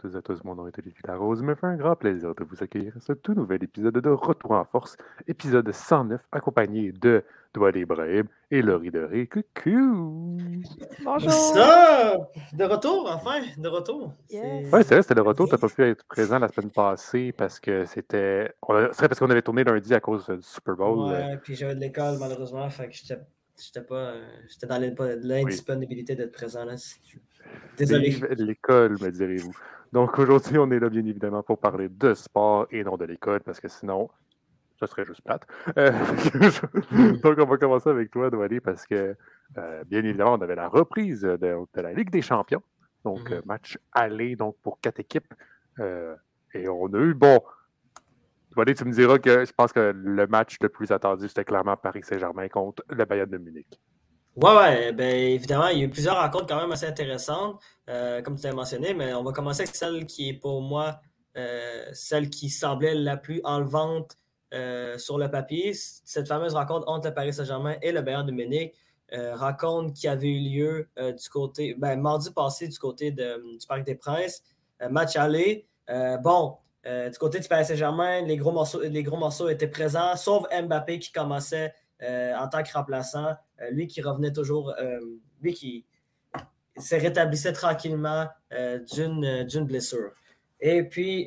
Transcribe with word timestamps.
tous 0.00 0.14
et 0.14 0.16
à 0.16 0.22
tous, 0.22 0.42
mon 0.44 0.54
nom 0.54 0.66
est 0.66 0.78
Olivier 0.78 0.98
Larose. 1.06 1.42
me 1.42 1.54
fait 1.54 1.66
un 1.66 1.76
grand 1.76 1.94
plaisir 1.94 2.34
de 2.34 2.42
vous 2.42 2.62
accueillir 2.62 2.96
à 2.96 3.00
ce 3.00 3.12
tout 3.12 3.34
nouvel 3.34 3.62
épisode 3.62 3.98
de 3.98 4.08
Retour 4.08 4.52
en 4.52 4.64
Force, 4.64 4.96
épisode 5.28 5.70
109, 5.70 6.26
accompagné 6.32 6.90
de 6.90 7.22
Doual 7.52 7.76
Ibrahim 7.76 8.24
et 8.50 8.62
Laurie 8.62 8.90
Doré. 8.90 9.26
Coucou! 9.26 10.38
Bonjour! 11.04 11.30
Ça! 11.30 12.16
De 12.54 12.64
retour, 12.64 13.10
enfin, 13.12 13.42
de 13.58 13.68
retour. 13.68 14.14
Oui, 14.32 14.38
c'est 14.72 14.94
vrai, 14.94 15.02
c'était 15.02 15.16
de 15.16 15.20
retour. 15.20 15.48
Tu 15.48 15.52
n'as 15.52 15.58
pas 15.58 15.68
pu 15.68 15.82
être 15.82 16.04
présent 16.06 16.38
la 16.38 16.48
semaine 16.48 16.70
passée 16.70 17.32
parce 17.36 17.60
que 17.60 17.84
c'était. 17.84 18.54
C'est 18.92 19.06
parce 19.06 19.18
qu'on 19.18 19.30
avait 19.30 19.42
tourné 19.42 19.64
lundi 19.64 19.92
à 19.92 20.00
cause 20.00 20.26
du 20.26 20.40
Super 20.40 20.76
Bowl. 20.76 21.10
Ouais, 21.10 21.36
puis 21.42 21.54
j'avais 21.54 21.74
de 21.74 21.80
l'école, 21.80 22.16
malheureusement, 22.18 22.70
fait 22.70 22.88
que 22.88 22.94
j'étais 22.94 23.20
J'étais 23.62 23.82
pas. 23.82 24.14
J'étais 24.48 24.66
dans 24.66 24.80
l'indisponibilité 24.80 26.16
d'être 26.16 26.32
présent 26.32 26.64
là. 26.64 26.76
Désolé. 27.76 28.16
L'école, 28.38 28.92
me 28.92 29.10
direz-vous. 29.10 29.54
Donc 29.92 30.18
aujourd'hui, 30.18 30.58
on 30.58 30.70
est 30.70 30.78
là 30.78 30.88
bien 30.88 31.04
évidemment 31.04 31.42
pour 31.42 31.58
parler 31.58 31.88
de 31.88 32.14
sport 32.14 32.66
et 32.70 32.84
non 32.84 32.96
de 32.96 33.04
l'école, 33.04 33.40
parce 33.40 33.60
que 33.60 33.68
sinon, 33.68 34.08
ça 34.78 34.86
serait 34.86 35.04
juste 35.04 35.22
plate. 35.22 35.46
Euh, 35.76 35.90
donc 37.22 37.38
on 37.38 37.44
va 37.44 37.56
commencer 37.56 37.90
avec 37.90 38.10
toi, 38.10 38.30
Douali, 38.30 38.60
parce 38.60 38.86
que 38.86 39.16
euh, 39.58 39.84
bien 39.84 39.98
évidemment, 40.00 40.34
on 40.34 40.40
avait 40.40 40.54
la 40.54 40.68
reprise 40.68 41.22
de, 41.22 41.66
la 41.74 41.92
Ligue 41.92 42.10
des 42.10 42.22
Champions. 42.22 42.62
Donc, 43.04 43.30
mm-hmm. 43.30 43.46
match 43.46 43.78
aller 43.92 44.36
donc, 44.36 44.56
pour 44.62 44.80
quatre 44.80 45.00
équipes. 45.00 45.32
Euh, 45.78 46.14
et 46.54 46.68
on 46.68 46.86
a 46.86 46.98
eu, 46.98 47.14
bon, 47.14 47.40
tu 48.76 48.84
me 48.84 48.92
diras 48.92 49.18
que 49.18 49.44
je 49.44 49.52
pense 49.52 49.72
que 49.72 49.92
le 49.94 50.26
match 50.26 50.56
le 50.60 50.68
plus 50.68 50.90
attendu, 50.92 51.28
c'était 51.28 51.44
clairement 51.44 51.76
Paris 51.76 52.02
Saint-Germain 52.02 52.48
contre 52.48 52.84
le 52.88 53.04
Bayern 53.04 53.30
de 53.30 53.38
Munich. 53.38 53.80
Ouais, 54.36 54.56
ouais, 54.56 54.92
ben 54.92 55.08
évidemment, 55.08 55.66
il 55.68 55.78
y 55.78 55.82
a 55.82 55.84
eu 55.84 55.90
plusieurs 55.90 56.16
rencontres 56.16 56.46
quand 56.46 56.60
même 56.60 56.70
assez 56.70 56.86
intéressantes, 56.86 57.60
euh, 57.88 58.22
comme 58.22 58.36
tu 58.36 58.44
l'as 58.46 58.52
mentionné, 58.52 58.94
mais 58.94 59.12
on 59.12 59.24
va 59.24 59.32
commencer 59.32 59.62
avec 59.62 59.74
celle 59.74 60.06
qui 60.06 60.28
est 60.28 60.34
pour 60.34 60.62
moi 60.62 61.00
euh, 61.36 61.84
celle 61.92 62.30
qui 62.30 62.48
semblait 62.48 62.94
la 62.94 63.16
plus 63.16 63.40
enlevante 63.44 64.16
euh, 64.54 64.96
sur 64.98 65.18
le 65.18 65.28
papier. 65.30 65.72
Cette 65.74 66.28
fameuse 66.28 66.54
rencontre 66.54 66.88
entre 66.88 67.08
le 67.08 67.14
Paris 67.14 67.32
Saint-Germain 67.32 67.76
et 67.82 67.90
le 67.90 68.02
Bayern 68.02 68.24
de 68.26 68.32
Munich, 68.32 68.74
rencontre 69.12 69.92
qui 69.92 70.06
avait 70.06 70.28
eu 70.30 70.38
lieu 70.38 70.88
du 70.96 71.28
côté, 71.28 71.74
ben, 71.76 72.00
mardi 72.00 72.30
passé 72.30 72.68
du 72.68 72.78
côté 72.78 73.10
du 73.10 73.66
Parc 73.66 73.82
des 73.84 73.96
Princes, 73.96 74.44
match 74.88 75.16
aller. 75.16 75.66
bon, 76.22 76.56
du 76.84 77.18
côté 77.18 77.40
du 77.40 77.48
Paris 77.48 77.64
Saint-Germain, 77.64 78.20
les 78.20 78.36
les 78.36 79.02
gros 79.02 79.16
morceaux 79.16 79.48
étaient 79.48 79.66
présents, 79.66 80.14
sauf 80.14 80.44
Mbappé 80.52 81.00
qui 81.00 81.10
commençait 81.10 81.74
en 82.02 82.48
tant 82.48 82.62
que 82.62 82.72
remplaçant. 82.72 83.36
Euh, 83.62 83.70
lui 83.70 83.86
qui 83.86 84.00
revenait 84.00 84.32
toujours, 84.32 84.72
euh, 84.80 85.00
lui 85.42 85.52
qui 85.52 85.84
se 86.78 86.94
rétablissait 86.94 87.52
tranquillement 87.52 88.28
euh, 88.52 88.78
d'une 88.88 89.64
blessure. 89.64 90.12
Et 90.62 90.82
puis, 90.82 91.26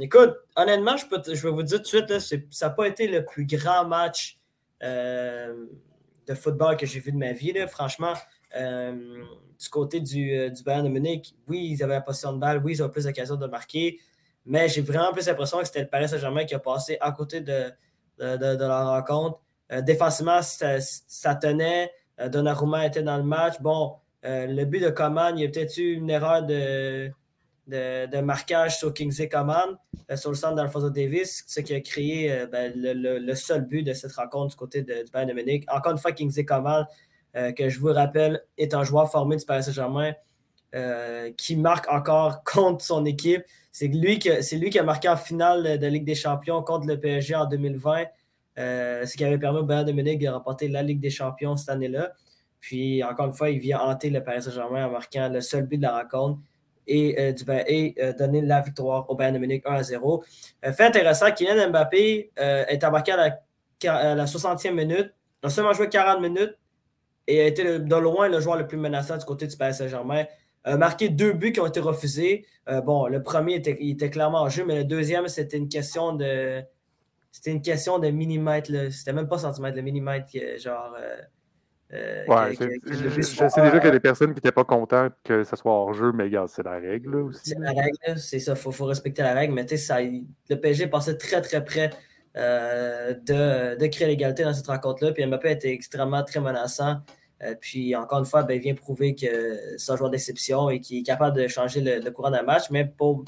écoute, 0.00 0.36
honnêtement, 0.54 0.96
je, 0.96 1.06
peux 1.06 1.20
je 1.26 1.42
vais 1.42 1.52
vous 1.52 1.64
dire 1.64 1.82
tout 1.82 2.00
de 2.00 2.18
suite, 2.20 2.52
ça 2.52 2.68
n'a 2.68 2.74
pas 2.74 2.86
été 2.86 3.08
le 3.08 3.24
plus 3.24 3.44
grand 3.44 3.84
match 3.84 4.38
de 4.80 6.34
football 6.34 6.76
que 6.76 6.86
j'ai 6.86 7.00
vu 7.00 7.10
de 7.10 7.16
ma 7.16 7.32
vie. 7.32 7.52
Franchement, 7.66 8.14
du 8.54 9.68
côté 9.68 10.00
du, 10.00 10.48
du, 10.50 10.62
Bayern 10.62 10.84
de 10.84 10.90
Munich, 10.90 11.34
oui, 11.48 11.70
ils 11.72 11.82
avaient 11.82 11.94
la 11.94 12.02
position 12.02 12.34
de 12.34 12.38
balle, 12.38 12.62
oui, 12.64 12.74
ils 12.74 12.82
avaient 12.82 12.92
plus 12.92 13.04
d'occasion 13.04 13.34
de 13.34 13.46
marquer, 13.48 13.98
mais 14.46 14.68
j'ai 14.68 14.80
vraiment 14.80 15.12
plus 15.12 15.26
l'impression 15.26 15.58
que 15.58 15.64
c'était 15.64 15.82
le 15.82 15.88
Paris 15.88 16.08
Saint-Germain 16.08 16.44
qui 16.44 16.54
a 16.54 16.60
passé 16.60 16.98
à 17.00 17.10
côté 17.10 17.40
de, 17.40 17.72
de, 18.20 18.36
de 18.36 18.64
la 18.64 18.84
rencontre. 18.84 19.40
Euh, 19.72 19.80
défensivement, 19.80 20.40
ça, 20.42 21.34
tenait. 21.34 21.90
Euh, 22.20 22.28
Donnarumma 22.28 22.86
était 22.86 23.02
dans 23.02 23.16
le 23.16 23.22
match. 23.22 23.54
Bon, 23.60 23.94
euh, 24.24 24.46
le 24.46 24.64
but 24.64 24.80
de 24.80 24.90
Coman, 24.90 25.36
il 25.36 25.42
y 25.42 25.46
a 25.46 25.48
peut-être 25.48 25.76
eu 25.78 25.94
une 25.94 26.10
erreur 26.10 26.42
de, 26.42 27.10
de, 27.66 28.20
marquage 28.20 28.78
sur 28.78 28.92
Kingsley 28.92 29.28
Coman, 29.28 29.78
sur 30.14 30.30
le 30.30 30.36
centre 30.36 30.56
d'Alfonso 30.56 30.90
Davis, 30.90 31.44
ce 31.46 31.60
qui 31.60 31.74
a 31.74 31.80
créé 31.80 32.46
ben, 32.52 32.72
le, 32.76 33.34
seul 33.34 33.62
but 33.62 33.82
de 33.82 33.94
cette 33.94 34.12
rencontre 34.12 34.50
du 34.50 34.56
côté 34.56 34.82
de, 34.82 35.04
du 35.04 35.10
Bayern 35.10 35.30
de 35.30 35.34
Munich. 35.34 35.64
Encore 35.68 35.92
une 35.92 35.98
fois, 35.98 36.12
Kingsley 36.12 36.44
Coman, 36.44 36.86
que 37.34 37.68
je 37.68 37.80
vous 37.80 37.92
rappelle, 37.92 38.42
est 38.58 38.74
un 38.74 38.84
joueur 38.84 39.10
formé 39.10 39.36
du 39.36 39.44
Paris 39.44 39.64
Saint-Germain. 39.64 40.12
qui 41.36 41.56
marque 41.56 41.90
encore 41.90 42.44
contre 42.44 42.84
son 42.84 43.04
équipe. 43.06 43.44
C'est 43.72 43.88
lui, 43.88 44.20
lui 44.20 44.70
qui 44.70 44.78
a 44.78 44.82
marqué 44.82 45.08
en 45.08 45.16
finale 45.16 45.78
de 45.78 45.86
Ligue 45.86 46.04
des 46.04 46.14
Champions 46.14 46.62
contre 46.62 46.86
le 46.86 47.00
PSG 47.00 47.34
en 47.34 47.46
2020. 47.46 48.04
Euh, 48.58 49.06
ce 49.06 49.16
qui 49.16 49.24
avait 49.24 49.38
permis 49.38 49.60
au 49.60 49.64
Bayern 49.64 49.86
de 49.86 49.92
Munich 49.92 50.20
de 50.20 50.28
remporter 50.28 50.68
la 50.68 50.82
Ligue 50.82 51.00
des 51.00 51.10
Champions 51.10 51.56
cette 51.56 51.70
année-là. 51.70 52.12
Puis, 52.60 53.02
encore 53.02 53.26
une 53.26 53.32
fois, 53.32 53.50
il 53.50 53.58
vient 53.58 53.80
hanter 53.80 54.10
le 54.10 54.22
Paris 54.22 54.42
Saint-Germain 54.42 54.86
en 54.86 54.90
marquant 54.90 55.28
le 55.28 55.40
seul 55.40 55.66
but 55.66 55.78
de 55.78 55.82
la 55.82 55.98
rencontre 55.98 56.38
et, 56.86 57.18
euh, 57.18 57.32
euh, 57.48 58.12
donner 58.12 58.42
la 58.42 58.60
victoire 58.60 59.08
au 59.08 59.14
Bayern 59.14 59.34
de 59.34 59.40
Munich 59.40 59.62
1 59.64 59.74
à 59.74 59.82
0. 59.82 60.22
fait 60.62 60.84
intéressant, 60.84 61.30
Kylian 61.32 61.70
Mbappé 61.70 62.30
est 62.36 62.84
embarqué 62.84 63.12
à 63.12 63.16
la, 63.82 64.14
la 64.14 64.26
60e 64.26 64.74
minute, 64.74 65.12
a 65.42 65.48
seulement 65.48 65.72
joué 65.72 65.88
40 65.88 66.20
minutes 66.20 66.56
et 67.26 67.40
a 67.40 67.46
été 67.46 67.78
de 67.78 67.96
loin 67.96 68.28
le 68.28 68.40
joueur 68.40 68.56
le 68.56 68.66
plus 68.66 68.76
menaçant 68.76 69.16
du 69.16 69.24
côté 69.24 69.46
du 69.46 69.56
Paris 69.56 69.74
Saint-Germain. 69.74 70.24
A 70.64 70.76
marqué 70.76 71.08
deux 71.08 71.32
buts 71.32 71.52
qui 71.52 71.60
ont 71.60 71.66
été 71.66 71.80
refusés. 71.80 72.46
bon, 72.84 73.06
le 73.06 73.22
premier 73.22 73.54
était 73.56 74.10
clairement 74.10 74.42
en 74.42 74.48
jeu, 74.48 74.64
mais 74.64 74.76
le 74.76 74.84
deuxième, 74.84 75.26
c'était 75.26 75.56
une 75.56 75.68
question 75.68 76.12
de 76.12 76.62
c'était 77.32 77.50
une 77.50 77.62
question 77.62 77.98
de 77.98 78.08
millimètres. 78.10 78.70
C'était 78.92 79.14
même 79.14 79.26
pas 79.26 79.38
centimètre, 79.38 79.74
le 79.74 79.82
millimètre, 79.82 80.28
genre. 80.58 80.94
Euh, 81.00 81.16
euh, 81.94 82.24
ouais, 82.26 82.54
je, 82.54 83.20
sais 83.20 83.60
déjà 83.60 83.78
qu'il 83.78 83.84
y 83.84 83.88
a 83.88 83.90
des 83.90 84.00
personnes 84.00 84.30
qui 84.30 84.36
n'étaient 84.36 84.52
pas 84.52 84.64
contentes 84.64 85.12
que 85.24 85.44
ce 85.44 85.56
soit 85.56 85.72
hors 85.72 85.92
jeu, 85.92 86.12
mais 86.12 86.24
regarde, 86.24 86.48
c'est 86.48 86.62
la 86.62 86.78
règle 86.78 87.16
aussi. 87.16 87.50
C'est 87.50 87.58
la 87.58 87.70
règle, 87.70 88.18
c'est 88.18 88.38
ça, 88.38 88.52
il 88.52 88.58
faut, 88.58 88.70
faut, 88.70 88.86
respecter 88.86 89.20
la 89.20 89.34
règle, 89.34 89.52
mais 89.52 89.66
tu 89.66 89.76
sais, 89.76 90.10
le 90.48 90.56
PSG 90.56 90.86
passait 90.86 91.18
très 91.18 91.42
très 91.42 91.62
près 91.62 91.90
euh, 92.38 93.12
de, 93.12 93.76
de, 93.78 93.86
créer 93.88 94.08
l'égalité 94.08 94.42
dans 94.42 94.54
cette 94.54 94.68
rencontre-là. 94.68 95.12
Puis 95.12 95.26
Mbappé 95.26 95.50
était 95.50 95.72
extrêmement 95.72 96.24
très 96.24 96.40
menaçant. 96.40 97.02
puis 97.60 97.94
encore 97.94 98.20
une 98.20 98.24
fois, 98.24 98.42
ben, 98.42 98.54
il 98.54 98.60
vient 98.60 98.74
prouver 98.74 99.14
que 99.14 99.76
c'est 99.76 99.92
un 99.92 99.96
joueur 99.96 100.08
d'exception 100.08 100.70
et 100.70 100.80
qu'il 100.80 101.00
est 101.00 101.02
capable 101.02 101.36
de 101.36 101.46
changer 101.46 101.82
le, 101.82 101.98
le 102.02 102.10
courant 102.10 102.30
d'un 102.30 102.42
match, 102.42 102.70
mais 102.70 102.86
pour 102.86 103.24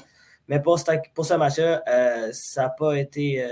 mais 0.47 0.61
pour, 0.61 0.77
ce 0.79 1.33
match-là, 1.33 1.83
euh, 1.87 2.29
ça 2.31 2.63
n'a 2.63 2.69
pas 2.69 2.93
été. 2.97 3.43
Euh, 3.43 3.47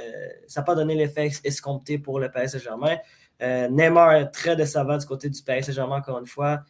ça 0.48 0.62
pas 0.62 0.76
donné 0.76 0.94
l'effet 0.94 1.32
escompté 1.44 1.98
pour 1.98 2.20
le 2.20 2.30
PSG 2.30 2.60
Saint-Germain. 2.60 2.98
Euh, 3.42 3.68
Neymar 3.70 4.14
est 4.14 4.28
très 4.28 4.56
décevant 4.56 4.98
du 4.98 5.06
côté 5.06 5.30
du 5.30 5.42
PSG 5.42 5.72
Saint-Germain, 5.72 5.98
encore 5.98 6.20
une 6.20 6.28
fois. 6.28 6.62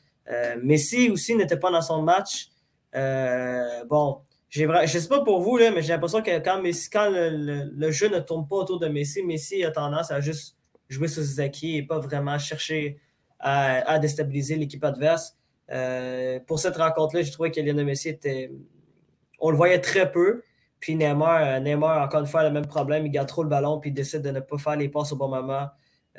Messi 0.61 1.09
aussi 1.09 1.35
n'était 1.35 1.57
pas 1.57 1.69
dans 1.69 1.81
son 1.81 2.01
match. 2.01 2.47
bon, 2.94 4.22
je 4.50 4.63
ne 4.63 4.88
sais 4.88 5.09
pas 5.09 5.22
pour 5.22 5.41
vous, 5.41 5.57
là, 5.57 5.72
mais 5.72 5.81
j'ai 5.81 5.91
l'impression 5.91 6.22
que 6.22 6.40
quand, 6.40 6.61
le, 7.11 7.91
jeu 7.91 8.07
ne 8.07 8.19
tourne 8.19 8.47
pas 8.47 8.55
autour 8.55 8.79
de 8.79 8.88
Messi, 8.88 9.22
Messi 9.23 9.66
a 9.66 9.72
tendance 9.72 10.11
à 10.11 10.22
juste 10.22 10.55
jouer 10.88 11.09
sur 11.09 11.23
acquis 11.44 11.78
et 11.78 11.84
pas 11.84 12.00
vraiment 12.00 12.40
chercher 12.40 13.01
à, 13.40 14.00
déstabiliser 14.00 14.55
l'équipe 14.55 14.84
adverse. 14.85 15.35
pour 16.47 16.59
cette 16.59 16.78
rencontre-là, 16.78 17.23
j'ai 17.23 17.31
trouvé 17.31 17.51
que 17.51 17.59
Lionel 17.59 17.85
Messi 17.85 18.07
était 18.07 18.50
on 19.43 19.51
le 19.51 19.57
voyait 19.57 19.79
très 19.79 20.09
peu. 20.09 20.41
Puis 20.79 20.95
Neymar, 20.95 21.41
euh, 21.41 21.59
Neymar, 21.59 22.01
encore 22.01 22.21
une 22.21 22.25
fois, 22.25 22.41
a 22.41 22.43
le 22.45 22.51
même 22.51 22.65
problème. 22.65 23.05
Il 23.05 23.11
garde 23.11 23.28
trop 23.28 23.43
le 23.43 23.49
ballon 23.49 23.79
puis 23.79 23.91
il 23.91 23.93
décide 23.93 24.22
de 24.22 24.31
ne 24.31 24.40
pas 24.40 24.57
faire 24.57 24.75
les 24.75 24.90
passes 24.90 25.11
au 25.11 25.17
bon 25.17 25.28
moment. 25.28 25.67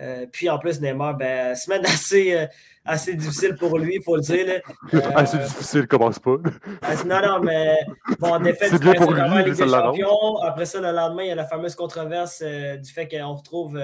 Euh, 0.01 0.27
puis 0.31 0.51
en 0.51 0.59
plus, 0.59 0.81
Neymar, 0.81 1.17
ben, 1.17 1.55
semaine 1.57 1.85
assez, 1.87 2.37
euh, 2.37 2.47
assez 2.85 3.15
difficile 3.15 3.57
pour 3.57 3.79
lui, 3.79 3.97
il 3.97 4.03
faut 4.03 4.17
le 4.17 4.23
dire. 4.23 4.61
assez 5.17 5.39
difficile, 5.39 5.87
commence 5.87 6.19
pas. 6.19 6.37
non, 7.07 7.21
non, 7.23 7.41
mais 7.43 7.79
bon, 8.19 8.39
défaite 8.41 8.73
du 8.73 8.79
bien 8.79 8.95
pour 8.95 9.13
lui, 9.13 9.23
Ligue 9.23 9.55
des 9.55 9.69
Champions. 9.69 10.39
Après 10.43 10.67
ça, 10.67 10.81
le 10.81 10.93
lendemain, 10.93 11.23
il 11.23 11.29
y 11.29 11.33
a 11.33 11.35
la 11.35 11.47
fameuse 11.47 11.75
controverse 11.75 12.43
du 12.43 12.93
fait 12.93 13.09
qu'on 13.09 13.35
retrouve, 13.35 13.81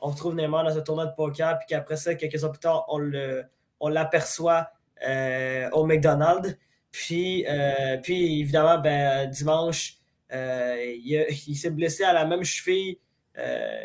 on 0.00 0.08
retrouve 0.08 0.36
Neymar 0.36 0.64
dans 0.64 0.76
un 0.76 0.82
tournoi 0.82 1.06
de 1.06 1.14
poker, 1.16 1.58
puis 1.58 1.66
qu'après 1.68 1.96
ça, 1.96 2.14
quelques 2.14 2.44
heures 2.44 2.52
plus 2.52 2.60
tard, 2.60 2.86
on 2.88 3.88
l'aperçoit 3.88 4.68
on 5.04 5.70
au 5.72 5.86
McDonald's. 5.86 6.56
Puis, 6.94 7.44
euh, 7.48 7.96
puis 8.00 8.40
évidemment, 8.40 8.78
ben, 8.78 9.28
dimanche, 9.28 9.98
euh, 10.32 10.76
il, 11.04 11.56
s'est 11.56 11.70
blessé 11.70 12.04
à 12.04 12.12
la 12.12 12.24
même 12.24 12.44
cheville 12.44 12.98
euh, 13.36 13.84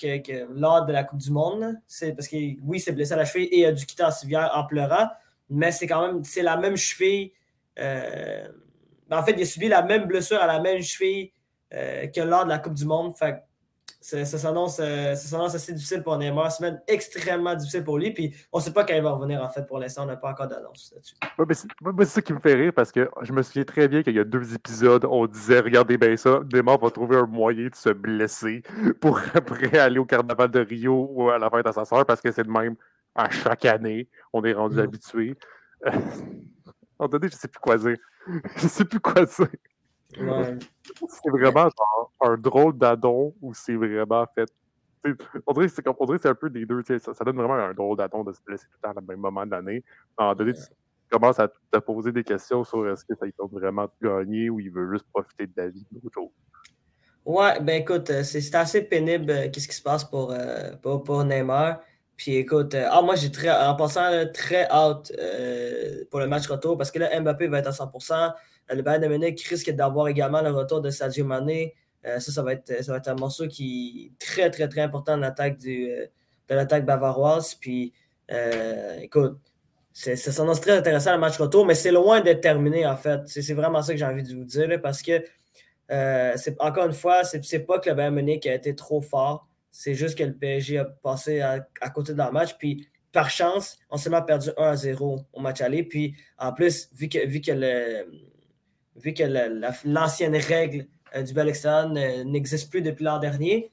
que, 0.00 0.46
lors 0.52 0.86
de 0.86 0.92
la 0.92 1.02
Coupe 1.02 1.18
du 1.18 1.32
Monde. 1.32 1.74
C'est 1.88 2.12
parce 2.12 2.28
que 2.28 2.36
oui, 2.36 2.78
il 2.78 2.80
s'est 2.80 2.92
blessé 2.92 3.14
à 3.14 3.16
la 3.16 3.24
cheville 3.24 3.48
et 3.50 3.66
a 3.66 3.72
dû 3.72 3.84
quitter 3.84 4.04
en 4.04 4.12
civière 4.12 4.52
en 4.54 4.64
pleurant, 4.64 5.08
mais 5.50 5.72
c'est 5.72 5.88
quand 5.88 6.06
même 6.06 6.22
c'est 6.22 6.42
la 6.42 6.56
même 6.56 6.76
cheville. 6.76 7.32
En 7.76 9.22
fait, 9.24 9.32
il 9.32 9.42
a 9.42 9.44
subi 9.44 9.66
la 9.66 9.82
même 9.82 10.04
blessure 10.04 10.40
à 10.40 10.46
la 10.46 10.60
même 10.60 10.80
cheville 10.82 11.32
que 11.72 12.20
lors 12.20 12.44
de 12.44 12.50
la 12.50 12.60
Coupe 12.60 12.74
du 12.74 12.84
Monde. 12.84 13.12
Ça, 14.06 14.38
s'annonce 14.38 14.78
assez 15.54 15.72
difficile 15.72 16.02
pour 16.02 16.16
Neymar. 16.16 16.52
Semaine 16.52 16.80
extrêmement 16.86 17.54
difficile 17.56 17.82
pour 17.82 17.98
lui. 17.98 18.12
Puis 18.12 18.34
on 18.52 18.58
ne 18.58 18.62
sait 18.62 18.72
pas 18.72 18.84
quand 18.84 18.94
il 18.94 19.02
va 19.02 19.10
revenir, 19.10 19.42
en 19.42 19.48
fait, 19.48 19.66
pour 19.66 19.78
l'instant. 19.78 20.04
On 20.04 20.06
n'a 20.06 20.16
pas 20.16 20.30
encore 20.30 20.46
d'annonce 20.46 20.92
là-dessus. 20.94 21.14
c'est 21.98 22.14
ça 22.14 22.22
qui 22.22 22.32
me 22.32 22.38
fait 22.38 22.54
rire 22.54 22.72
parce 22.74 22.92
que 22.92 23.10
je 23.22 23.32
me 23.32 23.42
souviens 23.42 23.64
très 23.64 23.88
bien 23.88 24.02
qu'il 24.04 24.14
y 24.14 24.20
a 24.20 24.24
deux 24.24 24.54
épisodes, 24.54 25.04
on 25.04 25.26
disait 25.26 25.60
Regardez 25.60 25.98
bien 25.98 26.16
ça, 26.16 26.40
Neymar 26.52 26.78
va 26.78 26.90
trouver 26.90 27.16
un 27.16 27.26
moyen 27.26 27.66
de 27.66 27.74
se 27.74 27.90
blesser 27.90 28.62
pour 29.00 29.20
après 29.34 29.76
aller 29.76 29.98
au 29.98 30.04
carnaval 30.04 30.50
de 30.50 30.60
Rio 30.60 31.08
ou 31.10 31.28
à 31.30 31.38
la 31.38 31.50
fête 31.50 31.66
à 31.66 31.72
sa 31.72 31.84
soeur 31.84 32.06
parce 32.06 32.20
que 32.20 32.30
c'est 32.30 32.44
de 32.44 32.50
même 32.50 32.76
à 33.14 33.28
chaque 33.30 33.64
année. 33.64 34.08
On 34.32 34.44
est 34.44 34.52
rendu 34.52 34.76
mm. 34.76 34.80
habitué. 34.80 35.36
en 36.98 37.08
donné, 37.08 37.28
je 37.28 37.34
ne 37.34 37.38
sais 37.38 37.48
plus 37.48 37.60
quoi 37.60 37.76
dire. 37.76 37.96
je 38.56 38.68
sais 38.68 38.84
plus 38.84 39.00
quoi 39.00 39.24
dire. 39.24 39.48
C'est 40.12 41.30
vraiment 41.30 41.68
un 42.20 42.36
drôle 42.36 42.76
d'adon 42.78 43.34
ou 43.40 43.54
c'est 43.54 43.74
vraiment 43.74 44.26
fait. 44.34 44.48
On 45.46 45.52
dirait, 45.52 45.68
que 45.68 46.18
c'est 46.18 46.28
un 46.28 46.34
peu 46.34 46.50
des 46.50 46.66
deux. 46.66 46.82
Ça, 46.84 47.14
ça, 47.14 47.24
donne 47.24 47.36
vraiment 47.36 47.54
un 47.54 47.74
drôle 47.74 47.96
d'adon 47.96 48.24
de 48.24 48.32
se 48.32 48.40
blesser 48.44 48.64
tout 48.64 48.78
le 48.82 48.92
temps 48.92 49.00
au 49.00 49.04
même 49.04 49.20
moment 49.20 49.46
de 49.46 49.52
l'année. 49.52 49.84
À 50.16 50.22
un 50.22 50.26
moment 50.26 50.36
donné, 50.36 50.52
tu 50.54 50.62
commences 51.10 51.38
à 51.38 51.48
te 51.48 51.78
poser 51.78 52.10
des 52.12 52.24
questions 52.24 52.64
sur 52.64 52.88
est-ce 52.88 53.04
que 53.04 53.14
ça 53.14 53.26
tente 53.36 53.52
vraiment 53.52 53.84
de 53.84 54.08
gagner 54.08 54.50
ou 54.50 54.58
il 54.58 54.70
veut 54.70 54.90
juste 54.92 55.06
profiter 55.12 55.46
de 55.46 55.52
la 55.56 55.68
vie 55.68 55.86
ou 55.92 56.06
autre 56.06 56.14
chose. 56.14 56.30
Ouais, 57.24 57.60
ben 57.60 57.82
écoute, 57.82 58.08
euh, 58.10 58.22
c'est 58.22 58.54
assez 58.54 58.82
pénible 58.82 59.30
euh, 59.30 59.50
qu'est-ce 59.50 59.66
qui 59.66 59.74
se 59.74 59.82
passe 59.82 60.04
pour, 60.04 60.30
euh, 60.30 60.76
pour, 60.80 61.02
pour, 61.02 61.24
Neymar. 61.24 61.80
Puis 62.16 62.36
écoute, 62.36 62.74
ah, 62.74 63.02
moi 63.02 63.16
j'ai 63.16 63.32
très, 63.32 63.50
en 63.50 63.74
passant 63.74 64.10
très 64.32 64.68
hâte 64.70 65.12
pour 66.10 66.20
le 66.20 66.28
match 66.28 66.46
retour 66.46 66.78
parce 66.78 66.90
que 66.90 66.98
là, 66.98 67.20
Mbappé 67.20 67.48
va 67.48 67.58
être 67.58 67.66
à 67.66 67.72
100%. 67.72 68.32
Le 68.70 68.82
Bayern 68.82 69.02
de 69.02 69.08
Munich 69.08 69.40
risque 69.42 69.70
d'avoir 69.70 70.08
également 70.08 70.42
le 70.42 70.50
retour 70.50 70.80
de 70.80 70.90
Sadio 70.90 71.24
Mané. 71.24 71.74
ça, 72.04 72.20
ça 72.20 72.42
va, 72.42 72.54
être, 72.54 72.82
ça 72.82 72.92
va 72.92 72.98
être 72.98 73.08
un 73.08 73.14
morceau 73.14 73.46
qui 73.48 74.10
est 74.10 74.24
très, 74.24 74.50
très, 74.50 74.68
très 74.68 74.82
important 74.82 75.16
de 75.16 75.22
l'attaque 75.22 75.58
de 75.58 76.08
l'attaque 76.48 76.84
bavaroise. 76.84 77.54
Puis 77.54 77.92
écoute, 79.00 79.38
ça 79.92 80.16
s'annonce 80.16 80.60
très 80.60 80.76
intéressant 80.76 81.12
le 81.12 81.18
match 81.18 81.38
retour, 81.38 81.64
mais 81.64 81.74
c'est 81.74 81.92
loin 81.92 82.20
d'être 82.20 82.40
terminé 82.40 82.86
en 82.86 82.96
fait. 82.96 83.20
C'est 83.26 83.54
vraiment 83.54 83.82
ça 83.82 83.92
que 83.92 83.98
j'ai 83.98 84.04
envie 84.04 84.22
de 84.22 84.34
vous 84.34 84.44
dire 84.44 84.80
parce 84.82 85.00
que 85.02 85.22
euh, 85.90 86.36
encore 86.58 86.86
une 86.86 86.92
fois, 86.92 87.24
c'est 87.24 87.60
pas 87.60 87.78
que 87.78 87.88
le 87.88 87.96
Bayern 87.96 88.14
Munich 88.14 88.46
a 88.46 88.54
été 88.54 88.74
trop 88.74 89.00
fort. 89.00 89.48
C'est 89.70 89.94
juste 89.94 90.16
que 90.16 90.24
le 90.24 90.34
PSG 90.34 90.78
a 90.78 90.84
passé 90.84 91.40
à, 91.40 91.60
côté 91.90 92.12
de 92.12 92.18
leur 92.18 92.32
match. 92.32 92.56
Puis, 92.58 92.88
par 93.12 93.30
chance, 93.30 93.78
on 93.90 93.96
s'est 93.96 94.10
perdu 94.26 94.50
1 94.56 94.62
à 94.62 94.76
0 94.76 95.20
au 95.32 95.40
match 95.40 95.60
aller. 95.60 95.82
Puis, 95.82 96.16
en 96.38 96.52
plus, 96.52 96.88
vu 96.94 97.08
que, 97.08 97.24
vu 97.26 97.40
que, 97.40 97.52
le, 97.52 98.06
vu 98.96 99.14
que 99.14 99.22
l'ancienne 99.84 100.36
règle 100.36 100.86
euh, 101.14 101.22
du 101.22 101.32
bel 101.32 101.48
extérieur 101.48 101.88
n'existe 101.88 102.70
plus 102.70 102.82
depuis 102.82 103.04
l'an 103.04 103.18
dernier, 103.18 103.70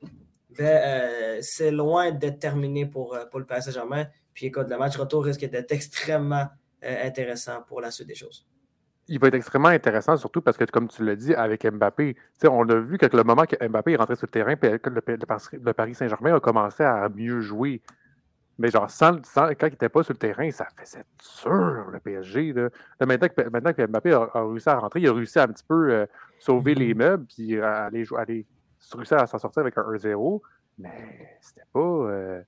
ben, 0.58 0.66
euh, 0.66 1.38
c'est 1.42 1.72
loin 1.72 2.12
d'être 2.12 2.40
terminé 2.40 2.86
pour, 2.86 3.18
pour 3.32 3.40
le 3.40 3.46
PSG 3.46 3.72
Germain. 3.72 4.06
Puis, 4.34 4.48
écoute, 4.48 4.68
le 4.70 4.78
match 4.78 4.98
retour 4.98 5.26
risque 5.26 5.46
d'être 5.46 5.72
extrêmement 5.72 6.48
intéressant 6.82 7.62
pour 7.68 7.80
la 7.80 7.92
suite 7.92 8.08
des 8.08 8.16
choses 8.16 8.46
il 9.08 9.20
va 9.20 9.28
être 9.28 9.36
extrêmement 9.36 9.70
intéressant, 9.70 10.16
surtout 10.18 10.42
parce 10.42 10.58
que, 10.58 10.64
comme 10.66 10.88
tu 10.88 11.04
l'as 11.04 11.16
dit, 11.16 11.34
avec 11.34 11.66
Mbappé, 11.66 12.16
on 12.44 12.68
a 12.70 12.76
vu 12.76 12.98
que 12.98 13.06
le 13.16 13.24
moment 13.24 13.46
que 13.46 13.56
Mbappé 13.68 13.94
est 13.94 13.96
rentré 13.98 14.16
sur 14.16 14.28
le 14.28 14.32
terrain, 14.32 14.56
le, 14.62 15.74
Paris 15.74 15.96
Saint-Germain 15.96 16.36
a 16.36 16.40
commencé 16.40 16.84
à 16.84 17.10
mieux 17.10 17.42
jouer. 17.42 17.82
Mais 18.64 18.70
genre, 18.70 18.90
sans, 18.90 19.18
quand 19.36 19.68
il 19.68 19.72
n'était 19.72 19.90
pas 19.90 20.04
sur 20.04 20.14
le 20.14 20.20
terrain, 20.20 20.50
ça 20.50 20.66
faisait 20.80 21.04
dur, 21.44 21.90
le 21.92 22.00
PSG. 22.00 22.54
Là. 22.54 22.70
maintenant, 23.06 23.28
que, 23.28 23.50
maintenant, 23.50 23.74
que, 23.74 23.86
Mbappé 23.86 24.14
a, 24.14 24.30
réussi 24.36 24.70
à 24.70 24.80
rentrer, 24.80 25.02
il 25.02 25.10
a 25.10 25.14
réussi 25.14 25.38
à 25.38 25.44
un 25.44 25.48
petit 25.48 25.66
peu 25.68 25.92
euh, 25.92 26.06
sauver 26.40 26.74
les 26.74 26.94
mm-hmm. 26.94 26.98
meubles, 26.98 27.26
puis 27.26 27.60
aller, 27.60 28.06
aller, 28.18 28.46
réussir 28.94 29.18
à 29.18 29.28
s'en 29.28 29.38
sortir 29.38 29.64
avec 29.64 29.78
un 29.78 29.82
1-0. 29.82 30.42
Mais 30.78 31.38
c'était 31.42 31.68
pas... 31.74 31.80
Euh, 31.82 32.42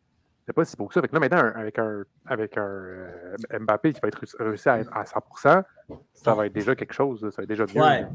c'est 0.46 0.54
pas 0.54 0.64
si 0.64 0.76
beau 0.78 0.86
que 0.86 0.94
ça. 0.94 1.02
Fait 1.02 1.08
que 1.08 1.14
là, 1.14 1.20
maintenant, 1.20 1.52
avec 1.56 1.80
un, 1.80 2.04
avec 2.26 2.58
un 2.58 2.62
euh, 2.62 3.38
Mbappé 3.60 3.94
qui 3.94 4.00
va 4.00 4.10
être 4.10 4.24
réussi 4.40 4.70
à, 4.70 4.74
à 4.92 5.04
100%, 5.04 5.64
ça 6.14 6.34
va 6.36 6.46
être 6.46 6.54
déjà 6.54 6.76
quelque 6.76 6.94
chose. 6.94 7.22
Ça 7.32 7.38
va 7.38 7.44
être 7.44 7.50
déjà 7.50 7.66
bien. 7.66 7.82
Ouais. 7.82 8.08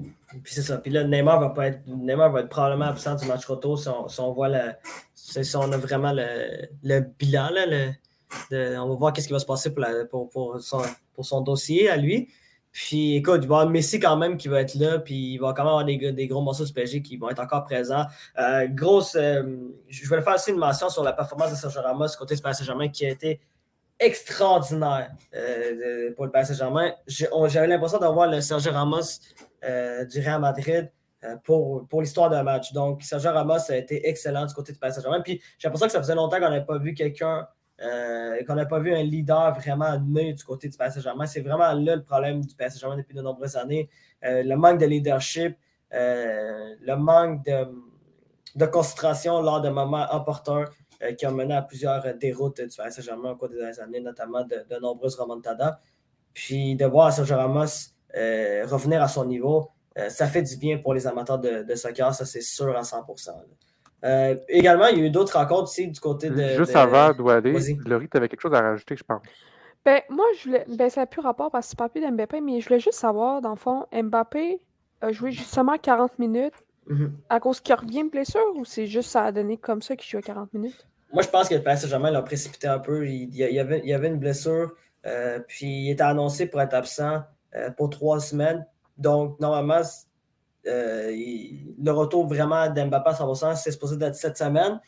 Puis 0.45 0.55
c'est 0.55 0.63
ça. 0.63 0.79
Puis 0.79 0.93
là, 0.93 1.03
Neymar 1.03 1.41
va, 1.41 1.51
pas 1.51 1.67
être, 1.67 1.81
Neymar 1.89 2.31
va 2.31 2.41
être 2.41 2.49
probablement 2.49 2.87
absent 2.87 3.17
du 3.17 3.27
match 3.27 3.45
retour 3.47 3.79
si 3.79 3.89
on, 3.89 4.07
si 4.07 4.21
on 4.21 4.33
voit 4.33 4.49
le, 4.49 4.73
si 5.15 5.57
on 5.57 5.73
a 5.73 5.77
vraiment 5.77 6.13
le, 6.13 6.69
le 6.85 7.01
bilan. 7.01 7.51
Là, 7.51 7.93
on 8.81 8.89
va 8.89 8.95
voir 8.95 9.13
qu'est-ce 9.13 9.27
qui 9.27 9.33
va 9.33 9.41
se 9.41 9.47
passer 9.47 9.75
pour, 10.09 10.29
pour, 10.31 10.61
son, 10.61 10.83
pour 11.15 11.25
son 11.25 11.41
dossier 11.41 11.91
à 11.91 11.97
lui. 11.97 12.29
Puis 12.73 13.17
écoute, 13.17 13.41
il 13.43 13.49
va 13.49 13.57
y 13.57 13.59
avoir 13.59 13.69
Messi 13.69 13.99
quand 13.99 14.17
même 14.17 14.37
qui 14.37 14.49
va 14.49 14.61
être 14.61 14.75
là, 14.75 15.01
puis 15.01 15.35
il 15.35 15.39
va 15.39 15.53
quand 15.53 15.65
même 15.65 15.73
avoir 15.73 15.85
des, 15.85 16.27
gros 16.29 16.41
morceaux 16.41 16.65
du 16.65 16.73
PSG 16.73 17.03
qui 17.03 17.17
vont 17.17 17.29
être 17.29 17.41
encore 17.41 17.65
présents. 17.65 18.07
Euh, 18.39 18.69
grosse, 18.69 19.17
euh, 19.17 19.43
je 19.89 20.09
vais 20.09 20.23
faire 20.23 20.35
aussi 20.35 20.51
une 20.51 20.59
mention 20.59 20.89
sur 20.89 21.03
la 21.03 21.13
performance 21.13 21.51
de 21.51 21.57
Sergio 21.57 21.81
Ramos 21.81 22.07
côté 22.17 22.37
du 22.37 22.43
PSG 22.43 22.65
germain 22.65 22.89
qui 22.89 23.07
a 23.07 23.11
été 23.11 23.41
extraordinaire 23.99 25.11
euh, 25.35 26.15
pour 26.15 26.27
le 26.27 26.31
PSG 26.31 26.55
germain 26.55 26.93
J'avais 27.07 27.67
l'impression 27.67 27.99
d'avoir 27.99 28.29
le 28.29 28.41
Sergio 28.41 28.73
Ramos 28.73 29.19
du 29.63 30.21
Real 30.21 30.41
Madrid 30.41 30.93
pour, 31.45 31.87
pour 31.89 32.01
l'histoire 32.01 32.31
d'un 32.31 32.45
match. 32.45 32.73
Donc, 32.73 33.03
Sergio 33.03 33.33
Ramos 33.33 33.69
a 33.69 33.77
été 33.77 34.09
excellent 34.09 34.47
du 34.47 34.55
côté 34.55 34.73
du 34.73 34.79
PSG 34.79 35.03
germain 35.03 35.21
Puis 35.21 35.43
j'ai 35.59 35.67
l'impression 35.67 35.87
que 35.87 35.93
ça 35.93 36.01
faisait 36.01 36.15
longtemps 36.15 36.39
qu'on 36.39 36.51
n'avait 36.51 36.65
pas 36.65 36.79
vu 36.79 36.95
quelqu'un 36.95 37.49
euh, 37.83 38.45
qu'on 38.45 38.55
n'a 38.55 38.67
pas 38.67 38.79
vu 38.79 38.95
un 38.95 39.03
leader 39.03 39.55
vraiment 39.55 39.99
né 39.99 40.35
du 40.35 40.45
côté 40.45 40.69
du 40.69 40.77
PSG 40.77 41.01
Germain. 41.01 41.25
C'est 41.27 41.41
vraiment 41.41 41.73
là 41.73 41.97
le 41.97 42.03
problème 42.03 42.45
du 42.45 42.55
PSG 42.55 42.79
Germain 42.79 42.97
depuis 42.97 43.15
de 43.15 43.23
nombreuses 43.23 43.57
années. 43.57 43.89
Euh, 44.25 44.43
le 44.43 44.55
manque 44.57 44.79
de 44.81 44.87
leadership, 44.87 45.57
euh, 45.95 46.75
le 46.83 46.97
manque 46.97 47.43
de, 47.45 48.67
concentration 48.67 49.41
lors 49.41 49.63
de 49.63 49.71
moments 49.71 50.13
importants 50.13 50.65
qui 51.17 51.27
ont 51.27 51.33
mené 51.33 51.55
à 51.55 51.63
plusieurs 51.63 52.15
déroutes 52.19 52.61
du 52.61 52.77
PSG 52.77 53.01
Germain 53.01 53.31
au 53.31 53.37
cours 53.37 53.49
des 53.49 53.81
années, 53.81 54.01
notamment 54.01 54.45
de, 54.45 54.79
nombreuses 54.81 55.15
remontadas. 55.15 55.79
Puis 56.35 56.77
de 56.77 56.85
voir 56.85 57.11
Sergio 57.13 57.37
Ramos 57.37 57.95
revenir 58.15 59.03
à 59.03 59.09
son 59.09 59.25
niveau, 59.25 59.71
ça 60.09 60.27
fait 60.27 60.43
du 60.43 60.59
bien 60.59 60.77
pour 60.77 60.93
les 60.93 61.07
amateurs 61.07 61.39
de, 61.39 61.63
de 61.63 61.75
soccer, 61.75 62.15
ça 62.15 62.27
c'est 62.27 62.43
sûr 62.43 62.77
à 62.77 62.83
100%. 62.83 63.31
Euh, 64.05 64.37
également, 64.49 64.87
il 64.87 64.99
y 64.99 65.03
a 65.03 65.07
eu 65.07 65.11
d'autres 65.11 65.37
rencontres 65.37 65.65
aussi 65.65 65.89
du 65.89 66.01
côté 66.01 66.31
de. 66.31 66.57
Juste 66.57 66.77
avant 66.77 67.13
aller, 67.29 67.53
Laurie, 67.85 68.09
tu 68.09 68.17
avais 68.17 68.29
quelque 68.29 68.41
chose 68.41 68.55
à 68.55 68.61
rajouter, 68.61 68.97
je 68.97 69.05
pense. 69.05 69.23
Ben, 69.85 70.01
moi, 70.09 70.25
je 70.39 70.45
voulais. 70.45 70.65
Ben, 70.69 70.91
ça 70.91 71.03
n'a 71.03 71.07
plus 71.07 71.21
rapport 71.21 71.51
parce 71.51 71.67
que 71.67 71.71
c'est 71.71 71.79
pas 71.79 71.89
plus 71.89 72.01
d'Mbappé, 72.01 72.41
mais 72.41 72.61
je 72.61 72.69
voulais 72.69 72.81
juste 72.81 72.99
savoir, 72.99 73.41
dans 73.41 73.51
le 73.51 73.57
fond, 73.57 73.87
Mbappé 73.93 74.61
a 75.01 75.13
joué 75.13 75.33
justement 75.33 75.77
40 75.77 76.19
minutes 76.19 76.55
mhm. 76.87 77.13
à 77.29 77.41
cause 77.41 77.61
qu'il 77.61 77.75
revient 77.75 78.05
de 78.05 78.11
blessure 78.11 78.45
ou 78.55 78.65
c'est 78.65 78.87
juste 78.87 79.11
ça 79.11 79.25
a 79.25 79.33
donné 79.33 79.57
comme 79.57 79.81
ça 79.81 79.97
qu'il 79.97 80.11
joue 80.11 80.19
à 80.19 80.23
40 80.23 80.53
minutes? 80.53 80.87
Moi, 81.13 81.23
je 81.23 81.29
pense 81.29 81.49
que 81.49 81.55
le 81.55 81.63
PSG 81.63 81.89
Germain 81.89 82.11
l'a 82.11 82.23
précipité 82.23 82.69
un 82.69 82.79
peu. 82.79 83.07
Il, 83.07 83.35
y 83.35 83.59
avait, 83.59 83.81
il 83.81 83.89
y 83.89 83.95
avait 83.95 84.09
une 84.09 84.19
blessure, 84.19 84.73
euh, 85.07 85.41
puis 85.47 85.67
il 85.67 85.91
était 85.91 86.03
annoncé 86.03 86.47
pour 86.47 86.61
être 86.61 86.75
absent 86.75 87.23
euh, 87.55 87.71
pour 87.71 87.91
trois 87.91 88.21
semaines. 88.21 88.65
Donc, 88.97 89.41
normalement, 89.41 89.81
euh, 90.67 91.11
le 91.83 91.91
retour 91.91 92.27
vraiment 92.27 92.69
d'Mbappé 92.69 93.11
à 93.11 93.13
100%, 93.13 93.57
c'est 93.57 93.71
supposé 93.71 93.97
d'être 93.97 94.15
cette 94.15 94.37
semaine, 94.37 94.81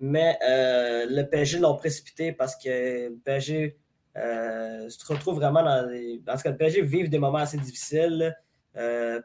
mais 0.00 0.36
euh, 0.48 1.06
le 1.08 1.22
PSG 1.22 1.58
l'ont 1.58 1.76
précipité 1.76 2.32
parce 2.32 2.56
que 2.56 3.08
le 3.08 3.18
PSG 3.24 3.76
euh, 4.16 4.88
se 4.88 5.06
retrouve 5.06 5.36
vraiment 5.36 5.62
dans 5.62 5.86
les... 5.88 6.20
Parce 6.24 6.42
que 6.42 6.48
le 6.48 6.56
PSG 6.56 6.82
vive 6.82 7.08
des 7.08 7.18
moments 7.18 7.38
assez 7.38 7.58
difficiles. 7.58 8.36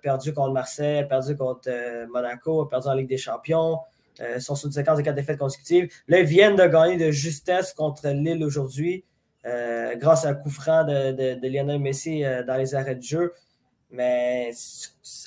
perdu 0.02 0.34
contre 0.34 0.54
Marseille, 0.54 1.08
perdu 1.08 1.36
contre 1.36 1.70
Monaco, 2.08 2.66
perdu 2.66 2.88
en 2.88 2.94
Ligue 2.94 3.10
des 3.10 3.18
Champions. 3.18 3.80
ils 4.20 4.42
sont 4.42 4.56
sous 4.56 4.68
une 4.68 4.74
séquence 4.74 4.98
de 4.98 5.04
quatre 5.04 5.16
défaites 5.16 5.40
consécutives. 5.40 5.92
Là, 6.08 6.20
ils 6.20 6.26
viennent 6.26 6.56
de 6.56 6.68
gagner 6.68 6.98
de 6.98 7.12
justesse 7.12 7.74
contre 7.74 8.08
Lille 8.10 8.44
aujourd'hui, 8.44 9.06
grâce 9.98 10.26
à 10.26 10.30
un 10.30 10.34
coup 10.36 10.50
franc 10.50 10.84
de, 10.84 11.36
de 11.40 11.48
Lionel 11.48 11.80
Messi 11.80 12.24
dans 12.48 12.58
les 12.58 12.76
arrêts 12.76 12.96
de 12.96 13.04
jeu. 13.04 13.34
Mais 13.96 14.52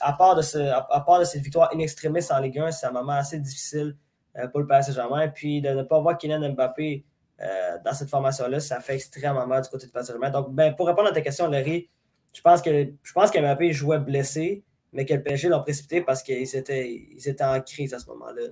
à 0.00 0.12
part 0.12 0.36
de, 0.36 0.42
ce, 0.42 0.58
à, 0.58 1.00
part 1.00 1.20
de 1.20 1.24
cette 1.24 1.42
victoire 1.42 1.70
in 1.74 1.78
extremis 1.78 2.20
en 2.30 2.38
Ligue 2.38 2.58
1, 2.58 2.70
c'est 2.72 2.86
un 2.86 2.92
moment 2.92 3.12
assez 3.12 3.38
difficile 3.38 3.96
euh, 4.36 4.46
pour 4.48 4.60
le 4.60 4.66
PSG 4.66 4.92
Saint-Germain. 4.92 5.28
Puis 5.28 5.60
de 5.60 5.70
ne 5.70 5.82
pas 5.82 6.00
voir 6.00 6.18
Kylian 6.18 6.52
Mbappé 6.52 7.04
euh, 7.40 7.78
dans 7.84 7.94
cette 7.94 8.10
formation-là, 8.10 8.60
ça 8.60 8.80
fait 8.80 8.96
extrêmement 8.96 9.46
mal 9.46 9.62
du 9.62 9.68
côté 9.68 9.86
du 9.86 9.92
PSG 9.92 10.08
Saint-Germain. 10.08 10.30
Donc, 10.30 10.52
ben, 10.52 10.74
pour 10.74 10.86
répondre 10.86 11.08
à 11.08 11.12
ta 11.12 11.20
question, 11.20 11.48
Larry, 11.48 11.88
je 12.34 12.40
pense 12.40 12.62
que 12.62 12.92
je 13.02 13.12
pense 13.12 13.30
qu'Mbappé 13.30 13.72
jouait 13.72 13.98
blessé, 13.98 14.62
mais 14.92 15.04
que 15.04 15.14
le 15.14 15.22
PSG 15.22 15.48
l'a 15.48 15.58
précipité 15.60 16.02
parce 16.02 16.22
qu'ils 16.22 16.56
étaient, 16.56 16.88
ils 16.90 17.28
étaient 17.28 17.44
en 17.44 17.60
crise 17.60 17.94
à 17.94 17.98
ce 17.98 18.06
moment-là. 18.06 18.42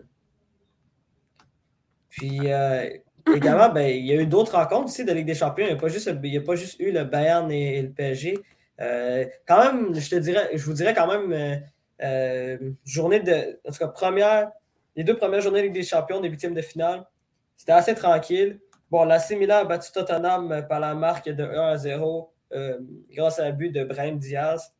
Puis 2.08 2.40
euh, 2.44 2.88
également, 3.35 3.68
ben, 3.68 3.88
il 3.88 4.06
y 4.06 4.12
a 4.12 4.20
eu 4.20 4.26
d'autres 4.26 4.56
rencontres 4.56 4.87
aussi 4.87 5.04
de 5.04 5.12
Ligue 5.12 5.26
des 5.26 5.35
Champions. 5.35 5.66
Il 5.66 5.68
n'y 5.68 5.73
a, 6.37 6.40
a 6.40 6.44
pas 6.44 6.56
juste 6.56 6.80
eu 6.80 6.90
le 6.90 7.04
Bayern 7.04 7.50
et 7.50 7.82
le 7.82 7.90
PSG. 7.90 8.38
Euh, 8.80 9.25
quand 9.47 9.59
même, 9.64 9.95
je 9.95 10.11
te 10.11 10.16
dirais, 10.16 10.50
je 10.54 10.64
vous 10.64 10.73
dirais 10.73 10.95
quand 10.95 11.06
même, 11.06 11.33
euh, 11.33 11.56
euh, 12.02 12.73
journée 12.85 13.21
de. 13.21 13.59
En 13.66 13.73
tout 13.73 13.78
cas, 13.78 13.88
première, 13.88 14.50
les 14.97 15.04
deux 15.04 15.16
premières 15.16 15.40
journées 15.40 15.61
de 15.61 15.66
Ligue 15.66 15.75
des 15.75 15.83
Champions, 15.83 16.21
des 16.21 16.28
huitièmes 16.28 16.54
de 16.54 16.62
finale, 16.62 17.06
c'était 17.56 17.73
assez 17.73 17.95
tranquille. 17.95 18.61
Bon, 18.90 19.04
la 19.04 19.16
a 19.16 19.64
battu 19.64 19.90
Tottenham 19.92 20.66
par 20.68 20.80
la 20.80 20.95
marque 20.95 21.28
de 21.28 21.42
1 21.42 21.68
à 21.68 21.76
0 21.76 22.33
grâce 23.11 23.40
à 23.40 23.47
un 23.47 23.50
but 23.50 23.71
de 23.71 23.85
Brahim 23.85 24.16
Diaz. 24.18 24.73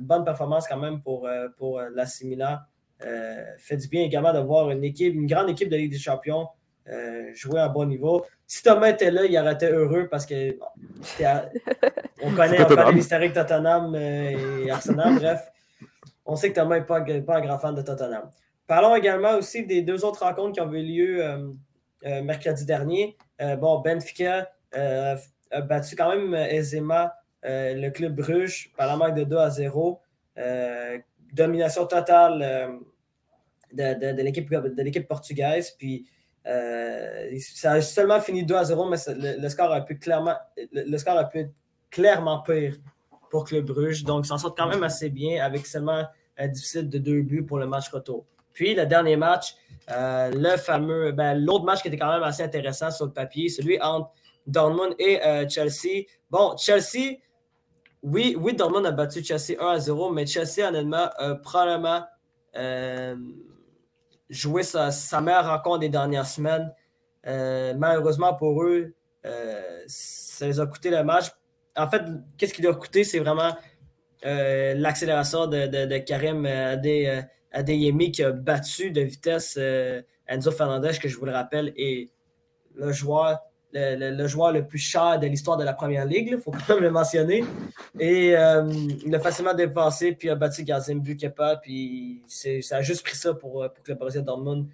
bonne 0.00 0.24
performance 0.24 0.68
quand 0.68 0.76
même 0.76 1.02
pour, 1.02 1.28
pour 1.56 1.80
la 1.80 2.06
fait 2.06 3.76
du 3.76 3.88
bien 3.88 4.02
également 4.02 4.32
de 4.32 4.38
voir 4.38 4.70
une 4.70 4.84
équipe, 4.84 5.14
une 5.14 5.26
grande 5.26 5.50
équipe 5.50 5.68
de 5.68 5.76
Ligue 5.76 5.90
des 5.90 5.98
Champions 5.98 6.46
euh, 6.90 7.30
jouer 7.34 7.60
à 7.60 7.68
bon 7.68 7.84
niveau. 7.84 8.26
Si 8.46 8.62
Thomas 8.64 8.88
était 8.88 9.12
là, 9.12 9.24
il 9.24 9.38
aurait 9.38 9.52
été 9.52 9.66
heureux 9.66 10.08
parce 10.10 10.26
que 10.26 10.58
on 12.22 12.34
connaît, 12.34 12.92
l'historique 12.92 13.32
Tottenham 13.32 13.94
euh, 13.94 14.64
et 14.64 14.70
Arsenal. 14.70 15.14
Bref, 15.20 15.52
on 16.26 16.34
sait 16.34 16.50
que 16.50 16.56
Thomas 16.56 16.80
n'est 16.80 16.84
pas, 16.84 17.00
pas, 17.00 17.36
un 17.36 17.40
grand 17.42 17.58
fan 17.58 17.76
de 17.76 17.82
Tottenham. 17.82 18.28
Parlons 18.66 18.96
également 18.96 19.36
aussi 19.36 19.64
des 19.64 19.82
deux 19.82 20.04
autres 20.04 20.24
rencontres 20.24 20.52
qui 20.54 20.60
ont 20.60 20.72
eu 20.72 20.82
lieu 20.82 21.24
euh, 21.24 22.22
mercredi 22.22 22.64
dernier. 22.64 23.16
bon, 23.58 23.80
Benfica 23.80 24.50
a 24.72 25.60
battu 25.62 25.94
quand 25.94 26.08
même 26.08 26.34
aisément 26.34 27.08
le 27.44 27.88
club 27.90 28.16
Bruges 28.16 28.72
par 28.76 28.88
la 28.88 28.96
marque 28.96 29.14
de 29.14 29.24
2 29.24 29.36
à 29.36 29.50
0. 29.50 30.00
domination 31.32 31.86
totale 31.86 32.80
de, 33.72 34.12
de 34.12 34.82
l'équipe 34.82 35.08
portugaise. 35.08 35.72
Puis 35.72 36.06
ça 36.44 37.72
a 37.72 37.80
seulement 37.80 38.20
fini 38.20 38.44
2 38.44 38.54
à 38.54 38.64
0, 38.64 38.88
mais 38.88 38.96
le, 39.08 39.48
score 39.48 39.72
a 39.72 39.80
pu 39.82 39.98
clairement, 39.98 40.36
le, 40.72 40.96
score 40.98 41.18
a 41.18 41.24
pu 41.24 41.40
être 41.40 41.52
clairement 41.90 42.40
pire 42.42 42.76
pour 43.30 43.44
Club 43.44 43.66
Bruges. 43.66 44.04
Donc, 44.04 44.26
s'en 44.26 44.38
sort 44.38 44.54
quand 44.54 44.68
même 44.68 44.82
assez 44.82 45.10
bien 45.10 45.44
avec 45.44 45.66
seulement 45.66 46.04
un 46.38 46.48
déficit 46.48 46.88
de 46.88 46.98
deux 46.98 47.22
buts 47.22 47.44
pour 47.44 47.58
le 47.58 47.66
match 47.66 47.90
retour. 47.90 48.26
Puis, 48.52 48.74
le 48.74 48.86
dernier 48.86 49.16
match, 49.16 49.54
euh, 49.90 50.30
le 50.34 50.56
fameux, 50.56 51.12
ben, 51.12 51.34
l'autre 51.34 51.64
match 51.64 51.82
qui 51.82 51.88
était 51.88 51.98
quand 51.98 52.12
même 52.12 52.22
assez 52.22 52.42
intéressant 52.42 52.90
sur 52.90 53.06
le 53.06 53.12
papier, 53.12 53.48
celui 53.48 53.80
entre 53.80 54.10
Dortmund 54.46 54.94
et 54.98 55.22
euh, 55.24 55.48
Chelsea. 55.48 56.06
Bon, 56.30 56.56
Chelsea, 56.56 57.18
oui, 58.02 58.36
oui, 58.38 58.54
Dortmund 58.54 58.86
a 58.86 58.92
battu 58.92 59.22
Chelsea 59.22 59.60
1 59.60 59.66
à 59.66 59.78
0, 59.78 60.10
mais 60.10 60.26
Chelsea, 60.26 60.66
honnêtement, 60.66 61.08
probablement 61.42 62.04
euh, 62.56 63.16
joué 64.30 64.62
sa, 64.62 64.90
meilleure 65.20 65.46
rencontre 65.46 65.80
des 65.80 65.90
dernières 65.90 66.26
semaines. 66.26 66.72
malheureusement 67.24 68.34
pour 68.34 68.62
eux, 68.62 68.94
ça 69.86 70.46
les 70.46 70.58
a 70.60 70.66
coûté 70.66 70.90
le 70.90 71.04
match 71.04 71.30
en 71.76 71.88
fait, 71.88 72.02
qu'est-ce 72.36 72.54
qui 72.54 72.62
doit 72.62 72.74
coûter, 72.74 73.04
c'est 73.04 73.18
vraiment 73.18 73.56
euh, 74.26 74.74
l'accélération 74.74 75.46
de, 75.46 75.98
Karim 75.98 76.46
Adeyemi 77.52 78.12
qui 78.12 78.22
a 78.22 78.32
battu 78.32 78.90
de 78.90 79.00
vitesse 79.00 79.56
euh, 79.58 80.02
Enzo 80.26 80.50
Fernandez, 80.50 80.92
que 81.00 81.08
je 81.08 81.16
vous 81.16 81.26
le 81.26 81.32
rappelle, 81.32 81.72
est 81.76 82.10
le 82.74 82.92
joueur 82.92 83.40
le, 83.72 84.26
joueur 84.26 84.52
le 84.52 84.66
plus 84.66 84.78
cher 84.78 85.18
de 85.18 85.26
l'histoire 85.26 85.56
de 85.56 85.64
la 85.64 85.72
première 85.72 86.04
ligue, 86.04 86.28
il 86.32 86.40
faut 86.40 86.50
quand 86.66 86.74
même 86.74 86.84
le 86.84 86.90
mentionner. 86.90 87.44
Et 87.98 88.36
euh, 88.36 88.70
il 89.04 89.14
a 89.14 89.20
facilement 89.20 89.54
dépassé, 89.54 90.12
puis 90.12 90.30
a 90.30 90.34
battu 90.34 90.64
Gazim 90.64 90.96
Bukepa, 90.96 91.56
puis 91.56 92.22
ça 92.28 92.76
a 92.76 92.82
juste 92.82 93.04
pris 93.04 93.16
ça 93.16 93.34
pour, 93.34 93.66
que 93.82 93.92
le 93.92 93.98
Brésil 93.98 94.22
Dortmund 94.22 94.66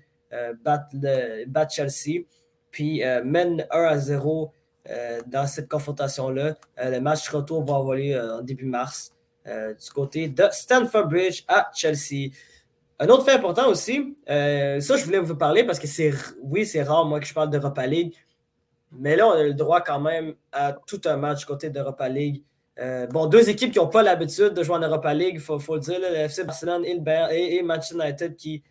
batte, 0.63 1.71
Chelsea. 1.71 2.25
Puis 2.71 3.03
mène 3.25 3.67
1 3.71 3.83
à 3.85 3.97
0 3.99 4.53
euh, 4.91 5.21
dans 5.27 5.47
cette 5.47 5.69
confrontation-là. 5.69 6.55
Euh, 6.79 6.91
le 6.91 7.01
match 7.01 7.29
retour 7.29 7.65
va 7.65 7.77
avoir 7.77 7.97
lieu 7.97 8.15
euh, 8.15 8.39
en 8.39 8.43
début 8.43 8.67
mars 8.67 9.13
du 9.47 9.91
côté 9.95 10.27
de 10.27 10.43
Stanford 10.51 11.07
Bridge 11.07 11.45
à 11.47 11.71
Chelsea. 11.73 12.33
Un 12.99 13.07
autre 13.07 13.25
fait 13.25 13.35
important 13.35 13.69
aussi, 13.69 14.17
ça 14.27 14.81
je 14.81 15.05
voulais 15.05 15.21
vous 15.21 15.37
parler 15.37 15.63
parce 15.63 15.79
que 15.79 15.87
c'est 15.87 16.13
oui, 16.43 16.67
c'est 16.67 16.83
rare 16.83 17.05
moi 17.05 17.21
que 17.21 17.27
je 17.27 17.33
parle 17.33 17.51
d'Europa 17.51 17.87
League, 17.87 18.13
mais 18.93 19.17
là 19.17 19.27
on 19.29 19.33
a 19.33 19.43
le 19.43 19.55
droit 19.55 19.81
quand 19.81 20.01
même 20.01 20.35
à 20.53 20.73
tout 20.73 21.01
un 21.05 21.17
match 21.17 21.45
côté 21.45 21.71
d'Europa 21.71 22.09
League. 22.09 22.43
bon, 23.11 23.27
deux 23.27 23.49
équipes 23.49 23.73
qui 23.73 23.79
n'ont 23.79 23.89
pas 23.89 24.03
l'habitude 24.03 24.55
de 24.55 24.63
jouer 24.63 24.77
en 24.77 24.81
Europa 24.81 25.15
League, 25.15 25.35
il 25.35 25.41
faut, 25.41 25.59
le 25.75 25.81
dire, 25.81 25.99
le 25.99 26.15
FC 26.17 26.45
Barcelone 26.45 26.85
et, 26.85 27.57
et, 27.57 27.63
Manchester 27.63 28.05
United 28.05 28.37
qui, 28.37 28.63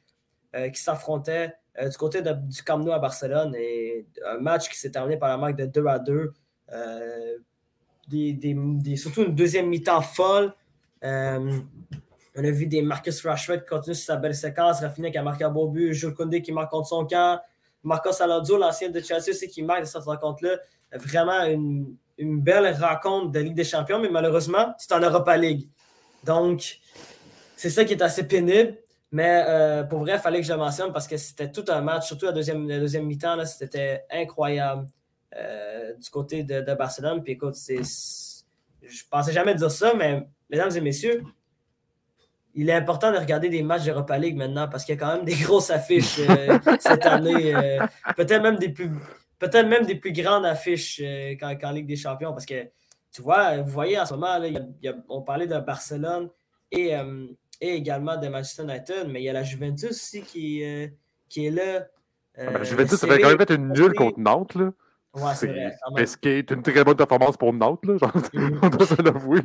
qui 0.54 0.82
s'affrontaient 0.82 1.54
euh, 1.82 1.90
du 1.90 1.98
côté 1.98 2.22
du 2.22 2.64
Camp 2.64 2.80
Nou 2.80 2.92
à 2.92 3.00
Barcelone. 3.00 3.54
Et 3.56 4.06
un 4.26 4.38
match 4.38 4.70
qui 4.70 4.78
s'est 4.78 4.92
terminé 4.92 5.18
par 5.18 5.30
la 5.30 5.38
marque 5.38 5.58
de 5.58 5.66
2 5.66 5.88
à 5.88 6.00
2. 6.00 6.34
Euh, 6.72 7.38
surtout 8.96 9.24
une 9.24 9.36
deuxième 9.36 9.68
mi-temps 9.68 10.02
folle. 10.02 10.54
Euh, 11.04 11.60
on 12.38 12.44
a 12.44 12.52
vu 12.52 12.68
des 12.68 12.82
Marcus 12.82 13.26
Rashford 13.26 13.60
qui 13.60 13.66
continuent 13.66 13.96
sur 13.96 14.06
sa 14.06 14.16
belle 14.16 14.36
séquence. 14.36 14.80
Rafinha 14.80 15.12
qui 15.12 15.18
a 15.18 15.24
marqué 15.24 15.44
un 15.44 15.50
beau 15.50 15.68
but. 15.68 15.94
Jules 15.94 16.14
Koundé 16.14 16.42
qui 16.42 16.52
marque 16.52 16.72
contre 16.72 16.88
son 16.88 17.06
camp. 17.06 17.40
Marcos 17.86 18.22
Alonso, 18.22 18.58
l'ancien 18.58 18.90
de 18.90 19.00
Chelsea 19.00 19.30
aussi, 19.30 19.48
qui 19.48 19.62
marque 19.62 19.82
de 19.82 19.86
cette 19.86 20.04
rencontre-là. 20.04 20.58
Vraiment 20.94 21.44
une, 21.44 21.96
belle 22.18 22.76
rencontre 22.82 23.32
de 23.32 23.40
Ligue 23.40 23.56
des 23.56 23.64
Champions, 23.64 24.00
mais 24.00 24.10
malheureusement, 24.10 24.74
c'est 24.78 24.92
en 24.94 25.00
Europa 25.00 25.38
League. 25.38 25.68
Donc, 26.24 26.80
c'est 27.56 27.70
ça 27.70 27.86
qui 27.86 27.94
est 27.94 28.02
assez 28.02 28.28
pénible. 28.28 28.78
Mais 29.12 29.46
euh, 29.48 29.84
pour 29.84 30.00
vrai, 30.00 30.14
il 30.16 30.20
fallait 30.20 30.42
que 30.42 30.48
je 30.48 30.52
le 30.52 30.58
mentionne 30.58 30.92
parce 30.92 31.08
que 31.08 31.16
c'était 31.16 31.52
tout 31.52 31.64
un 31.68 31.82
match, 31.82 32.08
surtout 32.08 32.26
la 32.26 32.32
deuxième, 32.32 33.06
mi-temps, 33.06 33.46
c'était 33.46 34.06
incroyable 34.12 34.88
euh, 35.36 35.94
du 35.94 36.10
côté 36.10 36.44
de, 36.44 36.74
Barcelone. 36.74 37.22
Puis 37.24 37.34
écoute, 37.34 37.56
je 37.56 39.04
pensais 39.10 39.32
jamais 39.32 39.56
dire 39.56 39.72
ça, 39.72 39.94
mais 39.94 40.28
mesdames 40.50 40.72
et 40.76 40.82
messieurs, 40.82 41.24
il 42.56 42.70
est 42.70 42.74
important 42.74 43.12
de 43.12 43.18
regarder 43.18 43.50
des 43.50 43.62
matchs 43.62 43.84
d'Europa 43.84 44.18
League 44.18 44.36
maintenant 44.36 44.68
parce 44.68 44.84
qu'il 44.86 44.96
y 44.96 44.98
a 44.98 45.00
quand 45.00 45.16
même 45.16 45.26
des 45.26 45.36
grosses 45.36 45.70
affiches 45.70 46.20
euh, 46.20 46.58
cette 46.80 47.06
année. 47.06 47.54
peut-être 48.16 48.42
même 48.42 48.58
des 48.58 48.70
plus 48.70 48.90
peut-être 49.38 49.68
même 49.68 49.86
des 49.86 49.96
plus 49.96 50.14
grandes 50.14 50.46
affiches 50.46 51.02
qu'en, 51.40 51.72
Ligue 51.72 51.88
des 51.88 51.96
Champions. 51.96 52.32
Parce 52.32 52.46
que 52.46 52.64
tu 53.12 53.22
vois, 53.22 53.58
vous 53.58 53.72
voyez 53.72 54.00
en 54.00 54.06
ce 54.06 54.14
moment, 54.14 54.40
on 55.10 55.22
parlait 55.22 55.48
de 55.48 55.60
Barcelone 55.60 56.30
et 56.72 56.94
et 57.62 57.76
également 57.76 58.18
de 58.18 58.28
Manchester 58.28 58.64
United, 58.64 59.08
mais 59.10 59.22
il 59.22 59.26
y 59.26 59.30
a 59.30 59.34
la 59.34 59.44
Juventus 59.44 59.92
aussi 59.92 60.22
qui, 60.22 60.64
euh, 60.64 60.88
qui 61.30 61.48
est 61.48 61.52
là. 61.52 61.88
Euh, 62.38 62.52
la 62.52 62.64
Juventus 62.64 63.02
avait 63.04 63.20
quand 63.20 63.30
même 63.30 63.38
fait 63.38 63.56
une 63.56 63.72
nulle 63.72 63.94
contre 63.94 64.20
Nantes. 64.20 64.56
Là. 64.56 64.72
Ouais, 65.16 65.34
c'est 65.36 65.48
vrai. 65.48 66.06
Ce 66.06 66.18
qui 66.18 66.30
est 66.30 66.52
une 66.52 66.62
très 66.62 66.84
bonne 66.84 66.96
performance 66.96 67.38
pour 67.38 67.54
Nantes, 67.54 67.86
là, 67.86 67.94
mm. 68.34 68.60
on 68.64 68.70
doit 68.70 68.86
se 68.86 69.02
l'avouer. 69.02 69.42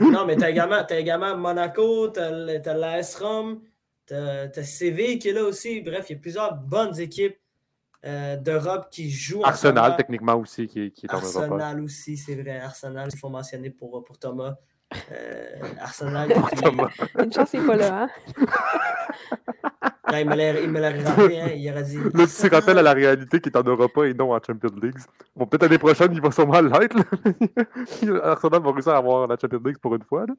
non, 0.00 0.26
mais 0.26 0.36
tu 0.36 0.44
as 0.44 0.50
également, 0.50 0.76
as 0.76 0.98
également 0.98 1.36
Monaco, 1.36 2.08
tu 2.10 2.20
as, 2.20 2.30
l'AS 2.74 3.16
Rome, 3.16 3.60
tu 4.06 4.14
as, 4.14 4.62
CV 4.62 5.18
qui 5.18 5.28
est 5.28 5.32
là 5.32 5.44
aussi. 5.44 5.80
Bref, 5.80 6.06
il 6.10 6.14
y 6.14 6.16
a 6.16 6.20
plusieurs 6.20 6.54
bonnes 6.54 6.98
équipes 7.00 7.36
euh, 8.04 8.36
d'Europe 8.36 8.88
qui 8.90 9.10
jouent. 9.10 9.44
Arsenal, 9.44 9.96
techniquement 9.96 10.34
aussi, 10.34 10.66
qui, 10.66 10.90
qui 10.92 11.06
est 11.06 11.12
en 11.12 11.20
Europe. 11.20 11.36
Arsenal 11.36 11.80
aussi, 11.80 12.16
c'est 12.16 12.34
vrai. 12.34 12.58
Arsenal, 12.58 13.08
il 13.12 13.18
faut 13.18 13.30
mentionner 13.30 13.70
pour, 13.70 14.04
pour 14.04 14.18
Thomas. 14.18 14.56
Euh, 15.12 15.56
Arsenal. 15.80 16.32
Une 17.18 17.32
chance, 17.32 17.50
il 17.52 17.60
n'est 17.60 17.66
pas 17.66 17.76
là. 17.76 18.02
Hein? 18.02 18.08
il 20.18 20.26
me 20.26 20.80
l'a 20.80 20.90
rappelé, 20.90 21.38
hein, 21.38 21.50
il 21.54 21.70
aurait 21.70 21.84
dit. 21.84 21.96
Là, 21.96 22.26
tu 22.26 22.48
te 22.48 22.54
rappelles 22.54 22.78
à 22.78 22.82
la 22.82 22.92
réalité 22.92 23.40
qu'il 23.40 23.52
est 23.52 23.56
en 23.56 23.62
Europa 23.62 24.06
et 24.06 24.14
non 24.14 24.32
en 24.32 24.40
Champions 24.44 24.74
League. 24.82 24.98
Bon, 25.36 25.46
peut-être 25.46 25.62
l'année 25.62 25.78
prochaine, 25.78 26.12
il 26.12 26.20
va 26.20 26.30
sûrement 26.32 26.60
l'être. 26.60 26.96
Arsenal 28.24 28.62
va 28.62 28.72
réussir 28.72 28.92
à 28.92 28.96
avoir 28.96 29.28
la 29.28 29.36
Champions 29.40 29.62
League 29.64 29.78
pour 29.78 29.94
une 29.94 30.02
fois. 30.02 30.26
Là. 30.26 30.34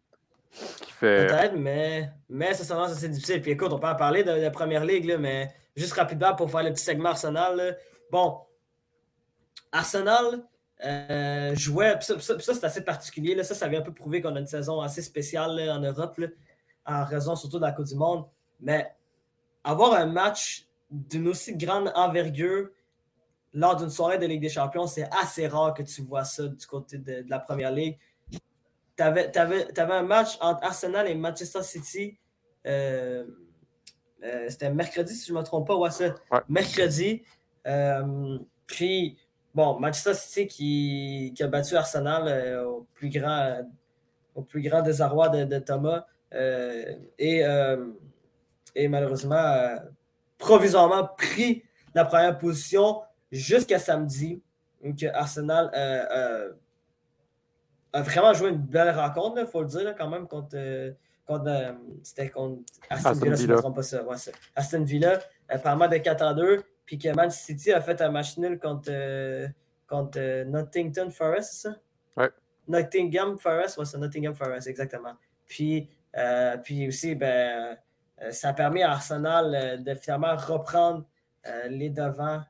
Fait... 0.52 1.28
Peut-être, 1.28 1.56
mais, 1.56 2.10
mais 2.30 2.54
ça 2.54 2.64
s'avance 2.64 2.92
assez 2.92 3.08
difficile. 3.08 3.42
Puis 3.42 3.52
écoute, 3.52 3.72
on 3.72 3.80
peut 3.80 3.88
en 3.88 3.96
parler 3.96 4.24
de 4.24 4.32
la 4.32 4.52
première 4.52 4.84
ligue, 4.84 5.06
là, 5.06 5.18
mais 5.18 5.48
juste 5.76 5.94
rapidement 5.94 6.36
pour 6.36 6.52
faire 6.52 6.64
le 6.64 6.72
petit 6.72 6.84
segment 6.84 7.10
Arsenal. 7.10 7.78
Bon, 8.12 8.40
Arsenal, 9.72 10.44
euh, 10.84 11.56
jouait, 11.56 11.96
ça, 12.02 12.16
c'est 12.20 12.64
assez 12.64 12.84
particulier. 12.84 13.36
Là. 13.36 13.44
Ça, 13.44 13.54
ça 13.54 13.68
vient 13.68 13.80
un 13.80 13.84
peu 13.84 13.94
prouver 13.94 14.22
qu'on 14.22 14.36
a 14.36 14.40
une 14.40 14.48
saison 14.48 14.82
assez 14.82 15.02
spéciale 15.02 15.60
en 15.70 15.80
Europe, 15.80 16.20
en 16.86 17.04
raison 17.06 17.36
surtout 17.36 17.58
de 17.58 17.66
la 17.66 17.72
Coupe 17.72 17.86
du 17.86 17.96
Monde. 17.96 18.26
Mais 18.60 18.92
avoir 19.64 19.94
un 19.94 20.08
match 20.08 20.68
d'une 20.90 21.28
aussi 21.28 21.56
grande 21.56 21.92
envergure 21.96 22.70
lors 23.54 23.76
d'une 23.76 23.90
soirée 23.90 24.18
de 24.18 24.26
Ligue 24.26 24.42
des 24.42 24.50
Champions, 24.50 24.88
c'est 24.88 25.08
assez 25.12 25.48
rare 25.48 25.74
que 25.74 25.84
tu 25.84 26.02
vois 26.02 26.24
ça 26.24 26.48
du 26.48 26.66
côté 26.66 26.98
de, 26.98 27.26
la 27.28 27.40
Première 27.40 27.72
Ligue. 27.72 27.98
Tu 28.98 29.04
avais, 29.04 29.32
un 29.78 30.04
match 30.04 30.38
entre 30.42 30.64
Arsenal 30.64 31.08
et 31.08 31.16
Manchester 31.16 31.64
City. 31.64 32.18
Euh, 32.66 33.26
euh, 34.24 34.46
c'était 34.50 34.72
mercredi, 34.72 35.14
si 35.14 35.28
je 35.28 35.34
ne 35.34 35.40
me 35.40 35.44
trompe 35.44 35.68
pas. 35.68 35.76
Ouais, 35.76 35.92
c'est 35.92 36.14
mercredi. 36.48 37.24
puis 38.66 39.18
bon, 39.54 39.80
Manchester 39.80 40.14
City 40.14 40.48
qui, 41.34 41.44
a 41.44 41.48
battu 41.48 41.76
Arsenal 41.76 42.24
euh, 42.28 42.66
au, 42.66 42.88
plus 42.94 43.10
grand, 43.10 43.60
au 44.36 44.42
plus 44.42 44.62
grand 44.62 44.82
désarroi 44.82 45.30
de, 45.30 45.60
Thomas 45.60 46.06
euh, 46.34 46.96
et, 47.20 47.46
euh, 47.46 47.88
et, 48.76 48.88
malheureusement 48.88 49.76
provisoirement 50.38 51.10
pris 51.18 51.64
la 51.94 52.06
première 52.06 52.38
position 52.38 53.02
jusqu'à 53.32 53.80
samedi. 53.80 54.42
Donc 54.84 55.04
Arsenal 55.14 55.70
a 57.94 58.02
vraiment 58.02 58.34
joué 58.34 58.50
une 58.50 58.58
belle 58.58 58.90
rencontre, 58.96 59.40
il 59.40 59.46
faut 59.46 59.62
le 59.62 59.68
dire, 59.68 59.94
quand 59.98 60.10
même, 60.10 60.28
contre. 60.28 60.56
c'était 62.04 62.30
contre 62.30 62.62
Aston, 62.90 63.14
Villa, 63.14 63.36
si 63.36 63.44
je 63.44 63.48
ne 63.50 63.54
me 63.54 63.60
trompe 63.60 63.76
pas 63.76 63.84
ça. 63.84 64.02
Aston 64.56 64.84
Villa, 64.84 65.20
apparemment 65.50 65.88
de 65.88 65.98
4 65.98 66.22
à 66.24 66.34
2. 66.34 66.64
Puis 66.86 66.98
que 66.98 67.14
Man 67.16 67.30
City 67.30 67.72
a 67.72 67.82
fait 67.82 68.02
un 68.02 68.12
match 68.12 68.38
nul 68.38 68.60
contre, 68.60 68.90
euh, 68.92 69.48
contre 69.88 70.20
euh, 70.20 70.44
Nottingham 70.46 71.12
Forest, 71.12 71.54
c'est 71.54 71.70
ça? 71.70 71.76
Ouais. 72.18 72.30
Nottingham 72.68 73.38
Forest, 73.40 73.78
ouais, 73.78 73.86
c'est 73.86 73.98
Nottingham 73.98 74.36
Forest, 74.36 74.68
exactement. 74.68 75.14
Puis, 75.48 75.90
euh, 76.18 76.58
puis 76.58 76.88
aussi, 76.88 77.16
ben, 77.16 77.78
ça 78.32 78.50
a 78.50 78.54
permis 78.54 78.84
à 78.84 78.92
Arsenal 78.92 79.84
de 79.84 79.96
finalement 79.96 80.36
reprendre 80.36 81.06
les 81.70 81.90
devants 81.90 82.42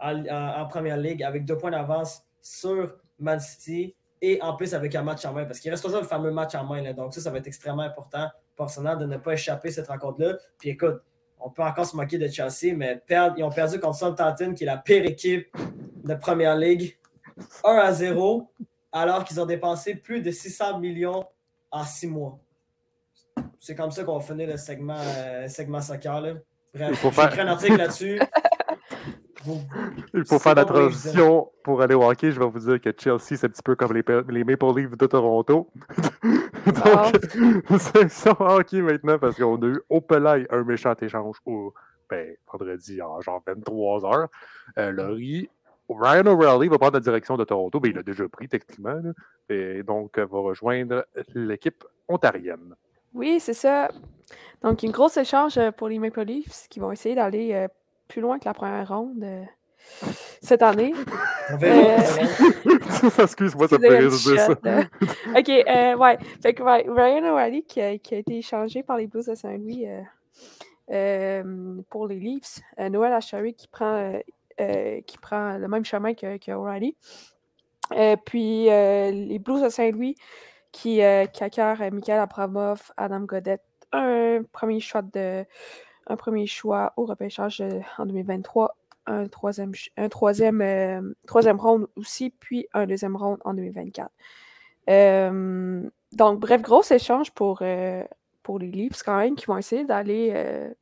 en, 0.00 0.66
première 0.66 0.96
ligue 0.96 1.22
avec 1.22 1.44
deux 1.44 1.56
points 1.58 1.70
d'avance 1.70 2.22
sur 2.40 2.96
Man 3.18 3.40
City 3.40 3.94
et 4.22 4.40
en 4.40 4.56
plus 4.56 4.74
avec 4.74 4.94
un 4.94 5.02
match 5.02 5.24
en 5.24 5.32
main, 5.32 5.44
parce 5.44 5.60
qu'il 5.60 5.70
reste 5.70 5.84
toujours 5.84 6.00
le 6.00 6.06
fameux 6.06 6.30
match 6.30 6.54
en 6.54 6.64
main. 6.64 6.80
Là, 6.80 6.92
donc 6.92 7.12
ça, 7.12 7.20
ça 7.20 7.30
va 7.30 7.38
être 7.38 7.46
extrêmement 7.46 7.82
important 7.82 8.30
pour 8.56 8.64
Arsenal 8.64 8.98
de 8.98 9.06
ne 9.06 9.16
pas 9.18 9.32
échapper 9.32 9.70
cette 9.70 9.88
rencontre-là. 9.88 10.38
Puis 10.58 10.70
écoute, 10.70 11.02
on 11.44 11.50
peut 11.50 11.62
encore 11.62 11.84
se 11.84 11.94
moquer 11.94 12.16
de 12.16 12.26
Chelsea, 12.26 12.74
mais 12.74 13.02
ils 13.36 13.44
ont 13.44 13.50
perdu 13.50 13.78
contre 13.78 13.98
Southampton, 13.98 14.54
qui 14.54 14.64
est 14.64 14.66
la 14.66 14.78
pire 14.78 15.04
équipe 15.04 15.54
de 16.02 16.14
Première 16.14 16.56
Ligue, 16.56 16.96
1 17.62 17.70
à 17.70 17.92
0, 17.92 18.50
alors 18.90 19.24
qu'ils 19.24 19.38
ont 19.38 19.44
dépensé 19.44 19.94
plus 19.94 20.22
de 20.22 20.30
600 20.30 20.78
millions 20.78 21.22
en 21.70 21.84
six 21.84 22.06
mois. 22.06 22.38
C'est 23.60 23.74
comme 23.74 23.90
ça 23.90 24.04
qu'on 24.04 24.18
va 24.18 24.24
finir 24.24 24.48
le 24.48 24.56
segment, 24.56 24.96
euh, 24.98 25.46
segment 25.48 25.82
soccer. 25.82 26.18
Là. 26.22 26.32
Bref, 26.74 26.98
j'ai 27.02 27.22
écrit 27.24 27.40
un 27.40 27.48
article 27.48 27.76
là-dessus. 27.76 28.20
Il 30.14 30.24
faut 30.24 30.38
faire 30.38 30.54
la 30.54 30.64
transition 30.64 31.50
pour 31.62 31.82
aller 31.82 31.94
au 31.94 32.02
hockey. 32.02 32.30
Je 32.30 32.38
vais 32.38 32.46
vous 32.46 32.58
dire 32.58 32.80
que 32.80 32.90
Chelsea, 32.96 33.36
c'est 33.36 33.44
un 33.44 33.48
petit 33.48 33.62
peu 33.62 33.76
comme 33.76 33.92
les, 33.92 34.02
les 34.28 34.44
Maple 34.44 34.66
Leafs 34.76 34.96
de 34.96 35.06
Toronto. 35.06 35.70
Donc, 36.66 37.78
c'est 37.78 38.08
ça 38.08 38.36
hockey 38.38 38.80
maintenant 38.80 39.18
parce 39.18 39.36
qu'on 39.36 39.56
a 39.56 39.66
eu 39.66 39.80
au 39.88 40.00
Pelay 40.00 40.46
un 40.50 40.64
méchant 40.64 40.94
échange 41.00 41.36
au 41.44 41.74
ben, 42.08 42.36
vendredi 42.50 43.00
en 43.02 43.20
genre 43.20 43.42
23 43.46 44.04
heures. 44.06 44.28
Euh, 44.78 44.90
Laurie, 44.90 45.48
Ryan 45.88 46.26
O'Reilly 46.26 46.68
va 46.68 46.78
prendre 46.78 46.94
la 46.94 47.00
direction 47.00 47.36
de 47.36 47.44
Toronto. 47.44 47.80
Ben, 47.80 47.90
il 47.90 47.96
l'a 47.96 48.02
déjà 48.02 48.28
pris 48.28 48.48
techniquement. 48.48 49.00
et 49.48 49.82
donc, 49.82 50.18
va 50.18 50.38
rejoindre 50.38 51.04
l'équipe 51.34 51.84
ontarienne. 52.08 52.74
Oui, 53.14 53.38
c'est 53.40 53.54
ça. 53.54 53.88
Donc, 54.62 54.82
une 54.82 54.90
grosse 54.90 55.16
échange 55.16 55.58
pour 55.76 55.88
les 55.88 55.98
Maple 55.98 56.22
Leafs 56.22 56.66
qui 56.68 56.80
vont 56.80 56.90
essayer 56.90 57.14
d'aller 57.14 57.52
euh, 57.52 57.68
plus 58.08 58.20
loin 58.20 58.38
que 58.38 58.44
la 58.44 58.54
première 58.54 58.88
ronde 58.88 59.22
euh, 59.22 59.44
cette 60.40 60.62
année. 60.62 60.94
Euh, 61.62 61.98
Excuse-moi, 63.18 63.68
ça 63.68 63.76
me 63.76 63.86
fait 63.86 64.38
ça. 64.38 64.52
OK, 65.36 65.48
euh, 65.50 65.94
ouais. 65.94 66.18
Fait 66.42 66.54
que 66.54 66.62
Ryan 66.62 67.30
O'Reilly 67.30 67.64
qui 67.64 67.82
a, 67.82 67.98
qui 67.98 68.14
a, 68.14 68.18
été 68.18 68.38
échangé 68.38 68.82
par 68.82 68.96
les 68.96 69.06
Blues 69.06 69.26
de 69.26 69.34
Saint-Louis 69.34 69.86
pour 71.90 72.06
les 72.06 72.18
Leafs. 72.18 72.60
Noël 72.78 73.12
Achary 73.12 73.52
qui 73.52 73.68
prend, 73.68 74.18
qui 75.06 75.18
prend 75.18 75.58
le 75.58 75.68
même 75.68 75.84
chemin 75.84 76.14
que, 76.14 76.38
que 76.38 76.52
O'Reilly. 76.52 76.96
puis 78.24 78.64
les 78.64 79.38
Blues 79.38 79.60
de 79.60 79.68
Saint-Louis 79.68 80.16
qui, 80.72 81.02
qui 81.34 81.44
acquièrent 81.44 81.92
Michael 81.92 82.20
Abramov, 82.20 82.90
Adam 82.96 83.20
Godette, 83.20 83.60
un 83.92 84.40
premier 84.50 84.80
choix 84.80 85.02
de 85.02 85.44
un 86.06 86.16
premier 86.16 86.46
choix 86.46 86.92
au 86.96 87.04
repêchage 87.04 87.60
euh, 87.60 87.80
en 87.98 88.06
2023, 88.06 88.76
un 89.06 89.26
troisième, 89.26 89.72
un 89.96 90.08
troisième, 90.08 90.60
euh, 90.60 91.14
troisième 91.26 91.58
round 91.60 91.86
aussi, 91.96 92.30
puis 92.30 92.66
un 92.72 92.86
deuxième 92.86 93.16
round 93.16 93.38
en 93.44 93.54
2024. 93.54 94.10
Euh, 94.90 95.82
donc, 96.12 96.40
bref, 96.40 96.62
gros 96.62 96.82
échange 96.90 97.30
pour, 97.32 97.62
pour 98.42 98.58
les 98.58 98.70
Leafs 98.70 99.02
quand 99.02 99.18
même, 99.18 99.34
qui 99.34 99.46
vont 99.46 99.58
essayer 99.58 99.84
d'aller, 99.84 100.30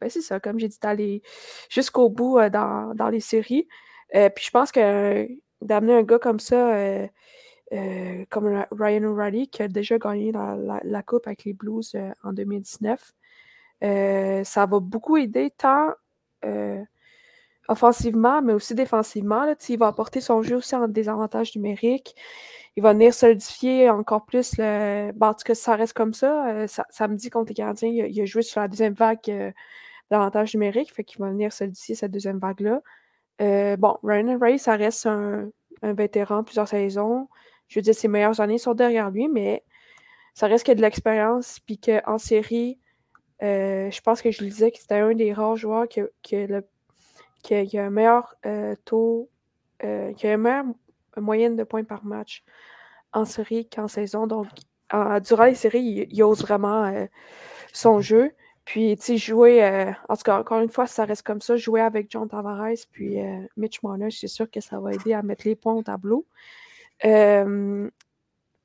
ben 0.00 0.11
c'est 0.11 0.21
ça, 0.21 0.41
comme 0.41 0.59
j'ai 0.59 0.69
dit, 0.69 0.79
d'aller 0.81 1.23
jusqu'au 1.71 2.11
bout 2.11 2.38
dans, 2.50 3.09
les 3.11 3.21
séries. 3.21 3.67
puis 4.11 4.45
je 4.45 4.50
pense 4.50 4.73
que 4.73 5.26
d'amener 5.62 5.95
un 5.95 6.02
gars 6.02 6.19
comme 6.19 6.38
ça, 6.38 6.76
comme 8.29 8.64
Ryan 8.73 9.05
O'Reilly, 9.05 9.49
qui 9.49 9.62
a 9.62 9.69
déjà 9.69 9.97
gagné 9.99 10.33
la 10.33 11.02
Coupe 11.02 11.26
avec 11.26 11.45
les 11.45 11.55
Blues 11.55 11.97
en 12.23 12.33
2019, 12.33 13.14
euh, 13.83 14.45
ça 14.45 14.67
va 14.67 14.81
beaucoup 14.81 15.17
aider 15.17 15.51
tant 15.51 15.91
euh, 16.45 16.83
offensivement, 17.69 18.43
mais 18.43 18.53
aussi 18.53 18.75
défensivement. 18.75 19.45
Là, 19.45 19.55
il 19.68 19.79
va 19.79 19.88
apporter 19.88 20.21
son 20.21 20.42
jeu 20.42 20.57
aussi 20.57 20.75
en 20.77 20.88
désavantage 20.88 21.57
numérique. 21.57 22.14
Il 22.77 22.83
va 22.83 22.92
venir 22.92 23.12
solidifier 23.12 23.90
encore 23.90 24.25
plus 24.25 24.57
le. 24.59 25.12
Bon, 25.12 25.29
en 25.29 25.35
tout 25.35 25.45
cas, 25.45 25.55
ça 25.55 25.77
reste 25.77 25.95
comme 25.95 26.14
ça. 26.14 26.49
Euh, 26.49 26.66
ça, 26.66 27.09
me 27.09 27.16
dit 27.16 27.31
contre 27.31 27.51
les 27.51 27.55
Canadiens, 27.55 27.88
il, 27.88 28.21
a 28.21 28.25
joué 28.25 28.42
sur 28.42 28.61
la 28.61 28.68
deuxième 28.68 28.95
vague 28.95 29.53
d'avantage 30.11 30.55
numérique, 30.55 30.92
fait 30.95 31.05
qu'il 31.05 31.21
va 31.21 31.31
venir 31.31 31.53
solidifier 31.53 31.95
cette 31.95 32.12
deuxième 32.12 32.38
vague-là. 32.38 32.81
bon, 33.77 33.99
Ryan 34.03 34.38
Ray, 34.40 34.59
ça 34.59 34.77
reste 34.77 35.07
un, 35.07 35.51
un, 35.83 35.92
vétéran, 35.95 36.45
plusieurs 36.45 36.68
saisons. 36.68 37.29
Je 37.68 37.79
veux 37.79 37.83
dire, 37.83 37.95
ses 37.95 38.09
meilleures 38.09 38.40
années 38.40 38.59
sont 38.59 38.75
derrière 38.75 39.11
lui, 39.11 39.29
mais 39.29 39.64
ça 40.35 40.47
reste 40.47 40.66
que 40.66 40.73
de 40.73 40.81
l'expérience, 40.81 41.61
puis 41.61 41.79
qu'en 41.79 42.18
série, 42.18 42.79
euh, 43.42 43.90
je 43.90 44.00
pense 44.00 44.22
que 44.22 44.31
je 44.31 44.42
le 44.42 44.50
disais 44.50 44.70
que 44.70 44.78
c'était 44.78 45.00
un 45.00 45.14
des 45.14 45.33
rares 45.33 45.57
joueurs 45.57 45.88
qui, 45.88 46.00
a, 46.00 47.85
un 47.85 47.90
meilleur 47.90 48.37
euh, 48.46 48.76
taux, 48.85 49.28
euh, 49.85 50.12
qui 50.12 50.26
a 50.28 50.35
une 50.35 50.42
meilleure 50.42 50.64
moyenne 51.16 51.57
de 51.57 51.64
points 51.64 51.85
par 51.85 52.05
match 52.05 52.44
en 53.12 53.24
série 53.24 53.68
qu'en 53.68 53.88
saison. 53.88 54.26
Donc, 54.26 54.46
durant 55.24 55.44
les 55.44 55.55
séries, 55.55 56.07
il, 56.11 56.22
ose 56.22 56.42
vraiment 56.42 57.07
son 57.72 58.00
jeu. 58.00 58.33
Puis, 58.64 58.96
tu 58.96 59.02
sais, 59.02 59.16
jouer, 59.16 59.92
en 60.09 60.16
tout 60.16 60.22
cas, 60.22 60.38
encore 60.38 60.61
une 60.61 60.68
fois, 60.68 60.87
ça 60.87 61.05
reste 61.05 61.22
comme 61.22 61.40
ça, 61.40 61.57
jouer 61.57 61.81
avec 61.81 62.11
John 62.11 62.28
Tavares 62.28 62.87
puis 62.92 63.18
Mitch 63.57 63.83
Marner, 63.83 64.11
c'est 64.11 64.28
sûr 64.28 64.48
que 64.50 64.61
ça 64.61 64.78
va 64.78 64.94
aider 64.94 65.14
à 65.14 65.22
mettre 65.22 65.46
les 65.46 65.57
points 65.57 65.74
au 65.74 65.83
tableau. 65.83 66.26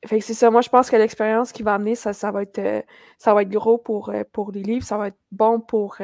Fait 0.06 0.22
c'est 0.22 0.36
ça. 0.36 0.52
Moi, 0.52 0.62
je 0.62 0.70
pense 0.70 0.90
que 0.90 0.96
l'expérience 0.96 1.52
qu'il 1.52 1.66
va 1.66 1.74
amener, 1.74 1.96
ça, 1.96 2.14
ça, 2.14 2.32
va 2.32 2.44
être, 2.44 2.60
euh, 2.60 2.82
ça 3.18 3.34
va 3.34 3.42
être 3.42 3.50
gros 3.50 3.78
pour, 3.78 4.10
euh, 4.10 4.24
pour 4.32 4.52
les 4.52 4.62
livres. 4.62 4.86
Ça 4.86 4.98
va 4.98 5.08
être 5.08 5.18
bon 5.32 5.60
pour, 5.60 5.98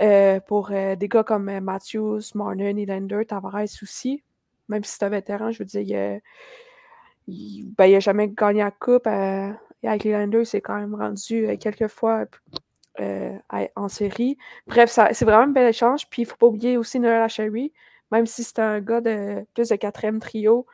euh, 0.00 0.40
pour 0.40 0.68
des 0.68 1.08
gars 1.08 1.24
comme 1.24 1.60
Matthews, 1.60 2.20
Marner, 2.34 2.74
Nylander, 2.74 3.24
Tavares 3.26 3.82
aussi. 3.82 4.22
Même 4.68 4.84
si 4.84 4.92
c'est 4.92 5.04
un 5.04 5.08
vétéran, 5.08 5.50
je 5.50 5.60
veux 5.60 5.64
dire, 5.64 6.20
il 7.26 7.64
n'a 7.64 7.70
ben, 7.78 8.00
jamais 8.00 8.28
gagné 8.28 8.62
la 8.62 8.70
coupe. 8.70 9.06
avec 9.06 10.04
les 10.04 10.12
Landers, 10.12 10.46
c'est 10.46 10.60
quand 10.60 10.76
même 10.78 10.94
rendu 10.94 11.56
quelques 11.58 11.88
fois 11.88 12.26
en 12.98 13.88
série. 13.88 14.36
Bref, 14.66 14.90
c'est 14.90 15.24
vraiment 15.24 15.44
un 15.44 15.48
bel 15.48 15.68
échange. 15.68 16.08
Puis 16.10 16.22
il 16.22 16.24
ne 16.26 16.30
faut 16.30 16.36
pas 16.36 16.46
oublier 16.46 16.76
aussi 16.76 17.00
Noël 17.00 17.28
Sherry, 17.30 17.72
même 18.10 18.26
si 18.26 18.44
c'est 18.44 18.58
un 18.58 18.80
gars 18.80 19.00
de 19.00 19.46
plus 19.54 19.68
de 19.70 19.76
quatrième 19.76 20.18
trio 20.20 20.66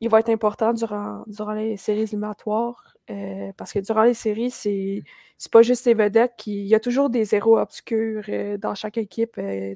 il 0.00 0.08
va 0.08 0.20
être 0.20 0.30
important 0.30 0.72
durant, 0.72 1.24
durant 1.26 1.52
les 1.52 1.76
séries 1.76 2.02
éliminatoires. 2.02 2.94
Euh, 3.10 3.52
parce 3.56 3.72
que 3.72 3.80
durant 3.80 4.04
les 4.04 4.14
séries, 4.14 4.50
c'est 4.50 5.02
c'est 5.36 5.50
pas 5.50 5.62
juste 5.62 5.86
les 5.86 5.94
vedettes 5.94 6.34
qui. 6.36 6.52
Il 6.60 6.66
y 6.66 6.74
a 6.74 6.80
toujours 6.80 7.10
des 7.10 7.34
héros 7.34 7.58
obscurs 7.58 8.24
euh, 8.28 8.56
dans 8.58 8.74
chaque 8.74 8.98
équipe. 8.98 9.36
Euh, 9.38 9.74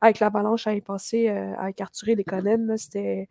avec 0.00 0.20
l'Avalanche 0.20 0.66
l'année 0.66 0.80
passée, 0.80 1.28
avec 1.28 1.80
Arthur 1.80 2.10
et 2.10 2.14
les 2.14 2.24
Conan, 2.24 2.76
c'était 2.76 3.28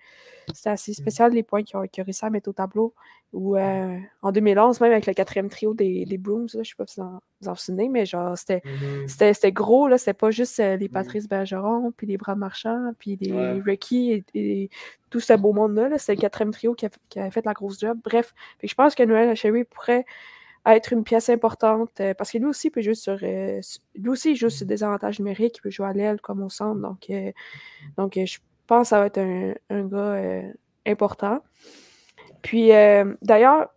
assez 0.66 0.94
spécial 0.94 1.34
les 1.34 1.44
points 1.44 1.64
qu'ils 1.64 1.78
ont, 1.78 1.88
qu 1.88 2.02
réussi 2.02 2.26
à 2.26 2.30
mettre 2.30 2.50
au 2.50 2.54
tableau. 2.54 2.94
Ou 3.34 3.58
en 3.58 4.32
2011, 4.32 4.80
même 4.82 4.94
avec 4.94 5.06
le 5.06 5.14
quatrième 5.14 5.50
trio 5.50 5.74
des, 5.74 6.06
des 6.06 6.18
Brooms, 6.18 6.48
je 6.50 6.64
sais 6.64 6.76
pas 6.78 6.86
si 6.88 7.02
vous 7.02 7.48
en, 7.48 7.56
souvenez, 7.56 7.90
mais 7.90 8.06
genre 8.06 8.38
c'était 8.38 8.62
mm-hmm. 8.66 9.52
gros, 9.52 9.88
là. 9.88 9.98
C'était 9.98 10.14
pas 10.14 10.32
juste 10.32 10.58
les 10.58 10.78
mm-hmm. 10.78 10.90
Patrice 10.90 11.28
Bergeron, 11.28 11.92
puis 11.96 12.08
les 12.08 12.18
Bras 12.18 12.36
Marchand, 12.36 12.94
puis 12.98 13.18
les 13.20 13.62
Ricky 13.62 14.24
et, 14.34 14.70
tout 15.10 15.20
ce 15.20 15.34
beau 15.34 15.54
monde-là. 15.54 15.98
C'était 15.98 16.16
le 16.16 16.22
quatrième 16.22 16.52
trio 16.52 16.74
qui 16.74 16.86
a, 16.86 17.32
fait 17.32 17.46
la 17.46 17.54
grosse 17.54 17.80
job. 17.80 18.00
Bref, 18.04 18.34
je 18.64 18.74
pense 18.74 18.96
que 18.96 19.04
Noël 19.04 19.36
Sherry 19.36 19.66
pourrait 19.66 20.06
être 20.76 20.94
une 20.94 21.04
pièce 21.04 21.30
importante 21.30 22.00
euh, 22.02 22.14
parce 22.14 22.32
que 22.32 22.38
lui 22.38 22.46
aussi 22.46 22.70
peut 22.70 22.82
jouer 22.82 22.96
sur. 22.96 23.18
Euh, 23.24 23.62
lui 23.96 24.10
aussi, 24.10 24.32
il 24.32 24.36
joue 24.36 24.50
sur 24.50 24.66
des 24.66 24.84
avantages 24.84 25.20
numériques, 25.20 25.58
il 25.58 25.62
peut 25.62 25.70
jouer 25.70 25.88
à 25.88 25.94
l'aile 25.94 26.20
comme 26.22 26.44
au 26.44 26.50
centre. 26.50 26.80
Donc, 26.82 27.10
euh, 27.10 27.32
donc 27.98 28.14
je 28.16 28.38
pense 28.68 28.84
que 28.84 28.90
ça 28.90 29.00
va 29.00 29.06
être 29.08 29.20
un, 29.70 29.86
gars 29.86 30.42
important. 30.86 31.42
Puis, 32.42 32.70
d'ailleurs, 33.22 33.70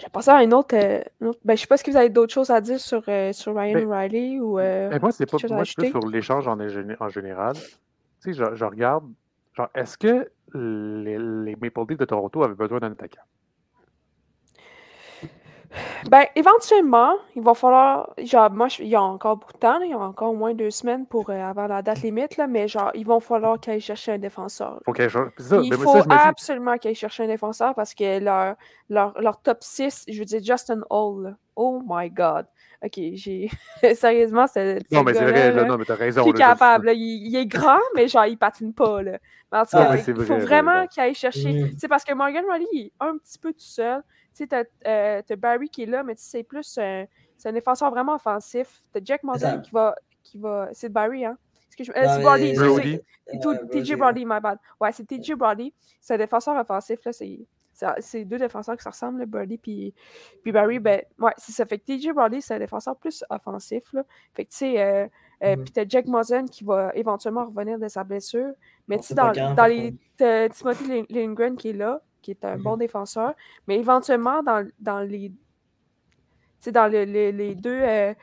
j'ai 0.00 0.08
pensé 0.10 0.30
à 0.30 0.42
une 0.42 0.54
autre. 0.54 0.74
ben, 0.74 1.04
je 1.20 1.52
ne 1.52 1.56
sais 1.56 1.66
pas 1.66 1.76
si 1.76 1.90
vous 1.90 1.96
avez 1.96 2.08
d'autres 2.08 2.32
choses 2.32 2.50
à 2.50 2.60
dire 2.60 2.80
sur, 2.80 3.02
sur 3.32 3.56
Ryan 3.56 3.74
ben, 3.74 3.86
O'Reilly 3.86 4.40
ou. 4.40 4.56
Ben, 4.56 4.98
moi, 5.00 5.12
c'est 5.12 5.30
pas. 5.30 5.36
Moi, 5.48 5.64
je 5.64 5.72
suis 5.72 5.90
sur 5.90 6.06
l'échange 6.06 6.48
en, 6.48 6.58
en, 6.58 7.08
général. 7.08 7.54
Tu 7.54 7.62
sais, 8.18 8.32
je, 8.32 8.54
je 8.54 8.64
regarde. 8.64 9.04
Genre, 9.54 9.68
est-ce 9.74 9.96
que 9.96 10.28
les, 10.54 11.18
les 11.18 11.56
Maple 11.56 11.84
Leafs 11.88 11.98
de 11.98 12.04
Toronto 12.04 12.42
avaient 12.42 12.54
besoin 12.54 12.80
d'un 12.80 12.92
attaquant? 12.92 13.22
Ben, 16.10 16.24
éventuellement, 16.36 17.16
il 17.34 17.42
va 17.42 17.54
falloir. 17.54 18.12
Genre, 18.18 18.50
moi, 18.50 18.68
il 18.78 18.88
y 18.88 18.94
a 18.94 19.02
encore 19.02 19.36
beaucoup 19.36 19.52
de 19.52 19.58
temps, 19.58 19.80
il 19.80 19.90
y 19.90 19.94
a 19.94 19.98
encore 19.98 20.32
au 20.32 20.36
moins 20.36 20.54
deux 20.54 20.70
semaines 20.70 21.06
pour 21.06 21.30
euh, 21.30 21.40
avoir 21.40 21.68
la 21.68 21.82
date 21.82 22.02
limite, 22.02 22.36
là, 22.36 22.46
mais 22.46 22.68
genre, 22.68 22.90
ils 22.94 23.06
vont 23.06 23.20
falloir 23.20 23.58
qu'ils 23.58 23.74
aillent 23.74 23.80
chercher 23.80 24.12
un 24.12 24.18
défenseur. 24.18 24.80
il 24.86 25.74
faut 25.74 25.96
absolument 26.08 26.76
qu'ils 26.78 26.90
aillent 26.90 26.94
chercher 26.94 27.24
un 27.24 27.28
défenseur 27.28 27.74
parce 27.74 27.94
que 27.94 28.18
leur, 28.20 28.56
leur, 28.90 29.20
leur 29.20 29.40
top 29.40 29.58
6, 29.60 30.04
je 30.08 30.18
veux 30.18 30.24
dire, 30.24 30.42
Justin 30.42 30.82
Hall, 30.90 31.36
oh 31.56 31.82
my 31.86 32.10
god. 32.10 32.46
Ok, 32.84 33.00
j'ai. 33.14 33.48
Sérieusement, 33.94 34.46
c'est. 34.46 34.80
Non, 34.92 35.02
mais 35.02 35.14
c'est 35.14 35.24
vrai, 35.24 35.52
là, 35.52 35.64
non, 35.64 35.78
mais 35.78 35.86
t'as 35.86 35.94
raison. 35.94 36.26
Là, 36.26 36.32
capable. 36.32 36.92
Il, 36.94 37.34
est 37.34 37.46
grand, 37.46 37.78
mais 37.94 38.08
genre, 38.08 38.26
il 38.26 38.36
patine 38.36 38.74
pas. 38.74 39.02
Là. 39.02 39.18
Parce 39.48 39.72
ah, 39.72 39.96
il 39.96 40.02
faut 40.02 40.36
vraiment 40.36 40.86
qu'il 40.86 41.02
aille 41.02 41.14
chercher. 41.14 41.72
C'est 41.78 41.88
parce 41.88 42.04
que 42.04 42.12
Morgan 42.12 42.44
Riley, 42.50 42.66
il 42.72 42.86
est 42.86 42.92
un 43.00 43.16
petit 43.16 43.38
peu 43.38 43.52
tout 43.52 43.60
seul. 43.60 44.02
Tu 44.34 44.46
sais, 44.46 44.68
euh, 44.86 45.22
t'as 45.24 45.36
Barry 45.36 45.68
qui 45.68 45.84
est 45.84 45.86
là, 45.86 46.02
mais 46.02 46.14
c'est 46.16 46.42
plus 46.42 46.78
un, 46.78 47.04
c'est 47.36 47.48
un 47.48 47.52
défenseur 47.52 47.90
vraiment 47.90 48.14
offensif. 48.14 48.82
T'as 48.92 49.00
Jack 49.02 49.22
Morgan 49.22 49.62
qui 49.62 49.70
va, 49.70 49.94
qui 50.22 50.38
va. 50.38 50.68
C'est 50.72 50.88
Barry, 50.88 51.24
hein? 51.24 51.38
Euh, 51.80 51.84
c'est 52.06 52.22
Brody. 52.22 53.00
TJ 53.72 53.96
Brody, 53.96 54.24
my 54.24 54.40
bad. 54.40 54.58
Ouais, 54.80 54.92
c'est 54.92 55.06
TJ 55.06 55.32
Brody. 55.34 55.72
C'est 56.00 56.14
un 56.14 56.18
défenseur 56.18 56.56
offensif. 56.56 57.00
Là, 57.04 57.12
c'est 57.98 58.24
deux 58.24 58.38
défenseurs 58.38 58.76
qui 58.76 58.84
se 58.84 58.88
ressemblent, 58.88 59.20
là, 59.20 59.26
Brody 59.26 59.58
puis, 59.58 59.94
puis 60.42 60.52
Barry. 60.52 60.78
Ben, 60.78 61.02
ouais, 61.18 61.32
c'est 61.36 61.52
ça. 61.52 61.66
Fait 61.66 61.78
que 61.78 61.84
TJ 61.84 62.12
Brody, 62.12 62.40
c'est 62.40 62.54
un 62.54 62.58
défenseur 62.58 62.96
plus 62.96 63.24
offensif. 63.30 63.92
Là. 63.92 64.04
Fait 64.34 64.44
que, 64.44 64.50
tu 64.50 64.58
sais, 64.58 64.80
euh, 64.80 65.06
euh, 65.42 65.56
mm-hmm. 65.56 65.64
puis 65.64 65.72
t'as 65.72 65.84
Jack 65.88 66.06
Mosen 66.06 66.48
qui 66.48 66.64
va 66.64 66.92
éventuellement 66.94 67.46
revenir 67.46 67.78
de 67.78 67.88
sa 67.88 68.04
blessure. 68.04 68.52
Mais 68.86 68.98
tu 68.98 69.04
sais, 69.04 69.14
dans, 69.14 69.32
dans 69.32 69.66
les. 69.66 69.94
Timothy 70.16 71.06
Lindgren 71.10 71.56
qui 71.56 71.70
est 71.70 71.74
là 71.74 72.00
qui 72.24 72.30
est 72.30 72.44
un 72.44 72.56
bon 72.56 72.72
mhm. 72.72 72.78
défenseur. 72.80 73.34
Mais 73.68 73.78
éventuellement, 73.78 74.42
dans, 74.42 74.66
dans 74.80 75.00
les. 75.00 75.32
dans 76.66 76.90
les 76.90 77.54
deux. 77.54 77.80
Euh, 77.82 78.14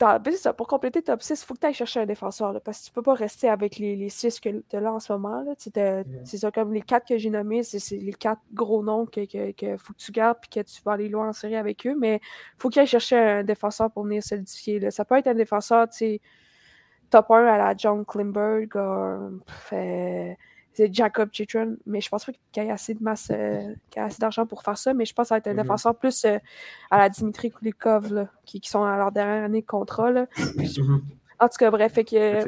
ben, 0.00 0.20
ça, 0.32 0.52
pour 0.52 0.66
compléter 0.66 1.02
top 1.02 1.22
6, 1.22 1.40
il 1.40 1.46
faut 1.46 1.54
que 1.54 1.60
tu 1.60 1.66
ailles 1.66 1.72
chercher 1.74 2.00
un 2.00 2.06
défenseur. 2.06 2.60
parce 2.62 2.80
que 2.80 2.86
tu 2.86 2.92
peux 2.92 3.02
pas 3.02 3.14
rester 3.14 3.48
avec 3.48 3.78
les, 3.78 3.96
les 3.96 4.10
six 4.10 4.38
que 4.38 4.50
tu 4.68 4.76
as 4.76 4.80
là 4.80 4.92
en 4.92 5.00
ce 5.00 5.12
moment. 5.12 5.44
C'est 5.56 6.36
ça, 6.36 6.50
comme 6.50 6.74
les 6.74 6.82
quatre 6.82 7.08
que 7.08 7.16
j'ai 7.16 7.30
nommés, 7.30 7.62
c'est 7.62 7.96
les 7.96 8.12
quatre 8.12 8.42
gros 8.52 8.82
noms 8.82 9.06
que, 9.06 9.24
que, 9.52 9.76
faut 9.78 9.92
que 9.94 9.98
tu 9.98 10.12
gardes 10.12 10.38
et 10.44 10.60
que 10.60 10.68
tu 10.68 10.82
vas 10.82 10.92
aller 10.92 11.08
loin 11.08 11.28
en 11.28 11.32
série 11.32 11.56
avec 11.56 11.86
eux. 11.86 11.96
Mais 11.98 12.16
il 12.16 12.60
faut 12.60 12.68
qu'il 12.68 12.80
aille 12.80 12.86
chercher 12.86 13.16
un 13.16 13.44
défenseur 13.44 13.90
pour 13.90 14.04
venir 14.04 14.22
solidifier. 14.22 14.90
Ça 14.90 15.04
peut 15.04 15.16
être 15.16 15.28
un 15.28 15.34
défenseur, 15.34 15.88
tu 15.88 15.96
sais 15.96 16.20
top 17.10 17.30
1 17.30 17.46
à 17.46 17.58
la 17.58 17.74
John 17.76 18.04
Klimberg, 18.04 18.76
euh, 18.76 19.30
c'est 20.74 20.92
Jacob 20.92 21.30
Chitron, 21.32 21.76
mais 21.86 22.00
je 22.00 22.08
pense 22.08 22.24
pas 22.24 22.32
qu'il 22.52 22.64
y 22.64 22.66
ait 22.66 22.70
assez 22.70 22.94
de 22.94 23.02
masse, 23.02 23.30
euh, 23.30 23.74
assez 23.96 24.18
d'argent 24.18 24.44
pour 24.44 24.62
faire 24.62 24.76
ça, 24.76 24.92
mais 24.92 25.04
je 25.04 25.14
pense 25.14 25.24
que 25.24 25.28
ça 25.28 25.34
va 25.36 25.38
être 25.38 25.46
un 25.46 25.52
mm-hmm. 25.52 25.62
défenseur 25.62 25.94
plus 25.94 26.24
euh, 26.24 26.38
à 26.90 26.98
la 26.98 27.08
Dimitri 27.08 27.52
Kulikov, 27.52 28.26
qui, 28.44 28.60
qui, 28.60 28.68
sont 28.68 28.82
à 28.82 28.96
leur 28.96 29.12
dernière 29.12 29.44
année 29.44 29.60
de 29.60 29.66
contrat. 29.66 30.10
Mm-hmm. 30.12 31.00
En 31.38 31.48
tout 31.48 31.56
cas, 31.58 31.70
bref, 31.70 31.92
fait 31.92 32.04
que. 32.04 32.44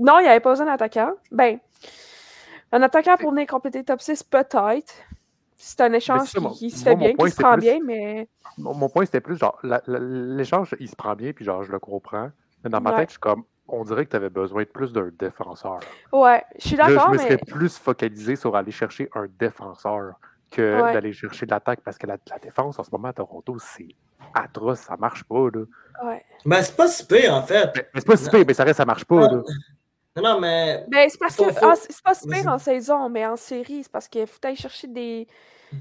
non, 0.00 0.18
il 0.18 0.22
n'y 0.22 0.28
avait 0.28 0.40
pas 0.40 0.50
besoin 0.50 0.66
d'attaquant. 0.66 1.12
Ben, 1.32 1.58
un 2.72 2.82
attaquant 2.82 3.16
pour 3.16 3.30
venir 3.30 3.46
compléter 3.46 3.82
top 3.82 4.00
6, 4.00 4.22
peut-être. 4.24 4.94
C'est 5.56 5.80
un 5.80 5.92
échange 5.94 6.32
qui, 6.58 6.70
se 6.70 6.82
fait 6.84 6.96
bien, 6.96 7.14
qui 7.14 7.30
se 7.30 7.36
prend 7.36 7.56
bien, 7.56 7.78
mais. 7.82 8.28
Mon, 8.58 8.88
point, 8.88 9.06
c'était 9.06 9.20
plus 9.20 9.38
genre, 9.38 9.58
l'échange, 9.86 10.76
il 10.78 10.88
se 10.88 10.96
prend 10.96 11.14
bien, 11.14 11.32
puis 11.32 11.44
genre, 11.44 11.62
je 11.62 11.72
le 11.72 11.78
comprends. 11.78 12.30
Mais 12.62 12.70
dans 12.70 12.80
ma 12.80 12.92
tête, 12.92 13.08
je 13.08 13.12
suis 13.12 13.20
comme, 13.20 13.44
on 13.68 13.84
dirait 13.84 14.04
que 14.04 14.10
tu 14.10 14.16
avais 14.16 14.30
besoin 14.30 14.62
de 14.62 14.68
plus 14.68 14.92
d'un 14.92 15.10
défenseur. 15.18 15.80
Ouais, 16.12 16.42
je 16.58 16.68
suis 16.68 16.76
d'accord. 16.76 17.08
Je 17.08 17.12
me 17.12 17.18
serais 17.18 17.38
plus 17.38 17.78
focalisé 17.78 18.36
sur 18.36 18.54
aller 18.56 18.70
chercher 18.70 19.08
un 19.14 19.26
défenseur 19.38 20.14
que 20.50 20.92
d'aller 20.92 21.12
chercher 21.12 21.46
de 21.46 21.50
l'attaque 21.50 21.80
parce 21.84 21.98
que 21.98 22.06
la, 22.06 22.16
défense 22.42 22.78
en 22.78 22.84
ce 22.84 22.90
moment 22.92 23.08
à 23.08 23.12
Toronto, 23.12 23.56
c'est 23.58 23.88
atroce, 24.34 24.80
ça 24.80 24.96
marche 24.96 25.24
pas. 25.24 25.48
Là. 25.52 25.64
Ouais. 26.04 26.24
Ben, 26.44 26.62
c'est 26.62 26.76
pas 26.76 26.88
si 26.88 27.06
pire 27.06 27.34
en 27.34 27.42
fait. 27.42 27.70
Ben, 27.74 27.84
c'est 27.94 28.06
pas 28.06 28.16
si 28.16 28.30
pire, 28.30 28.44
mais 28.46 28.54
ça 28.54 28.64
reste, 28.64 28.76
ça 28.78 28.84
marche 28.84 29.04
pas. 29.04 29.20
Là. 29.20 29.42
Non, 30.16 30.22
non, 30.22 30.40
mais. 30.40 30.84
Ben, 30.88 31.08
c'est 31.08 31.18
parce 31.18 31.36
que. 31.36 31.42
Ah, 31.62 31.74
c'est 31.76 32.02
pas 32.02 32.14
si 32.14 32.28
pire 32.28 32.46
en 32.48 32.58
saison, 32.58 33.08
mais 33.08 33.26
en 33.26 33.36
série, 33.36 33.82
c'est 33.82 33.92
parce 33.92 34.08
qu'il 34.08 34.26
faut 34.26 34.38
aller 34.44 34.56
chercher 34.56 34.86
des. 34.86 35.26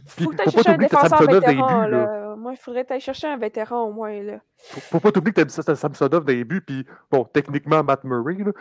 Faut 0.05 0.29
que 0.29 0.43
tu 0.43 0.51
chercher 0.51 0.69
un 0.69 0.77
défenseur 0.77 1.21
vétéran. 1.21 1.87
Là. 1.87 2.35
Moi, 2.35 2.53
il 2.53 2.57
faudrait 2.57 2.85
aller 2.89 2.99
chercher 2.99 3.27
un 3.27 3.37
vétéran 3.37 3.83
au 3.83 3.93
moins. 3.93 4.21
Là. 4.21 4.39
Faut, 4.57 4.79
faut 4.81 4.99
pas 4.99 5.11
t'oublier 5.11 5.33
que 5.33 5.41
t'aimes 5.41 5.49
ça, 5.49 5.75
Samsonov 5.75 6.25
des 6.25 6.43
buts, 6.43 6.61
puis 6.61 6.85
bon, 7.11 7.23
techniquement, 7.25 7.83
Matt 7.83 8.03
Murray. 8.03 8.37
Là. 8.43 8.51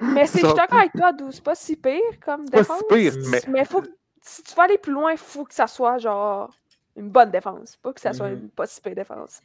mais 0.00 0.26
c'est, 0.26 0.40
je 0.40 0.46
suis 0.46 0.56
d'accord 0.56 0.78
avec 0.78 0.92
toi, 0.92 1.12
D'où 1.12 1.30
c'est 1.30 1.44
pas 1.44 1.54
si 1.54 1.76
pire 1.76 2.00
comme 2.24 2.48
défense. 2.48 2.82
Pas 2.88 2.96
si 2.96 3.10
pire, 3.10 3.12
mais. 3.30 3.40
Mais 3.48 3.64
faut 3.64 3.82
si 4.20 4.42
tu 4.42 4.54
veux 4.54 4.62
aller 4.62 4.78
plus 4.78 4.92
loin, 4.92 5.12
il 5.12 5.18
faut 5.18 5.44
que 5.44 5.54
ça 5.54 5.66
soit 5.66 5.98
genre 5.98 6.50
une 6.96 7.10
bonne 7.10 7.30
défense, 7.30 7.76
pas 7.76 7.92
que 7.92 8.00
ça 8.00 8.12
soit 8.12 8.28
mm-hmm. 8.28 8.40
une 8.40 8.50
pas 8.50 8.66
si 8.66 8.80
pire 8.80 8.94
défense. 8.94 9.40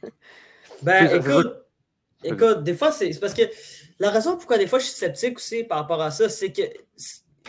Ben, 0.82 1.06
écoute. 1.16 1.64
Écoute, 2.24 2.64
des 2.64 2.74
fois, 2.74 2.92
c'est 2.92 3.20
parce 3.20 3.34
que 3.34 3.42
la 4.00 4.10
raison 4.10 4.38
pourquoi 4.38 4.58
des 4.58 4.68
fois 4.68 4.80
je 4.80 4.86
suis 4.86 4.94
sceptique 4.94 5.38
aussi 5.38 5.64
par 5.64 5.80
rapport 5.80 6.02
à 6.02 6.10
ça, 6.10 6.30
c'est 6.30 6.52
que 6.52 6.62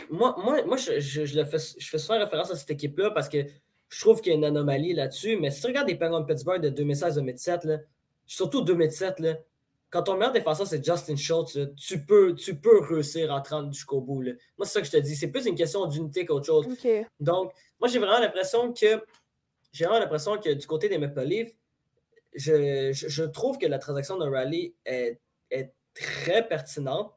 moi, 0.09 0.35
moi, 0.43 0.63
moi 0.65 0.77
je, 0.77 0.99
je, 0.99 1.37
le 1.37 1.45
fais, 1.45 1.57
je 1.77 1.87
fais 1.87 1.97
souvent 1.97 2.19
référence 2.19 2.51
à 2.51 2.55
cette 2.55 2.71
équipe-là 2.71 3.11
parce 3.11 3.29
que 3.29 3.37
je 3.89 4.01
trouve 4.01 4.21
qu'il 4.21 4.31
y 4.31 4.35
a 4.35 4.37
une 4.37 4.45
anomalie 4.45 4.93
là-dessus. 4.93 5.37
Mais 5.37 5.51
si 5.51 5.61
tu 5.61 5.67
regardes 5.67 5.87
les 5.87 5.95
Penguins 5.95 6.21
de 6.21 6.25
Pittsburgh 6.25 6.61
de 6.61 6.69
2016-2017, 6.69 7.81
surtout 8.25 8.61
2007, 8.61 9.19
là, 9.19 9.35
quand 9.89 10.03
ton 10.03 10.17
meilleur 10.17 10.33
défenseur 10.33 10.67
c'est 10.67 10.83
Justin 10.83 11.15
Schultz, 11.15 11.57
tu, 11.77 12.03
peux, 12.03 12.35
tu 12.35 12.55
peux 12.55 12.81
réussir 12.81 13.33
à 13.33 13.41
30 13.41 13.73
jusqu'au 13.73 14.01
bout. 14.01 14.21
Moi, 14.23 14.35
c'est 14.63 14.73
ça 14.73 14.81
que 14.81 14.87
je 14.87 14.91
te 14.91 14.97
dis. 14.97 15.15
C'est 15.15 15.29
plus 15.29 15.45
une 15.45 15.55
question 15.55 15.85
d'unité 15.85 16.25
qu'autre 16.25 16.45
chose. 16.45 16.67
Donc, 17.19 17.53
moi, 17.79 17.87
j'ai 17.87 17.99
vraiment 17.99 18.19
l'impression 18.19 18.73
que 18.73 19.01
j'ai 19.71 19.85
vraiment 19.85 19.99
l'impression 19.99 20.37
que 20.37 20.49
du 20.49 20.65
côté 20.67 20.89
des 20.89 20.97
Maple 20.97 21.23
Leafs, 21.23 21.55
je, 22.33 22.91
je, 22.91 23.23
trouve 23.23 23.57
que 23.57 23.65
la 23.65 23.79
transaction 23.79 24.17
de 24.17 24.25
Rally 24.25 24.73
est, 24.85 25.19
est 25.51 25.71
très 25.93 26.45
pertinente. 26.45 27.13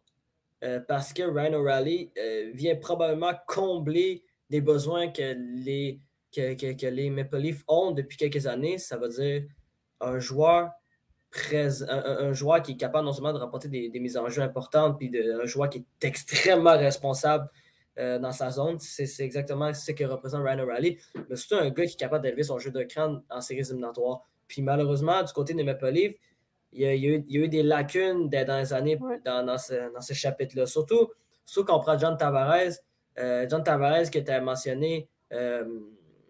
Euh, 0.64 0.80
parce 0.86 1.12
que 1.12 1.22
Ryan 1.22 1.54
O'Reilly 1.54 2.10
euh, 2.18 2.50
vient 2.52 2.74
probablement 2.74 3.32
combler 3.46 4.24
des 4.50 4.60
besoins 4.60 5.08
que 5.08 5.36
les, 5.64 6.00
que, 6.34 6.86
les 6.88 7.10
Maple 7.10 7.38
Leafs 7.38 7.62
ont 7.68 7.92
depuis 7.92 8.16
quelques 8.16 8.46
années. 8.46 8.78
Ça 8.78 8.96
veut 8.96 9.08
dire 9.08 9.44
un 10.00 10.18
joueur, 10.18 10.70
un, 11.88 12.32
joueur 12.32 12.62
qui 12.62 12.72
est 12.72 12.76
capable 12.76 13.04
non 13.04 13.12
seulement 13.12 13.32
de 13.32 13.38
remporter 13.38 13.68
des, 13.68 14.00
mises 14.00 14.16
en 14.16 14.28
jeu 14.28 14.42
importantes, 14.42 14.98
puis 14.98 15.12
un 15.16 15.46
joueur 15.46 15.70
qui 15.70 15.78
est 15.78 16.04
extrêmement 16.04 16.76
responsable 16.76 17.48
euh, 17.98 18.18
dans 18.18 18.32
sa 18.32 18.50
zone. 18.50 18.78
C'est 18.80 19.24
exactement 19.24 19.72
ce 19.72 19.92
que 19.92 20.04
représente 20.04 20.44
Ryan 20.44 20.60
O'Reilly. 20.60 20.98
Mais 21.28 21.36
surtout 21.36 21.62
un 21.62 21.70
gars 21.70 21.86
qui 21.86 21.92
est 21.92 21.98
capable 21.98 22.24
d'élever 22.24 22.42
son 22.42 22.58
jeu 22.58 22.72
de 22.72 22.82
crâne 22.82 23.22
en 23.30 23.40
séries 23.40 23.60
éliminatoires. 23.60 24.22
Puis 24.48 24.62
malheureusement, 24.62 25.22
du 25.22 25.32
côté 25.32 25.54
des 25.54 25.62
Maple 25.62 25.90
Leafs, 25.90 26.16
il 26.72 26.82
y, 26.82 26.86
a, 26.86 26.94
eu, 26.94 27.48
des 27.48 27.62
lacunes 27.62 28.28
dans 28.28 28.58
les 28.58 28.72
années 28.72 28.98
dans, 29.24 29.58
ce, 29.58 30.12
chapitre-là. 30.12 30.66
Surtout, 30.66 31.08
surtout 31.44 31.66
quand 31.66 31.78
on 31.78 31.80
prend 31.80 31.98
John 31.98 32.16
Tavares. 32.16 32.72
Euh, 33.18 33.46
John 33.48 33.64
Tavares, 33.64 34.10
que 34.10 34.18
tu 34.18 34.30
as 34.30 34.40
mentionné, 34.40 35.08
euh, 35.32 35.64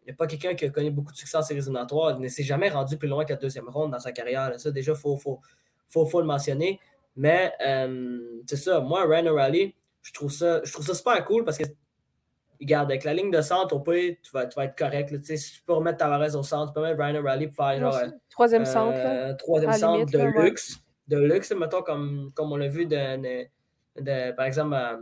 il 0.07 0.13
a 0.13 0.15
pas 0.15 0.27
quelqu'un 0.27 0.55
qui 0.55 0.65
a 0.65 0.71
connu 0.71 0.91
beaucoup 0.91 1.13
de 1.13 1.17
succès 1.17 1.37
en 1.37 1.43
séries 1.43 1.61
éliminatoires. 1.61 2.17
Il 2.17 2.23
ne 2.23 2.29
s'est 2.29 2.45
jamais 2.45 2.71
rendu 2.71 2.97
plus 2.97 3.09
loin 3.09 3.25
que 3.25 3.33
la 3.33 3.39
deuxième 3.39 3.69
ronde 3.69 3.91
dans 3.91 3.99
sa 3.99 4.13
carrière. 4.13 4.59
Ça, 4.59 4.71
déjà, 4.71 4.93
il 4.93 4.99
faut, 4.99 5.17
faut, 5.17 5.41
faut, 5.89 6.21
le 6.21 6.27
mentionner. 6.27 6.81
Mais 7.17 7.53
euh, 7.61 8.41
c'est 8.47 8.57
ça, 8.57 8.81
moi, 8.81 9.05
Ryan 9.07 9.27
O'Reilly, 9.27 9.75
je 10.03 10.13
trouve 10.13 10.31
ça, 10.31 10.63
je 10.65 10.73
trouve 10.73 10.87
ça 10.87 10.95
super 10.95 11.23
cool 11.25 11.45
parce 11.45 11.59
que 11.59 11.65
regarde, 12.61 12.91
avec 12.91 13.05
la 13.05 13.15
ligne 13.15 13.31
de 13.31 13.41
centre, 13.41 13.75
au 13.75 13.81
pire, 13.81 14.17
tu 14.23 14.31
vas, 14.33 14.47
tu 14.47 14.57
vas 14.57 14.65
être 14.65 14.77
correct. 14.77 15.11
Là, 15.11 15.19
si 15.23 15.53
tu 15.53 15.63
peux 15.67 15.75
remettre 15.75 15.99
Tavares 15.99 16.35
au 16.37 16.43
centre, 16.43 16.73
tu 16.73 16.81
peux 16.81 16.83
mettre 16.83 17.01
Ryan 17.01 17.17
O'Reilly 17.17 17.49
pour 17.49 17.57
faire 17.67 17.81
genre. 17.81 18.01
Troisième 18.31 18.63
euh, 18.63 18.65
centre. 18.65 19.37
troisième 19.39 19.73
centre 19.73 20.11
de 20.11 20.43
luxe. 20.43 20.79
De 21.09 21.19
luxe, 21.19 21.53
mettons, 21.53 21.83
comme, 21.83 22.31
comme 22.35 22.53
on 22.53 22.57
l'a 22.57 22.69
vu 22.69 22.87
de, 22.87 23.47
de, 24.01 24.33
par 24.33 24.45
exemple, 24.45 24.75
euh, 24.75 24.97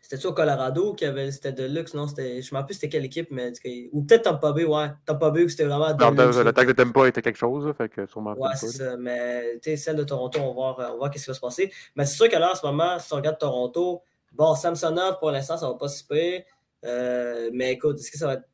c'était-tu 0.00 0.28
au 0.28 0.32
Colorado 0.32 0.94
qui 0.94 1.04
avait. 1.04 1.30
C'était 1.30 1.52
de 1.52 1.64
luxe, 1.64 1.92
non? 1.92 2.06
Je 2.06 2.22
ne 2.22 2.36
me 2.38 2.40
rappelle 2.52 2.66
plus 2.66 2.74
c'était 2.74 2.88
quelle 2.88 3.04
équipe, 3.04 3.28
mais. 3.30 3.52
Ou 3.92 4.04
peut-être 4.04 4.22
Tampa 4.22 4.52
Bay, 4.52 4.64
ouais. 4.64 4.86
Tampa 5.04 5.30
Bay, 5.30 5.48
c'était 5.48 5.64
vraiment. 5.64 5.92
De 5.92 6.02
non, 6.02 6.42
l'attaque 6.42 6.68
de 6.68 6.72
Tampa 6.72 7.08
était 7.08 7.20
quelque 7.20 7.36
chose, 7.36 7.74
fait 7.76 7.88
que 7.88 8.06
sûrement. 8.06 8.32
Ouais, 8.34 8.50
c'est 8.54 8.68
ça. 8.68 8.96
Mais 8.96 9.58
celle 9.76 9.96
de 9.96 10.04
Toronto, 10.04 10.38
on 10.40 10.48
va 10.48 10.52
voir, 10.52 10.76
on 10.78 10.82
va 10.82 10.96
voir 10.96 11.10
ce 11.14 11.20
qui 11.20 11.26
va 11.26 11.34
se 11.34 11.40
passer. 11.40 11.72
Mais 11.96 12.04
c'est 12.04 12.16
sûr 12.16 12.28
que 12.28 12.36
là, 12.36 12.52
en 12.52 12.54
ce 12.54 12.64
moment, 12.64 12.98
si 12.98 13.12
on 13.12 13.16
regarde 13.16 13.38
Toronto, 13.38 14.02
bon, 14.32 14.54
Samsonov, 14.54 15.18
pour 15.18 15.30
l'instant, 15.30 15.56
ça 15.56 15.66
ne 15.66 15.72
va 15.72 15.78
pas 15.78 15.88
se 15.88 16.04
payer. 16.04 16.46
Euh, 16.84 17.50
mais 17.52 17.72
écoute, 17.72 17.98
est-ce 17.98 18.10
que 18.10 18.18
ça 18.18 18.26
va 18.26 18.34
être. 18.34 18.44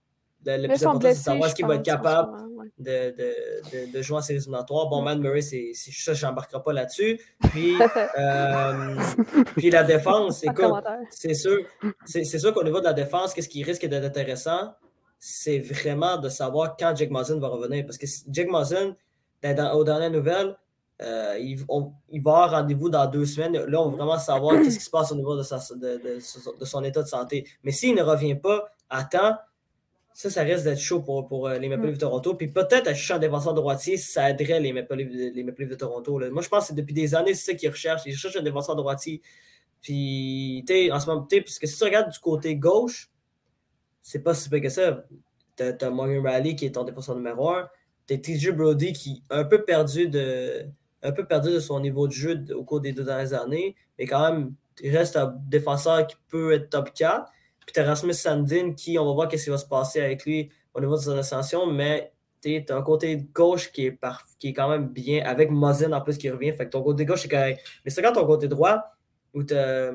Le 0.47 0.69
plus 0.69 0.85
important, 0.85 1.01
c'est 1.09 1.15
de 1.15 1.15
savoir 1.15 1.49
ce 1.49 1.55
qu'il 1.55 1.67
va 1.67 1.77
être 1.77 1.85
capable 1.85 2.37
de, 2.79 3.15
de, 3.17 3.93
de, 3.93 4.03
jouer 4.03 4.19
en 4.19 4.21
séries 4.21 4.41
éliminatoires. 4.41 4.89
Bon, 4.91 5.01
Man 5.01 5.19
Murray, 5.19 5.41
c'est 5.41 5.73
ça, 5.75 6.13
je 6.13 6.27
n'embarquerai 6.27 6.63
pas 6.63 6.75
là-dessus. 6.75 7.19
Puis, 7.49 7.75
euh, 8.19 8.95
puis 9.57 9.71
la 9.71 9.85
défense, 9.85 10.45
écoute, 10.45 10.85
c'est 11.09 11.33
sûr, 11.33 11.65
c'est 12.05 12.25
sûr 12.25 12.53
qu'au 12.53 12.63
niveau 12.63 12.81
de 12.81 12.85
la 12.85 12.93
défense, 12.93 13.33
qu'est-ce 13.33 13.49
qui 13.49 13.63
risque 13.63 13.87
d'être 13.87 14.05
intéressant, 14.05 14.75
c'est 15.19 15.61
vraiment 15.61 16.19
de 16.19 16.29
savoir 16.29 16.77
quand 16.77 16.95
Jake 16.95 17.11
Mazen 17.11 17.41
va 17.41 17.49
revenir. 17.49 17.87
Parce 17.87 17.97
que 17.97 18.07
Jake 18.29 18.51
Mazen, 18.51 18.95
aux 19.73 19.85
dernières 19.85 20.11
nouvelles, 20.11 20.55
euh, 21.03 21.37
il, 21.41 21.57
va 22.23 22.31
avoir 22.31 22.51
rendez-vous 22.53 22.89
dans 22.89 23.07
deux 23.07 23.27
semaines. 23.27 23.53
Là, 23.53 23.83
on 23.83 23.89
va 23.89 23.97
vraiment 23.97 24.19
savoir 24.19 24.57
ce 24.65 24.71
qui 24.71 24.85
se 24.85 24.91
passe 24.91 25.11
au 25.11 25.17
niveau 25.17 25.37
de, 25.37 25.43
son 25.43 26.85
état 26.85 27.03
de 27.03 27.09
santé. 27.09 27.47
Mais 27.65 27.73
s'il 27.73 27.95
ne 27.95 28.03
revient 28.03 28.37
pas 28.37 28.73
à 28.89 29.05
temps, 29.05 29.37
ça, 30.13 30.31
ça 30.31 30.43
risque 30.43 30.63
d'être 30.63 30.79
chaud 30.79 31.01
pour, 31.01 31.49
euh, 31.49 31.59
les 31.59 31.69
Maple 31.69 31.87
Leafs 31.87 31.97
de 31.97 32.01
Toronto. 32.01 32.35
Puis 32.35 32.49
peut-être 32.49 32.87
à 32.87 33.15
un 33.15 33.19
défenseur 33.19 33.55
droitier, 33.55 33.97
ça 33.97 34.31
aiderait 34.31 34.61
les 34.61 34.73
Maple 34.73 34.95
Leafs, 34.95 35.35
les 35.35 35.43
Maple 35.43 35.63
Leafs 35.63 35.71
de 35.71 35.75
Toronto. 35.75 36.21
Moi, 36.31 36.43
je 36.43 36.49
pense 36.49 36.69
que 36.69 36.75
depuis 36.75 36.95
des 36.95 37.17
années, 37.17 37.35
c'est 37.35 37.53
ça 37.53 37.55
qu'ils 37.59 37.71
recherchent. 37.71 38.03
Ils 38.07 38.17
cherchent 38.17 38.37
un 38.37 38.43
défenseur 38.43 38.77
droitier. 38.77 39.21
Puis, 39.83 40.65
tu 40.67 40.93
en 40.93 41.01
ce 41.01 41.07
moment, 41.07 41.27
parce 41.29 41.59
que 41.59 41.67
si 41.67 41.77
tu 41.77 41.85
regardes 41.85 42.11
du 42.11 42.19
côté 42.21 42.55
gauche, 42.57 43.11
c'est 44.01 44.23
pas 44.23 44.35
si 44.35 44.49
peu 44.49 44.61
que 44.61 44.69
ça. 44.69 45.05
Tu 45.57 45.65
as, 45.65 45.91
Morgan 45.91 46.25
Riley 46.25 46.55
qui 46.55 46.67
est 46.67 46.73
ton 46.73 46.85
défenseur 46.85 47.17
numéro 47.17 47.51
un. 47.51 47.69
Tu 48.07 48.15
as 48.15 48.19
TJ 48.19 48.51
Brody 48.53 48.93
qui 48.93 49.25
est 49.31 49.35
un 49.35 49.45
peu 49.45 49.65
perdu 49.65 50.09
de 50.09 50.67
un 51.05 51.13
peu 51.13 51.25
perdu 51.25 51.53
de 51.53 51.61
son 51.61 51.79
niveau 51.81 52.09
de 52.09 52.13
jeu 52.13 52.45
au 52.55 52.65
cours 52.65 52.81
des 52.81 52.93
deux 52.93 53.05
dernières 53.05 53.35
années, 53.35 53.77
mais 53.99 54.07
quand 54.07 54.21
même, 54.21 54.55
il 54.83 54.97
reste 54.97 55.17
un 55.17 55.35
défenseur 55.47 56.07
qui 56.07 56.17
peut 56.29 56.53
être 56.53 56.71
top 56.71 56.93
4. 56.93 57.31
Puis 57.67 57.73
tu 57.73 57.81
as 57.81 57.85
Rasmus 57.85 58.15
Sandin 58.15 58.73
qui, 58.73 58.99
on 58.99 59.07
va 59.07 59.13
voir 59.13 59.29
qu'est-ce 59.29 59.45
qui 59.45 59.51
va 59.51 59.59
se 59.59 59.67
passer 59.67 60.01
avec 60.01 60.25
lui 60.25 60.51
au 60.73 60.81
niveau 60.81 60.97
de 60.97 61.03
son 61.03 61.17
ascension, 61.17 61.67
mais 61.67 62.13
tu 62.43 62.65
as 62.69 62.77
un 62.77 62.83
côté 62.83 63.27
gauche 63.33 63.71
qui 63.71 63.87
est, 63.87 63.99
qui 64.39 64.49
est 64.49 64.53
quand 64.53 64.69
même 64.69 64.89
bien, 64.89 65.25
avec 65.25 65.51
Mozin 65.51 65.93
en 65.93 66.01
plus 66.01 66.19
qui 66.19 66.29
revient. 66.31 66.53
Fait 66.53 66.67
que 66.67 66.71
ton 66.71 66.83
côté 66.83 67.05
gauche 67.05 67.25
est 67.25 67.29
correct. 67.29 67.61
Mais 67.85 67.91
c'est 67.91 68.03
quand 68.03 68.13
ton 68.13 68.27
côté 68.27 68.49
droit, 68.49 68.83
où 69.33 69.43
tu 69.43 69.55
as, 69.55 69.93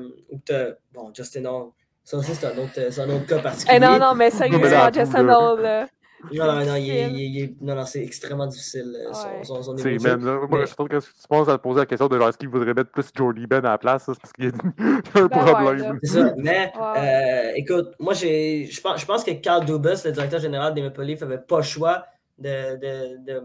Bon, 0.92 1.12
Justin 1.14 1.44
Hall. 1.44 1.70
Ça 2.02 2.16
aussi, 2.16 2.34
c'est 2.34 2.46
un, 2.46 2.58
autre, 2.58 3.00
un 3.00 3.10
autre 3.10 3.26
cas 3.26 3.38
particulier. 3.38 3.76
Eh 3.76 3.80
non, 3.80 3.98
non, 3.98 4.14
mais 4.14 4.30
sérieusement, 4.30 4.92
Justin 4.92 5.28
Hall, 5.28 5.88
Non, 6.32 6.46
non, 6.46 6.66
non, 6.66 6.76
il 6.76 7.54
non, 7.60 7.74
non 7.74 7.86
c'est 7.86 8.02
extrêmement 8.02 8.46
difficile. 8.46 8.94
Euh, 8.94 9.12
son, 9.42 9.62
son, 9.62 9.74
même, 9.74 10.20
moi, 10.48 10.64
je 10.64 10.74
trouve 10.74 10.88
que 10.88 10.98
tu 10.98 11.08
penses 11.28 11.48
à 11.48 11.56
te 11.56 11.62
poser 11.62 11.80
la 11.80 11.86
question 11.86 12.08
de 12.08 12.20
est-ce 12.20 12.36
qu'il 12.36 12.48
voudrait 12.48 12.74
mettre 12.74 12.90
plus 12.90 13.06
Jordy 13.14 13.46
Ben 13.46 13.64
à 13.64 13.70
la 13.70 13.78
place, 13.78 14.06
parce 14.06 14.32
qu'il 14.32 14.44
y 14.44 14.48
a 14.48 14.52
un 15.20 15.26
ben 15.26 15.28
problème. 15.28 15.98
c'est 16.02 16.20
ça. 16.20 16.34
Mais 16.36 16.72
euh, 16.78 17.52
écoute, 17.56 17.94
moi, 17.98 18.14
je 18.14 18.80
pense, 18.80 19.00
je 19.00 19.06
pense 19.06 19.24
que 19.24 19.30
Carl 19.32 19.64
Dubas, 19.64 20.02
le 20.04 20.12
directeur 20.12 20.40
général 20.40 20.74
des 20.74 20.82
Maple 20.82 21.02
Leafs, 21.02 21.20
n'avait 21.20 21.38
pas 21.38 21.58
le 21.58 21.62
choix 21.62 22.04
de, 22.38 22.76
de, 22.76 23.24
de, 23.24 23.42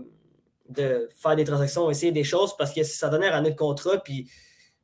de, 0.69 1.09
faire 1.15 1.35
des 1.35 1.45
transactions, 1.45 1.89
essayer 1.89 2.11
des 2.11 2.23
choses, 2.23 2.55
parce 2.57 2.73
que 2.73 2.83
sa 2.83 3.09
dernière 3.09 3.35
année 3.35 3.51
de 3.51 3.55
contrat, 3.55 3.97
puis 3.97 4.29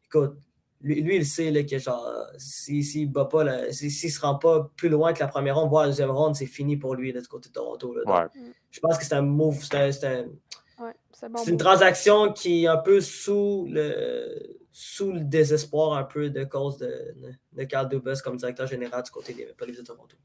écoute, 0.05 0.35
lui, 0.83 1.15
il 1.15 1.25
sait 1.25 1.51
là, 1.51 1.63
que 1.63 1.77
genre, 1.77 2.07
s'il 2.37 2.83
si, 2.83 3.07
ne 3.07 3.13
se 3.13 4.19
rend 4.19 4.35
pas 4.35 4.71
plus 4.75 4.89
loin 4.89 5.13
que 5.13 5.19
la 5.19 5.27
première 5.27 5.57
ronde, 5.57 5.69
voire 5.69 5.83
la 5.83 5.89
deuxième 5.89 6.11
ronde, 6.11 6.35
c'est 6.35 6.45
fini 6.45 6.77
pour 6.77 6.95
lui 6.95 7.13
de 7.13 7.19
ce 7.19 7.27
côté 7.27 7.49
de 7.49 7.53
Toronto. 7.53 7.93
Là. 7.93 8.29
je 8.71 8.79
pense 8.79 8.97
que 8.97 9.03
c'est 9.03 9.15
un 9.15 9.21
move, 9.21 9.61
c'est 9.63 10.03
un, 10.03 10.25
une 11.47 11.57
transaction 11.57 12.33
qui 12.33 12.63
est 12.63 12.67
un 12.67 12.77
peu 12.77 13.01
sous 13.01 13.67
le, 13.69 14.57
sous 14.71 15.11
le 15.11 15.19
désespoir 15.19 15.93
un 15.93 16.03
peu 16.03 16.29
de 16.29 16.43
cause 16.43 16.77
de, 16.77 16.91
de 17.53 17.63
Carl 17.63 17.87
Dubas 17.89 18.21
comme 18.23 18.37
directeur 18.37 18.67
général 18.67 19.03
du 19.03 19.11
côté 19.11 19.33
des 19.33 19.45
Polices 19.57 19.77
de 19.77 19.83
Toronto. 19.83 20.17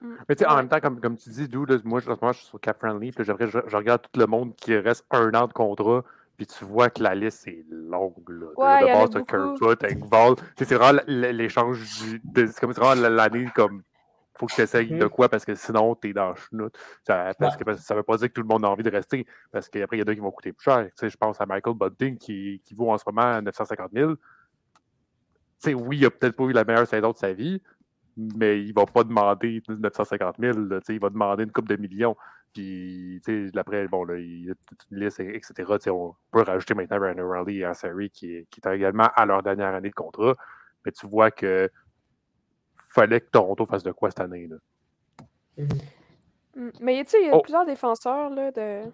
Mm. 0.00 0.14
Mais 0.28 0.34
tu 0.34 0.44
sais, 0.44 0.50
en 0.50 0.56
même 0.56 0.68
temps, 0.68 0.80
comme, 0.80 1.00
comme 1.00 1.16
tu 1.16 1.30
dis, 1.30 1.48
Dou, 1.48 1.66
moi, 1.84 2.00
je, 2.00 2.10
je 2.10 2.32
suis 2.32 2.46
sur 2.46 2.60
Cap 2.60 2.78
Friendly, 2.78 3.12
puis 3.12 3.24
je, 3.24 3.32
je, 3.46 3.76
regarde 3.76 4.02
tout 4.02 4.20
le 4.20 4.26
monde 4.26 4.54
qui 4.56 4.76
reste 4.76 5.04
un 5.10 5.32
an 5.34 5.46
de 5.46 5.52
contrat, 5.52 6.04
puis 6.38 6.46
tu 6.46 6.64
vois 6.64 6.88
que 6.88 7.02
la 7.02 7.16
liste 7.16 7.48
est 7.48 7.64
longue. 7.68 8.28
Là. 8.28 8.46
Ouais, 8.56 8.80
de 8.80 9.12
base, 9.12 9.24
Kerfoot, 9.26 9.84
Engvall. 9.84 10.36
C'est 10.56 10.72
vraiment 10.76 11.00
l'échange 11.08 11.80
du. 12.00 12.22
C'est 12.46 12.60
comme 12.60 12.70
vraiment 12.70 13.08
l'année 13.08 13.48
comme. 13.54 13.82
Faut 14.36 14.46
que 14.46 14.54
tu 14.54 14.60
essayes 14.60 14.86
de 14.86 15.04
mm-hmm. 15.04 15.08
quoi 15.08 15.28
parce 15.28 15.44
que 15.44 15.56
sinon, 15.56 15.96
t'es 15.96 16.12
dans 16.12 16.28
le 16.28 16.36
chenoute. 16.36 16.78
Ça, 17.04 17.32
parce 17.40 17.56
que, 17.56 17.74
ça 17.74 17.96
veut 17.96 18.04
pas 18.04 18.16
dire 18.18 18.28
que 18.28 18.34
tout 18.34 18.42
le 18.42 18.46
monde 18.46 18.64
a 18.64 18.68
envie 18.68 18.84
de 18.84 18.90
rester 18.90 19.26
parce 19.50 19.68
qu'après, 19.68 19.96
il 19.96 20.00
y 20.00 20.02
en 20.04 20.06
a 20.06 20.14
qui 20.14 20.20
vont 20.20 20.30
coûter 20.30 20.52
plus 20.52 20.62
cher. 20.62 20.84
Tu 20.84 20.92
sais, 20.94 21.10
je 21.10 21.16
pense 21.16 21.40
à 21.40 21.46
Michael 21.46 21.74
Bunting 21.74 22.16
qui, 22.16 22.62
qui 22.64 22.74
vaut 22.74 22.88
en 22.88 22.98
ce 22.98 23.02
moment 23.04 23.42
950 23.42 23.90
000. 23.92 24.14
Tu 24.14 24.20
sais, 25.58 25.74
oui, 25.74 25.98
il 25.98 26.06
a 26.06 26.10
peut-être 26.12 26.36
pas 26.36 26.44
eu 26.44 26.52
la 26.52 26.62
meilleure 26.62 26.86
saison 26.86 27.10
de 27.10 27.16
sa 27.16 27.32
vie, 27.32 27.60
mais 28.16 28.62
il 28.62 28.72
va 28.72 28.86
pas 28.86 29.02
demander 29.02 29.60
950 29.68 30.36
000. 30.38 30.56
Là, 30.56 30.78
il 30.88 31.00
va 31.00 31.10
demander 31.10 31.42
une 31.42 31.50
coupe 31.50 31.66
de 31.66 31.74
millions. 31.74 32.14
Puis, 32.58 33.20
tu 33.24 33.50
sais, 33.52 33.56
après, 33.56 33.86
bon, 33.86 34.02
là, 34.02 34.18
il 34.18 34.46
y 34.46 34.50
a 34.50 34.54
toute 34.66 34.80
une 34.90 34.98
liste, 34.98 35.20
etc. 35.20 35.52
on 35.90 36.16
peut 36.32 36.42
rajouter 36.42 36.74
maintenant 36.74 36.98
Ryan 36.98 37.18
O'Reilly 37.18 37.60
et 37.60 37.66
Ansari 37.68 38.10
qui, 38.10 38.48
qui 38.50 38.60
est 38.60 38.74
également 38.74 39.08
à 39.14 39.26
leur 39.26 39.44
dernière 39.44 39.72
année 39.76 39.90
de 39.90 39.94
contrat. 39.94 40.34
Mais 40.84 40.90
tu 40.90 41.06
vois 41.06 41.30
que 41.30 41.70
fallait 42.88 43.20
que 43.20 43.30
Toronto 43.30 43.64
fasse 43.64 43.84
de 43.84 43.92
quoi 43.92 44.10
cette 44.10 44.18
année. 44.18 44.48
Là. 44.48 44.56
Mm-hmm. 45.56 46.72
Mais 46.80 47.04
tu 47.04 47.10
sais, 47.10 47.22
il 47.22 47.26
y 47.28 47.30
a 47.30 47.36
oh! 47.36 47.42
plusieurs 47.42 47.64
défenseurs 47.64 48.30
là, 48.30 48.50
de... 48.50 48.90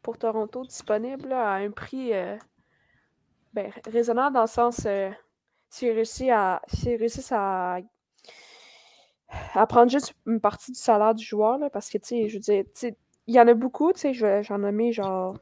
pour 0.00 0.16
Toronto 0.16 0.64
disponibles 0.64 1.34
à 1.34 1.56
un 1.56 1.70
prix 1.70 2.14
euh, 2.14 2.38
ben, 3.52 3.70
raisonnable 3.86 4.32
dans 4.32 4.40
le 4.40 4.46
sens 4.46 4.86
euh, 4.86 5.10
s'ils 5.68 5.92
réussissent 5.92 6.30
à, 6.30 6.62
réussissent 6.82 7.32
à 7.32 7.80
à 9.54 9.66
prendre 9.66 9.90
juste 9.90 10.14
une 10.26 10.40
partie 10.40 10.72
du 10.72 10.78
salaire 10.78 11.14
du 11.14 11.24
joueur, 11.24 11.58
là, 11.58 11.70
parce 11.70 11.88
que, 11.88 11.98
tu 11.98 12.08
sais, 12.08 12.28
je 12.28 12.34
veux 12.34 12.40
dire, 12.40 12.64
il 13.26 13.34
y 13.34 13.40
en 13.40 13.48
a 13.48 13.54
beaucoup, 13.54 13.92
tu 13.92 14.00
sais, 14.00 14.14
j'en 14.14 14.64
ai 14.64 14.72
mis 14.72 14.92
genre, 14.92 15.36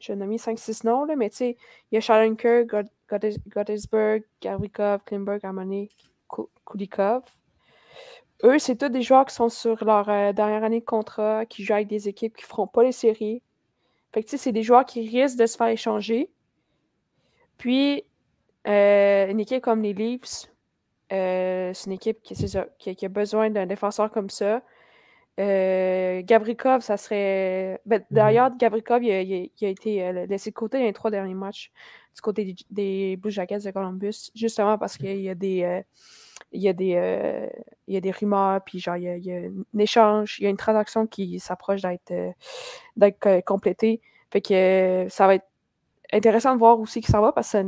j'en 0.00 0.20
ai 0.20 0.26
mis 0.26 0.36
5-6 0.36 0.86
noms, 0.86 1.04
là, 1.04 1.16
mais 1.16 1.30
tu 1.30 1.36
sais, 1.36 1.56
il 1.90 1.94
y 1.94 1.98
a 1.98 2.00
Shalenker, 2.00 2.64
Gottesberg, 3.48 4.24
Garwikov, 4.40 5.00
Klimberg, 5.04 5.44
Armani, 5.44 5.88
Kulikov. 6.66 7.22
Eux, 8.42 8.58
c'est 8.58 8.76
tous 8.76 8.88
des 8.88 9.02
joueurs 9.02 9.24
qui 9.24 9.34
sont 9.34 9.48
sur 9.48 9.82
leur 9.84 10.08
euh, 10.08 10.32
dernière 10.32 10.64
année 10.64 10.80
de 10.80 10.84
contrat, 10.84 11.46
qui 11.46 11.64
jouent 11.64 11.74
avec 11.74 11.88
des 11.88 12.08
équipes 12.08 12.36
qui 12.36 12.44
ne 12.44 12.48
feront 12.48 12.66
pas 12.66 12.82
les 12.82 12.92
séries. 12.92 13.42
Fait 14.12 14.22
que, 14.22 14.28
tu 14.28 14.32
sais, 14.32 14.36
c'est 14.44 14.52
des 14.52 14.62
joueurs 14.62 14.84
qui 14.84 15.08
risquent 15.08 15.38
de 15.38 15.46
se 15.46 15.56
faire 15.56 15.68
échanger. 15.68 16.30
Puis, 17.58 18.04
euh, 18.66 19.28
une 19.28 19.40
équipe 19.40 19.62
comme 19.62 19.82
les 19.82 19.94
Leafs, 19.94 20.50
euh, 21.12 21.72
c'est 21.74 21.86
une 21.86 21.92
équipe 21.92 22.22
qui, 22.22 22.34
qui, 22.78 23.04
a 23.06 23.08
besoin 23.08 23.50
d'un 23.50 23.66
défenseur 23.66 24.10
comme 24.10 24.30
ça. 24.30 24.62
Euh, 25.40 26.22
Gabrikov, 26.24 26.82
ça 26.82 26.96
serait. 26.96 27.80
Ben, 27.86 28.00
mm-hmm. 28.00 28.04
D'ailleurs, 28.10 28.56
Gabrikov, 28.56 29.02
il 29.02 29.10
a, 29.10 29.68
été 29.68 30.04
euh, 30.04 30.26
laissé 30.26 30.50
de 30.50 30.54
côté 30.54 30.78
dans 30.78 30.84
les 30.84 30.92
trois 30.92 31.10
derniers 31.10 31.34
matchs 31.34 31.72
du 32.14 32.20
côté 32.20 32.54
des, 32.70 33.16
Blue 33.16 33.32
Jackets 33.32 33.60
de 33.60 33.70
Columbus, 33.72 34.30
justement 34.34 34.78
parce 34.78 34.96
qu'il 34.96 35.20
y 35.20 35.28
a 35.28 35.34
des. 35.34 35.82
il 36.52 36.62
y 36.62 36.68
a 36.68 36.72
des, 36.72 37.50
il 37.88 37.94
y 37.94 37.96
a 37.96 38.00
des 38.00 38.10
rumeurs, 38.12 38.62
puis 38.64 38.78
genre, 38.78 38.96
il 38.96 39.02
y, 39.02 39.32
a, 39.32 39.36
un 39.36 39.78
échange, 39.78 40.36
il 40.38 40.44
y 40.44 40.46
a 40.46 40.50
une 40.50 40.56
transaction 40.56 41.08
qui 41.08 41.40
s'approche 41.40 41.82
d'être 41.82 43.40
complétée. 43.44 44.00
Fait 44.30 44.40
que 44.40 45.06
ça 45.10 45.26
va 45.26 45.34
être 45.34 45.46
intéressant 46.12 46.54
de 46.54 46.58
voir 46.58 46.78
aussi 46.78 47.00
qui 47.00 47.10
ça 47.10 47.20
va 47.20 47.32
parce 47.32 47.52
que 47.52 47.66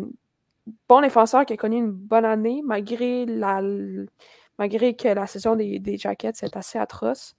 bon 0.89 1.01
défenseur 1.01 1.45
qui 1.47 1.53
a 1.53 1.57
connu 1.57 1.79
une 1.79 1.91
bonne 1.91 2.25
année, 2.25 2.63
malgré, 2.65 3.27
la, 3.27 3.61
malgré 4.59 4.95
que 4.95 5.09
la 5.09 5.27
saison 5.27 5.57
des, 5.57 5.79
des 5.79 5.99
Jackets 5.99 6.43
est 6.43 6.57
assez 6.57 6.79
atroce. 6.79 7.37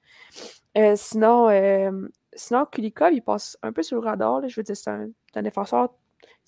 Euh, 0.78 0.94
sinon, 0.96 1.50
euh, 1.50 2.08
sinon, 2.34 2.66
Kulikov, 2.66 3.14
il 3.14 3.22
passe 3.22 3.58
un 3.64 3.72
peu 3.72 3.84
sur 3.84 4.00
le 4.00 4.08
radar. 4.08 4.48
je 4.48 4.56
veux 4.60 4.64
dire, 4.64 4.78
c'est 4.78 4.90
un, 4.90 5.42
défenseur 5.42 5.90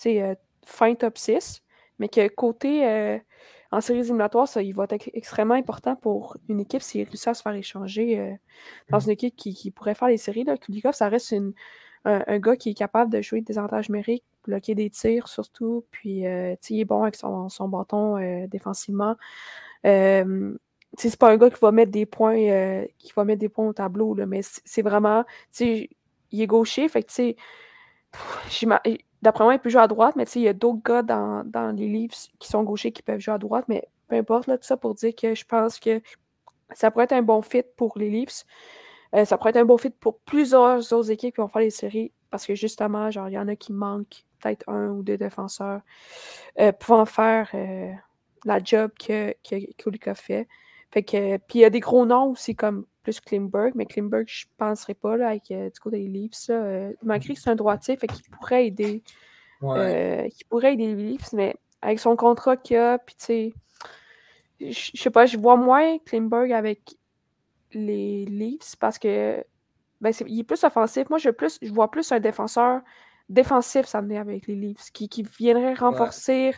euh, 0.05 0.35
fin 0.65 0.93
top 0.95 1.17
6, 1.17 1.63
mais 1.97 2.09
que 2.09 2.27
côté 2.27 3.19
en 3.71 3.81
séries 3.81 3.99
éliminatoires, 3.99 4.47
ça, 4.47 4.61
il 4.61 4.73
va 4.73 4.85
être 4.89 5.09
extrêmement 5.13 5.53
important 5.53 5.95
pour 5.95 6.37
une 6.47 6.59
équipe 6.59 6.81
s'il 6.81 7.07
réussit 7.07 7.27
à 7.27 7.33
se 7.33 7.41
faire 7.41 7.53
échanger 7.53 8.37
dans 8.89 8.99
une 8.99 9.11
équipe 9.11 9.35
qui, 9.35 9.53
qui, 9.53 9.71
pourrait 9.71 9.95
faire 9.95 10.07
les 10.07 10.17
séries. 10.17 10.43
Là. 10.43 10.57
Kulikov, 10.57 10.93
ça 10.93 11.09
reste 11.09 11.31
une, 11.31 11.53
un, 12.05 12.39
gars 12.39 12.55
qui 12.55 12.71
est 12.71 12.73
capable 12.73 13.11
de 13.11 13.21
jouer 13.21 13.41
des 13.41 13.57
avantages 13.57 13.89
numériques, 13.89 14.23
bloquer 14.43 14.75
des 14.75 14.89
tirs 14.89 15.27
surtout, 15.27 15.85
puis 15.91 16.21
il 16.21 16.79
est 16.79 16.85
bon 16.85 17.03
avec 17.03 17.15
son, 17.15 17.49
son 17.49 17.67
bâton 17.67 18.17
défensivement. 18.47 19.15
Euh, 19.85 20.57
c'est 20.97 21.15
pas 21.17 21.31
un 21.31 21.37
gars 21.37 21.49
qui 21.49 21.59
va 21.61 21.71
mettre 21.71 21.91
des 21.91 22.05
points 22.05 22.37
euh, 22.37 22.85
qui 22.97 23.13
va 23.15 23.23
mettre 23.23 23.39
des 23.39 23.49
points 23.49 23.67
au 23.67 23.73
tableau, 23.73 24.15
là, 24.15 24.25
mais 24.25 24.41
c'est 24.43 24.81
vraiment. 24.81 25.23
Il 25.59 25.87
est 26.41 26.47
gaucher, 26.47 26.89
fait 26.89 27.05
d'après 29.21 29.43
moi, 29.43 29.53
il 29.53 29.59
peut 29.59 29.69
jouer 29.69 29.81
à 29.81 29.87
droite, 29.87 30.15
mais 30.15 30.23
il 30.35 30.41
y 30.41 30.47
a 30.47 30.53
d'autres 30.53 30.81
gars 30.83 31.03
dans, 31.03 31.43
dans, 31.45 31.75
les 31.75 31.87
livres 31.87 32.15
qui 32.39 32.47
sont 32.47 32.63
gauchers 32.63 32.91
qui 32.91 33.01
peuvent 33.01 33.19
jouer 33.19 33.33
à 33.33 33.37
droite, 33.37 33.65
mais 33.67 33.87
peu 34.07 34.15
importe, 34.15 34.45
tout 34.45 34.57
ça 34.61 34.77
pour 34.77 34.95
dire 34.95 35.13
que 35.15 35.35
je 35.35 35.45
pense 35.45 35.79
que 35.79 36.01
ça 36.73 36.91
pourrait 36.91 37.05
être 37.05 37.13
un 37.13 37.21
bon 37.21 37.41
fit 37.41 37.63
pour 37.77 37.97
les 37.97 38.09
Leafs. 38.09 38.45
Euh, 39.15 39.25
ça 39.25 39.37
pourrait 39.37 39.51
être 39.51 39.57
un 39.57 39.65
beau 39.65 39.77
fit 39.77 39.89
pour 39.89 40.19
plusieurs 40.19 40.93
autres 40.93 41.11
équipes 41.11 41.35
qui 41.35 41.41
vont 41.41 41.47
faire 41.47 41.61
les 41.61 41.71
séries 41.71 42.11
parce 42.29 42.45
que 42.45 42.53
justement, 42.55 43.09
genre, 43.09 43.27
il 43.27 43.33
y 43.33 43.39
en 43.39 43.47
a 43.47 43.55
qui 43.55 43.73
manquent 43.73 44.23
peut-être 44.39 44.67
un 44.69 44.89
ou 44.89 45.03
deux 45.03 45.17
défenseurs 45.17 45.81
pouvant 46.79 47.05
faire 47.05 47.49
la 48.45 48.59
job 48.63 48.91
que, 48.99 49.33
que 49.43 50.13
fait. 50.13 50.47
Fait 50.91 51.03
que, 51.03 51.37
puis 51.37 51.59
il 51.59 51.61
y 51.61 51.65
a 51.65 51.69
des 51.69 51.79
gros 51.79 52.05
noms 52.05 52.31
aussi 52.31 52.55
comme 52.55 52.85
plus 53.03 53.19
Klimberg, 53.19 53.73
mais 53.75 53.85
Klimberg, 53.85 54.25
je 54.27 54.45
ne 54.45 54.57
penserais 54.57 54.95
pas 54.95 55.17
là, 55.17 55.29
avec 55.29 55.47
du 55.47 55.79
côté 55.79 55.99
des 55.99 56.07
Leafs. 56.07 56.49
malgré 57.03 57.33
que 57.33 57.39
c'est 57.39 57.49
un 57.49 57.55
droitier, 57.55 57.95
fait 57.97 58.07
qu'il 58.07 58.23
pourrait 58.31 58.67
aider. 58.67 59.03
qui 59.61 60.43
pourrait 60.49 60.73
aider 60.73 60.95
les 60.95 61.03
Leafs, 61.11 61.33
mais 61.33 61.55
avec 61.81 61.99
son 61.99 62.15
contrat 62.15 62.57
qu'il 62.57 62.77
a, 62.77 62.97
puis 62.97 63.15
tu 63.15 63.25
sais, 63.25 63.53
je 64.59 64.91
sais 65.01 65.09
pas, 65.09 65.25
je 65.25 65.37
vois 65.37 65.55
moins 65.55 65.97
Klimberg 65.99 66.51
avec 66.51 66.97
les 67.73 68.25
Leafs 68.25 68.75
parce 68.79 68.99
que 68.99 69.43
ben, 70.01 70.13
il 70.27 70.39
est 70.39 70.43
plus 70.43 70.63
offensif. 70.63 71.09
Moi, 71.09 71.19
je, 71.19 71.29
plus, 71.29 71.59
je 71.61 71.71
vois 71.71 71.91
plus 71.91 72.11
un 72.11 72.19
défenseur 72.19 72.81
défensif 73.27 73.85
s'amener 73.85 74.17
avec 74.17 74.47
les 74.47 74.55
Leafs 74.55 74.91
qui, 74.91 75.07
qui 75.07 75.23
viendrait 75.23 75.75
renforcer 75.75 76.53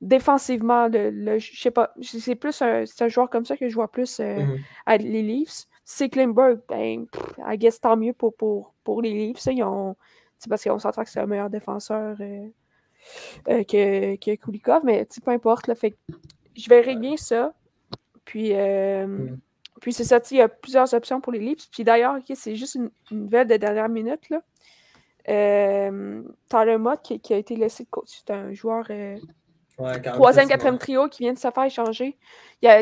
défensivement 0.00 0.88
le, 0.88 1.38
je 1.38 1.60
sais 1.60 1.70
pas, 1.70 1.92
c'est 2.00 2.34
plus 2.34 2.62
un, 2.62 2.84
un, 3.00 3.08
joueur 3.08 3.28
comme 3.28 3.44
ça 3.44 3.56
que 3.56 3.68
je 3.68 3.74
vois 3.74 3.90
plus 3.90 4.20
euh, 4.20 4.38
mm-hmm. 4.38 4.60
à 4.86 4.96
les 4.96 5.22
Leafs. 5.22 5.66
C'est 5.84 6.08
Klimberg, 6.08 6.60
ben, 6.68 7.06
I 7.46 7.58
guess 7.58 7.80
tant 7.80 7.96
mieux 7.96 8.12
pour, 8.12 8.34
pour, 8.34 8.74
pour 8.84 9.02
les 9.02 9.12
Leafs. 9.12 9.46
Ils 9.46 9.62
ont, 9.62 9.96
c'est 10.38 10.48
parce 10.48 10.64
qu'on 10.64 10.78
s'entend 10.78 11.02
que 11.02 11.10
c'est 11.10 11.20
un 11.20 11.26
meilleur 11.26 11.50
défenseur 11.50 12.16
euh, 12.20 12.48
euh, 13.48 13.64
que, 13.64 14.16
que 14.16 14.36
Kulikov, 14.36 14.84
mais 14.84 15.06
peu 15.22 15.32
importe. 15.32 15.66
Là, 15.66 15.74
fait, 15.74 15.96
je 16.56 16.68
verrai 16.68 16.96
bien 16.96 17.16
ça. 17.16 17.52
Puis, 18.24 18.54
mm. 18.54 19.38
Puis 19.80 19.94
c'est 19.94 20.04
ça, 20.04 20.20
il 20.30 20.36
y 20.36 20.40
a 20.42 20.48
plusieurs 20.48 20.92
options 20.94 21.20
pour 21.20 21.32
les 21.32 21.38
Leafs. 21.38 21.68
Puis 21.70 21.84
d'ailleurs, 21.84 22.18
c'est 22.34 22.54
juste 22.54 22.76
une, 22.76 22.90
nouvelle 23.10 23.48
de 23.48 23.56
dernière 23.56 23.88
minute. 23.88 24.28
Là. 24.30 24.40
Tyler 25.26 26.78
Mott 26.78 27.00
qui, 27.02 27.34
a 27.34 27.36
été 27.36 27.56
laissé 27.56 27.84
de 27.84 27.88
côté. 27.88 28.12
C'est 28.12 28.30
un 28.30 28.52
joueur 28.52 28.86
euh, 29.86 29.98
troisième, 29.98 30.48
quatrième 30.48 30.78
trio 30.78 31.08
qui 31.08 31.22
vient 31.22 31.32
de 31.32 31.38
se 31.38 31.50
faire 31.50 31.64
échanger. 31.64 32.16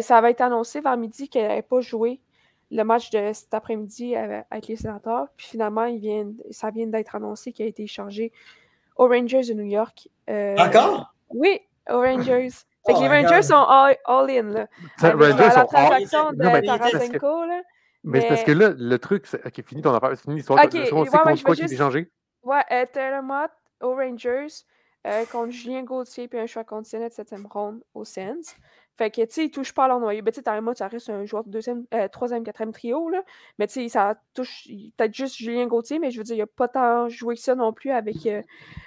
ça 0.00 0.18
avait 0.18 0.32
été 0.32 0.42
annoncé 0.42 0.80
vers 0.80 0.96
midi 0.96 1.28
qu'il 1.28 1.42
n'avait 1.42 1.62
pas 1.62 1.80
joué 1.80 2.20
le 2.70 2.82
match 2.82 3.10
de 3.10 3.32
cet 3.32 3.54
après-midi 3.54 4.14
avec 4.16 4.66
les 4.68 4.76
sénateurs. 4.76 5.28
Puis 5.36 5.46
finalement, 5.46 5.84
il 5.84 5.98
vient, 5.98 6.26
ça 6.50 6.70
vient 6.70 6.86
d'être 6.86 7.14
annoncé 7.14 7.52
qu'il 7.52 7.64
a 7.64 7.68
été 7.68 7.84
échangé 7.84 8.32
aux 8.96 9.08
Rangers 9.08 9.42
de 9.42 9.54
New 9.54 9.66
York. 9.66 10.08
Euh, 10.28 10.56
Encore? 10.58 11.14
Oui, 11.30 11.60
aux 11.88 12.00
Rangers. 12.00 12.50
Fait 12.86 12.92
les 13.00 13.08
Rangers 13.08 13.42
sont 13.42 13.54
all, 13.54 14.30
in. 14.30 14.42
Là. 14.50 14.66
Rangers 15.00 15.34
la 15.36 15.64
transaction 15.64 16.32
de 16.32 16.66
Tarasenko, 16.66 17.44
là. 17.44 17.62
Mais, 18.04 18.20
c'est 18.20 18.28
parce 18.28 18.44
que 18.44 18.52
là, 18.52 18.72
le 18.76 18.98
truc, 18.98 19.26
c'est. 19.26 19.44
Ok, 19.44 19.62
fini 19.62 19.82
ton 19.82 19.92
affaire, 19.92 20.10
c'est 20.10 20.22
fini 20.22 20.36
l'histoire. 20.36 20.64
Ok, 20.64 20.72
ouais, 20.72 20.80
ouais, 20.80 21.36
je 21.36 21.44
quoi 21.44 21.54
qui 21.54 21.62
juste... 21.62 21.76
changé? 21.76 22.10
Ouais, 22.42 22.62
euh, 22.70 22.86
Telemot 22.90 23.48
aux 23.82 23.94
Rangers 23.94 24.46
euh, 25.06 25.24
contre 25.26 25.52
Julien 25.52 25.82
Gauthier 25.82 26.28
puis 26.28 26.38
un 26.38 26.46
choix 26.46 26.64
conditionnel 26.64 27.08
de 27.08 27.14
septième 27.14 27.46
ronde 27.46 27.82
au 27.94 28.04
Sens. 28.04 28.56
Fait 28.98 29.12
que, 29.12 29.22
tu 29.22 29.26
sais, 29.30 29.44
il 29.44 29.50
touche 29.52 29.72
pas 29.72 29.84
à 29.84 29.88
leur 29.88 30.00
noyau. 30.00 30.22
Ben, 30.22 30.32
tu 30.32 30.40
sais, 30.40 30.74
ça 30.74 30.88
reste 30.88 31.08
un 31.08 31.24
joueur 31.24 31.44
de 31.44 31.50
deuxième, 31.50 31.84
euh, 31.94 32.08
troisième, 32.08 32.42
quatrième 32.42 32.72
trio, 32.72 33.08
là. 33.08 33.22
Mais, 33.58 33.68
tu 33.68 33.74
sais, 33.74 33.88
ça 33.88 34.16
touche 34.34 34.66
peut-être 34.96 35.14
juste 35.14 35.36
Julien 35.36 35.68
Gauthier, 35.68 36.00
mais 36.00 36.10
je 36.10 36.18
veux 36.18 36.24
dire, 36.24 36.34
il 36.34 36.42
a 36.42 36.48
pas 36.48 36.66
tant 36.66 37.08
joué 37.08 37.36
que 37.36 37.40
ça 37.40 37.54
non 37.54 37.72
plus 37.72 37.92
avec, 37.92 38.26
euh, 38.26 38.42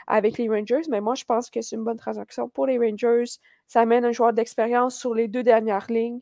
avec 0.08 0.38
les 0.38 0.50
Rangers. 0.50 0.82
Mais 0.89 1.00
moi, 1.00 1.15
je 1.15 1.24
pense 1.24 1.50
que 1.50 1.62
c'est 1.62 1.78
une 1.78 1.86
bonne 1.86 1.97
transaction 1.97 2.50
pour 2.50 2.67
les 2.67 2.78
Rangers. 2.78 3.24
Ça 3.67 3.80
amène 3.80 4.04
un 4.04 4.12
joueur 4.12 4.34
d'expérience 4.34 5.00
sur 5.00 5.15
les 5.15 5.30
deux 5.30 5.43
dernières 5.43 5.89
lignes. 5.89 6.19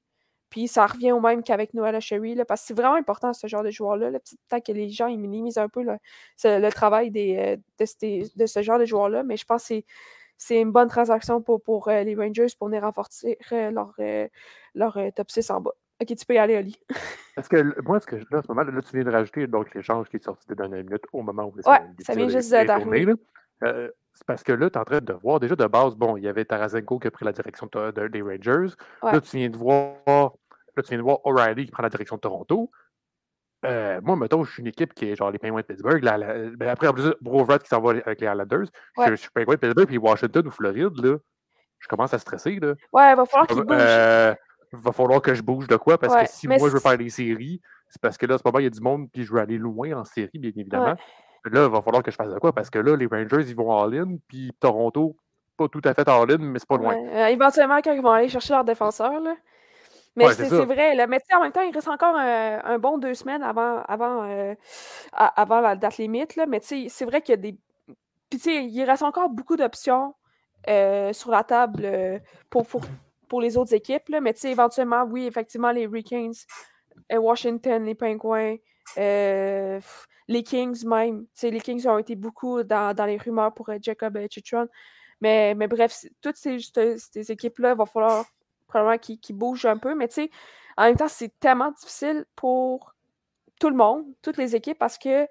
Puis 0.50 0.68
ça 0.68 0.88
revient 0.88 1.12
au 1.12 1.20
même 1.20 1.44
qu'avec 1.44 1.74
Noël 1.74 2.00
Sherry, 2.02 2.36
là, 2.36 2.46
parce 2.46 2.62
que 2.62 2.68
c'est 2.68 2.74
vraiment 2.74 2.96
important 2.96 3.34
ce 3.34 3.48
genre 3.48 3.64
de 3.64 3.70
joueur-là. 3.70 4.12
Peut-être 4.12 4.66
que 4.66 4.72
les 4.72 4.90
gens 4.90 5.08
ils 5.08 5.20
minimisent 5.20 5.58
un 5.58 5.70
peu 5.70 5.84
le 5.84 6.70
travail 6.72 7.12
des, 7.12 7.38
euh, 7.38 7.56
de, 7.80 8.38
de, 8.38 8.46
ce 8.46 8.62
genre 8.62 8.80
de 8.80 8.86
joueur-là, 8.86 9.24
mais 9.24 9.38
je 9.38 9.46
pense 9.46 9.68
que 9.68 9.82
c'est 10.40 10.62
une 10.62 10.72
bonne 10.72 10.88
transaction 10.88 11.42
pour, 11.42 11.62
pour 11.62 11.90
euh, 11.90 12.02
les 12.04 12.16
Rangers 12.16 12.48
pour 12.58 12.70
venir 12.70 12.82
renforcer 12.82 13.38
euh, 13.52 13.70
leur, 13.72 13.94
euh, 14.00 14.28
leur 14.74 14.98
top 15.16 15.30
6 15.30 15.52
en 15.52 15.62
bas. 15.62 15.74
Ok, 16.02 16.16
tu 16.16 16.26
peux 16.26 16.36
y 16.36 16.38
aller, 16.38 16.56
Oli. 16.58 16.80
Parce 17.36 17.50
que 17.50 17.82
moi, 17.82 18.00
ce 18.00 18.08
que 18.08 18.16
là, 18.16 18.40
en 18.40 18.42
ce 18.42 18.48
moment, 18.48 18.64
là, 18.64 18.82
tu 18.82 18.96
viens 18.96 19.04
de 19.04 19.12
rajouter 19.12 19.48
donc 19.48 19.74
l'échange 19.76 20.08
qui 20.10 20.16
est 20.16 20.24
sorti 20.24 20.48
des 20.48 20.56
dernières 20.56 20.84
minutes 20.84 21.04
au 21.12 21.22
moment 21.22 21.44
où 21.44 21.70
Ouais, 21.70 21.80
ça 22.02 22.16
vient 22.16 22.30
juste 22.30 22.52
d'arriver. 22.52 23.14
C'est 24.20 24.28
parce 24.28 24.44
que 24.44 24.52
là, 24.52 24.70
tu 24.70 24.78
es 24.78 24.78
en 24.78 24.84
train 24.84 25.00
de 25.00 25.14
voir, 25.14 25.40
déjà 25.40 25.56
de 25.56 25.66
base, 25.66 25.96
bon, 25.96 26.18
il 26.18 26.26
y 26.26 26.28
avait 26.28 26.44
Tarasenko 26.44 27.00
qui 27.00 27.08
a 27.08 27.12
pris 27.12 27.24
la 27.24 27.32
direction 27.32 27.70
des 27.74 28.22
Rangers. 28.22 28.76
Là, 29.02 29.22
tu 29.22 29.38
viens 29.38 29.50
de 29.50 29.56
voir, 29.56 29.96
là, 30.06 30.84
tu 30.84 30.90
viens 30.90 30.98
de 30.98 31.04
voir 31.04 31.26
O'Reilly 31.26 31.66
qui 31.66 31.72
prend 31.72 31.84
la 31.84 31.90
direction 31.90 32.18
de 32.18 32.22
Toronto. 32.22 32.70
Euh, 33.66 34.02
moi, 34.04 34.18
mettons, 34.18 34.44
je 34.44 34.52
suis 34.52 34.62
une 34.62 34.68
équipe 34.68 34.94
qui 34.94 35.10
est 35.10 35.16
genre 35.16 35.32
les 35.32 35.40
Penguins 35.40 35.62
de 35.62 35.66
Pittsburgh. 35.66 36.04
ben 36.04 36.68
après, 36.68 36.88
en 36.88 36.94
plus, 36.94 37.14
Brovrat 37.22 37.60
qui 37.60 37.70
s'en 37.70 37.80
va 37.80 37.92
avec 37.92 38.20
les 38.20 38.28
Islanders. 38.28 38.68
Je, 39.08 39.16
suis 39.16 39.30
Penguins 39.30 39.54
de 39.54 39.60
Pittsburgh, 39.60 39.88
puis 39.88 39.98
Washington 39.98 40.48
ou 40.48 40.52
Floride, 40.52 40.98
là. 41.02 41.18
Je 41.80 41.88
commence 41.88 42.14
à 42.14 42.20
stresser, 42.20 42.60
là. 42.60 42.74
Ouais, 42.92 43.12
il 43.12 43.16
va 43.16 43.26
falloir 43.26 43.48
qu'il 43.48 43.62
bouge. 43.62 43.78
Euh, 43.80 44.36
va 44.74 44.92
falloir 44.92 45.22
que 45.22 45.34
je 45.34 45.42
bouge 45.42 45.68
de 45.68 45.78
quoi, 45.78 45.98
parce 45.98 46.14
que 46.14 46.30
si 46.30 46.50
moi, 46.50 46.58
je 46.58 46.74
veux 46.74 46.80
faire 46.82 46.98
des 46.98 47.10
séries, 47.10 47.62
c'est 47.88 48.02
parce 48.02 48.18
que 48.18 48.26
là, 48.26 48.38
c'est 48.38 48.44
pas 48.44 48.52
mal, 48.52 48.64
il 48.64 48.66
y 48.66 48.68
a 48.68 48.70
du 48.70 48.82
monde, 48.82 49.10
puis 49.12 49.24
je 49.24 49.32
veux 49.32 49.40
aller 49.40 49.58
loin 49.58 49.94
en 49.94 50.04
série, 50.04 50.38
bien 50.38 50.52
évidemment. 50.54 50.96
Là, 51.46 51.66
il 51.66 51.72
va 51.72 51.82
falloir 51.82 52.04
que 52.04 52.12
je 52.12 52.16
fasse 52.16 52.34
de 52.34 52.40
quoi, 52.40 52.54
parce 52.54 52.70
que 52.70 52.80
là, 52.80 52.96
les 52.96 53.08
Rangers, 53.08 53.48
ils 53.48 53.56
vont 53.56 53.72
en 53.72 53.86
ligne, 53.86 54.20
puis 54.28 54.52
Toronto, 54.60 55.16
pas 55.58 55.68
tout 55.68 55.82
à 55.84 55.94
fait 55.94 56.08
en 56.10 56.26
ligne, 56.26 56.42
mais 56.42 56.60
c'est 56.60 56.68
pas 56.68 56.78
loin. 56.78 56.96
Euh, 56.96 57.28
éventuellement, 57.28 57.80
quand 57.84 57.94
ils 57.94 58.02
vont 58.02 58.12
aller 58.12 58.30
chercher 58.30 58.54
leur 58.54 58.64
défenseur, 58.64 59.20
là. 59.20 59.36
Mais 60.16 60.34
c'est 60.34 60.66
vrai. 60.66 60.96
Là. 60.96 61.08
Mais 61.08 61.20
en 61.34 61.42
même 61.42 61.52
temps, 61.52 61.62
il 61.62 61.74
reste 61.74 61.88
encore 61.88 62.16
un, 62.16 62.80
bon 62.80 62.98
deux 62.98 63.14
semaines 63.14 63.44
avant, 63.44 63.82
avant, 63.88 64.24
euh, 64.24 64.56
avant 65.12 65.62
la 65.62 65.76
date 65.76 65.98
limite. 65.98 66.36
Là. 66.36 66.46
Mais 66.46 66.60
c'est 66.62 67.06
vrai 67.06 67.22
qu'il 67.22 67.34
y 67.34 67.38
a 67.38 67.38
des. 67.38 67.58
Puis 68.30 68.40
il 68.46 68.84
reste 68.84 69.04
encore 69.04 69.30
beaucoup 69.30 69.56
d'options 69.56 70.14
euh, 70.70 71.14
sur 71.14 71.32
la 71.32 71.44
table 71.44 71.84
euh, 71.84 72.20
pour, 72.50 72.68
pour, 73.28 73.42
les 73.42 73.58
autres 73.58 73.74
équipes. 73.74 74.10
Là. 74.10 74.22
Mais 74.22 74.36
éventuellement, 74.44 75.04
oui, 75.04 75.26
effectivement, 75.26 75.72
les 75.72 75.84
Hurricanes, 75.84 76.34
Washington, 77.12 77.84
les 77.84 77.96
Penguins, 77.96 78.58
les 80.30 80.44
Kings 80.44 80.86
même. 80.86 81.26
les 81.42 81.60
Kings 81.60 81.88
ont 81.88 81.98
été 81.98 82.16
beaucoup 82.16 82.64
dans, 82.64 83.06
les 83.06 83.18
rumeurs 83.18 83.54
pour 83.54 83.70
Jacob 83.82 84.18
Chitron. 84.30 84.68
Mais, 85.22 85.56
mais 85.56 85.68
bref, 85.68 86.06
toutes 86.22 86.38
ces, 86.38 86.60
ces 86.60 87.32
équipes-là, 87.32 87.72
il 87.72 87.78
va 87.78 87.86
falloir 87.86 88.26
probablement 88.68 89.00
qui, 89.00 89.20
qui 89.20 89.34
bouge 89.34 89.66
un 89.66 89.78
peu, 89.78 89.96
mais 89.96 90.08
tu 90.08 90.14
sais, 90.14 90.30
en 90.78 90.84
même 90.84 90.96
temps, 90.96 91.08
c'est 91.08 91.38
tellement 91.40 91.72
difficile 91.72 92.26
pour 92.36 92.96
tout 93.60 93.70
le 93.70 93.76
monde, 93.76 94.06
toutes 94.22 94.38
les 94.38 94.56
équipes, 94.56 94.78
parce 94.78 94.98
que 95.00 95.28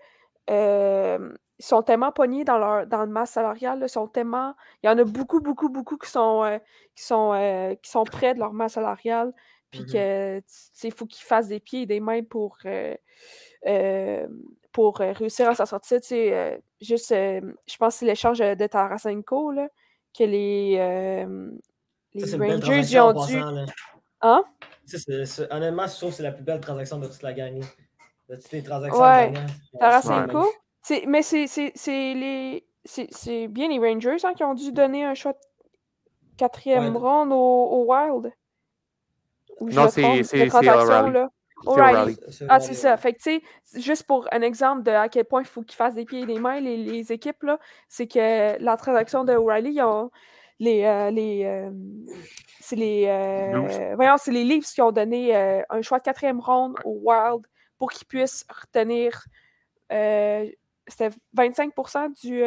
euh, 0.50 1.32
ils 1.58 1.64
sont 1.64 1.82
tellement 1.82 2.12
pognés 2.12 2.44
dans 2.44 2.58
leur 2.58 2.86
dans 2.86 3.04
le 3.04 3.10
masse 3.10 3.30
salariale, 3.30 3.78
ils 3.82 3.88
sont 3.88 4.08
tellement. 4.08 4.54
Il 4.82 4.88
y 4.88 4.90
en 4.90 4.98
a 4.98 5.04
beaucoup, 5.04 5.40
beaucoup, 5.40 5.68
beaucoup 5.68 5.96
qui 5.96 6.10
sont, 6.10 6.42
euh, 6.42 6.58
qui 6.94 7.04
sont, 7.04 7.32
euh, 7.34 7.74
qui 7.76 7.90
sont 7.90 8.04
près 8.04 8.34
de 8.34 8.40
leur 8.40 8.52
masse 8.52 8.74
salariale, 8.74 9.32
puis 9.70 9.82
mmh 9.82 9.86
que 9.86 10.42
il 10.82 10.92
faut 10.92 11.06
qu'ils 11.06 11.24
fassent 11.24 11.48
des 11.48 11.60
pieds 11.60 11.82
et 11.82 11.86
des 11.86 12.00
mains 12.00 12.24
pour, 12.24 12.58
pour 14.72 14.98
réussir 14.98 15.48
à 15.48 15.54
s'en 15.54 15.66
sortir. 15.66 16.00
juste, 16.80 17.10
je 17.10 17.76
pense 17.78 17.94
que 17.94 17.98
c'est 17.98 18.06
l'échange 18.06 18.38
de 18.38 18.66
Tarasenko, 18.66 19.52
là, 19.52 19.68
que 20.16 20.24
les, 20.24 21.26
les 22.14 22.36
Rangers, 22.36 22.80
ils 22.80 23.00
ont 23.00 23.26
dû. 23.26 23.40
Hein? 24.20 24.44
honnêtement, 25.50 25.86
je 25.86 25.96
trouve 25.96 26.10
que 26.10 26.16
c'est 26.16 26.22
la 26.22 26.32
plus 26.32 26.44
belle 26.44 26.60
transaction 26.60 26.98
de 26.98 27.06
toute 27.06 27.22
la 27.22 27.32
gang. 27.32 27.60
De 28.28 28.36
toutes 28.36 28.52
les 28.52 28.62
transactions. 28.62 29.00
Ouais. 29.00 29.32
Tarasenko. 29.78 30.46
Mais 31.06 31.22
c'est 31.22 31.46
les. 31.86 32.64
C'est 32.84 33.48
bien 33.48 33.68
les 33.68 33.78
Rangers 33.78 34.16
hein, 34.24 34.32
qui 34.34 34.44
ont 34.44 34.54
dû 34.54 34.72
donner 34.72 35.04
un 35.04 35.14
shot 35.14 35.34
quatrième 36.38 36.96
ouais. 36.96 37.02
round 37.02 37.32
au, 37.32 37.84
Wild. 37.86 38.32
non, 39.60 39.88
c'est 39.90 40.46
transaction 40.46 41.28
O'Reilly. 41.66 42.16
Ah, 42.48 42.60
c'est 42.60 42.74
ça. 42.74 42.96
Fait 42.96 43.12
que, 43.12 43.18
tu 43.18 43.40
sais, 43.64 43.80
juste 43.80 44.04
pour 44.04 44.28
un 44.32 44.42
exemple 44.42 44.82
de 44.82 44.90
à 44.90 45.08
quel 45.08 45.24
point 45.24 45.42
il 45.42 45.46
faut 45.46 45.62
qu'ils 45.62 45.76
fassent 45.76 45.94
des 45.94 46.04
pieds 46.04 46.20
et 46.20 46.26
des 46.26 46.38
mains, 46.38 46.60
les, 46.60 46.76
les 46.76 47.12
équipes, 47.12 47.42
là, 47.42 47.58
c'est 47.88 48.06
que 48.06 48.62
la 48.62 48.76
transaction 48.76 49.24
de 49.24 49.34
O'Reilly, 49.34 49.72
ils 49.74 49.82
ont, 49.82 50.10
les, 50.60 50.84
euh, 50.84 51.10
les 51.10 51.44
euh, 51.44 51.70
c'est 52.60 52.76
les, 52.76 53.06
euh, 53.06 53.94
voyons, 53.94 54.16
c'est 54.18 54.32
les 54.32 54.44
Leafs 54.44 54.72
qui 54.72 54.82
ont 54.82 54.92
donné 54.92 55.34
un 55.36 55.82
choix 55.82 55.98
de 55.98 56.02
quatrième 56.04 56.40
ronde 56.40 56.76
au 56.84 57.00
Wild 57.02 57.46
pour 57.78 57.90
qu'ils 57.90 58.06
puissent 58.06 58.44
retenir 58.48 59.24
c'était 60.86 61.10
25% 61.36 62.20
du 62.22 62.42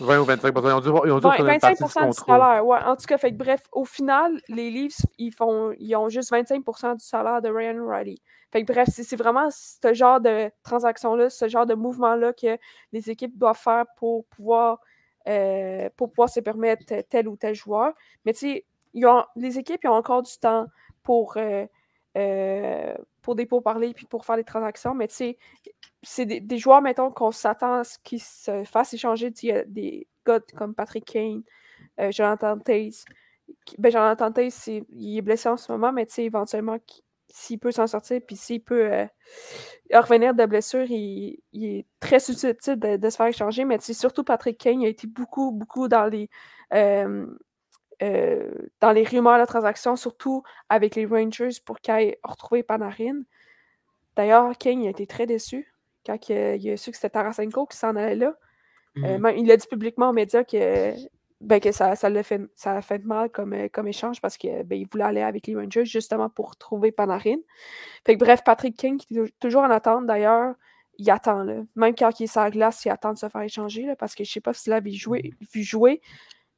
20 0.00 0.20
ou 0.20 0.24
25 0.24 0.54
Ils 0.54 0.58
ont 0.58 0.80
dû, 0.80 0.88
ils 0.88 1.12
ont 1.12 1.18
dû 1.18 1.26
25 1.26 1.78
du 1.78 2.12
salaire. 2.12 2.66
Ouais. 2.66 2.78
En 2.84 2.96
tout 2.96 3.06
cas, 3.06 3.18
fait 3.18 3.30
bref, 3.32 3.62
au 3.72 3.84
final, 3.84 4.40
les 4.48 4.70
Leafs, 4.70 5.00
ils, 5.18 5.32
font, 5.32 5.72
ils 5.78 5.94
ont 5.96 6.08
juste 6.08 6.32
25% 6.32 6.96
du 6.96 7.04
salaire 7.04 7.40
de 7.40 7.48
Ryan 7.48 7.86
Riley. 7.86 8.16
Fait 8.52 8.64
que, 8.64 8.72
bref, 8.72 8.88
c'est 8.92 9.16
vraiment 9.16 9.48
ce 9.50 9.94
genre 9.94 10.20
de 10.20 10.50
transaction-là, 10.62 11.30
ce 11.30 11.48
genre 11.48 11.66
de 11.66 11.74
mouvement-là 11.74 12.32
que 12.32 12.58
les 12.92 13.10
équipes 13.10 13.36
doivent 13.38 13.58
faire 13.58 13.84
pour 13.96 14.24
pouvoir 14.26 14.78
euh, 15.26 15.88
pour 15.96 16.10
pouvoir 16.10 16.28
se 16.28 16.40
permettre 16.40 16.84
tel 17.08 17.28
ou 17.28 17.36
tel 17.36 17.54
joueur. 17.54 17.92
Mais 18.24 18.34
tu 18.34 18.40
sais, 18.40 18.66
les 19.36 19.58
équipes 19.58 19.84
ont 19.86 19.94
encore 19.94 20.22
du 20.22 20.36
temps 20.38 20.66
pour, 21.02 21.36
euh, 21.36 21.66
euh, 22.16 22.94
pour 23.22 23.34
des 23.34 23.46
pourparlers 23.46 23.94
puis 23.94 24.06
pour 24.06 24.24
faire 24.24 24.36
des 24.36 24.44
transactions. 24.44 24.94
Mais 24.94 25.08
tu 25.08 25.14
sais, 25.14 25.38
c'est 26.02 26.26
des, 26.26 26.58
joueurs, 26.58 26.82
mettons, 26.82 27.10
qu'on 27.10 27.30
s'attend 27.30 27.80
à 27.80 27.84
ce 27.84 27.98
qu'ils 28.02 28.22
se 28.22 28.64
fassent 28.64 28.94
échanger. 28.94 29.30
des 29.30 30.06
gars 30.26 30.40
comme 30.56 30.74
Patrick 30.74 31.04
Kane, 31.04 31.42
Jonathan 32.10 32.58
Taze. 32.58 33.04
Ben, 33.78 33.92
Jonathan 33.92 34.32
Taze, 34.32 34.66
il 34.66 35.18
est 35.18 35.22
blessé 35.22 35.48
en 35.48 35.56
ce 35.56 35.70
moment, 35.70 35.92
mais 35.92 36.06
tu 36.06 36.14
sais, 36.14 36.24
éventuellement, 36.24 36.78
s'il 37.34 37.58
peut 37.58 37.72
s'en 37.72 37.88
sortir, 37.88 38.20
puis 38.24 38.36
s'il 38.36 38.62
peut 38.62 38.92
euh, 38.92 39.06
revenir 39.92 40.34
de 40.34 40.46
blessure, 40.46 40.84
il, 40.88 41.40
est 41.52 41.86
très 41.98 42.20
susceptible 42.20 42.98
de, 42.98 43.10
se 43.10 43.16
faire 43.16 43.26
échanger. 43.26 43.64
Mais 43.64 43.80
surtout 43.80 44.22
Patrick 44.22 44.56
Kane 44.56 44.82
il 44.82 44.86
a 44.86 44.88
été 44.88 45.08
beaucoup, 45.08 45.50
beaucoup 45.50 45.88
dans 45.88 46.06
les, 46.06 46.30
euh, 46.72 47.26
euh, 48.04 48.50
dans 48.80 48.92
les 48.92 49.04
rumeurs 49.04 49.38
de 49.38 49.46
transaction, 49.46 49.96
surtout 49.96 50.42
avec 50.68 50.94
les 50.94 51.06
Rangers 51.06 51.60
pour 51.64 51.80
qu'il 51.80 51.94
aille 51.94 52.16
retrouver 52.22 52.62
Panarin. 52.62 53.22
D'ailleurs, 54.16 54.56
Kane 54.58 54.86
a 54.86 54.90
été 54.90 55.06
très 55.06 55.26
déçu 55.26 55.72
quand 56.04 56.28
il 56.28 56.70
a, 56.70 56.76
su 56.76 56.90
que 56.90 56.96
c'était 56.96 57.10
Tarasenko 57.10 57.66
qui 57.66 57.76
s'en 57.76 57.96
allait 57.96 58.16
là. 58.16 58.34
Mm-hmm. 58.96 59.34
il 59.38 59.50
a 59.50 59.56
dit 59.56 59.66
publiquement 59.66 60.10
aux 60.10 60.12
médias 60.12 60.44
que 60.44 60.94
ben, 61.40 61.60
que 61.60 61.72
ça, 61.72 61.94
ça, 61.96 62.22
fait, 62.22 62.40
ça 62.54 62.76
a 62.76 62.82
fait 62.82 63.04
mal 63.04 63.28
comme, 63.28 63.52
euh, 63.52 63.68
comme 63.70 63.88
échange 63.88 64.20
parce 64.20 64.36
qu'il 64.36 64.62
ben, 64.62 64.84
voulait 64.90 65.04
aller 65.04 65.20
avec 65.20 65.46
les 65.46 65.54
Rangers 65.54 65.84
justement 65.84 66.30
pour 66.30 66.56
trouver 66.56 66.90
Panarin. 66.90 67.36
Fait 68.06 68.16
bref, 68.16 68.42
Patrick 68.44 68.76
King, 68.76 68.96
qui 68.98 69.18
est 69.18 69.38
toujours 69.40 69.62
en 69.62 69.70
attente 69.70 70.06
d'ailleurs, 70.06 70.54
il 70.96 71.10
attend. 71.10 71.42
Là. 71.42 71.62
Même 71.74 71.94
quand 71.94 72.18
il 72.18 72.24
est 72.24 72.26
sur 72.28 72.40
la 72.40 72.50
glace, 72.50 72.84
il 72.84 72.90
attend 72.90 73.12
de 73.12 73.18
se 73.18 73.28
faire 73.28 73.42
échanger 73.42 73.84
là, 73.84 73.96
parce 73.96 74.14
que 74.14 74.24
je 74.24 74.30
ne 74.30 74.32
sais 74.34 74.40
pas 74.40 74.54
s'il 74.54 74.70
l'avait 74.70 74.92
joué, 74.92 75.34
vu 75.52 75.62
jouer, 75.62 76.00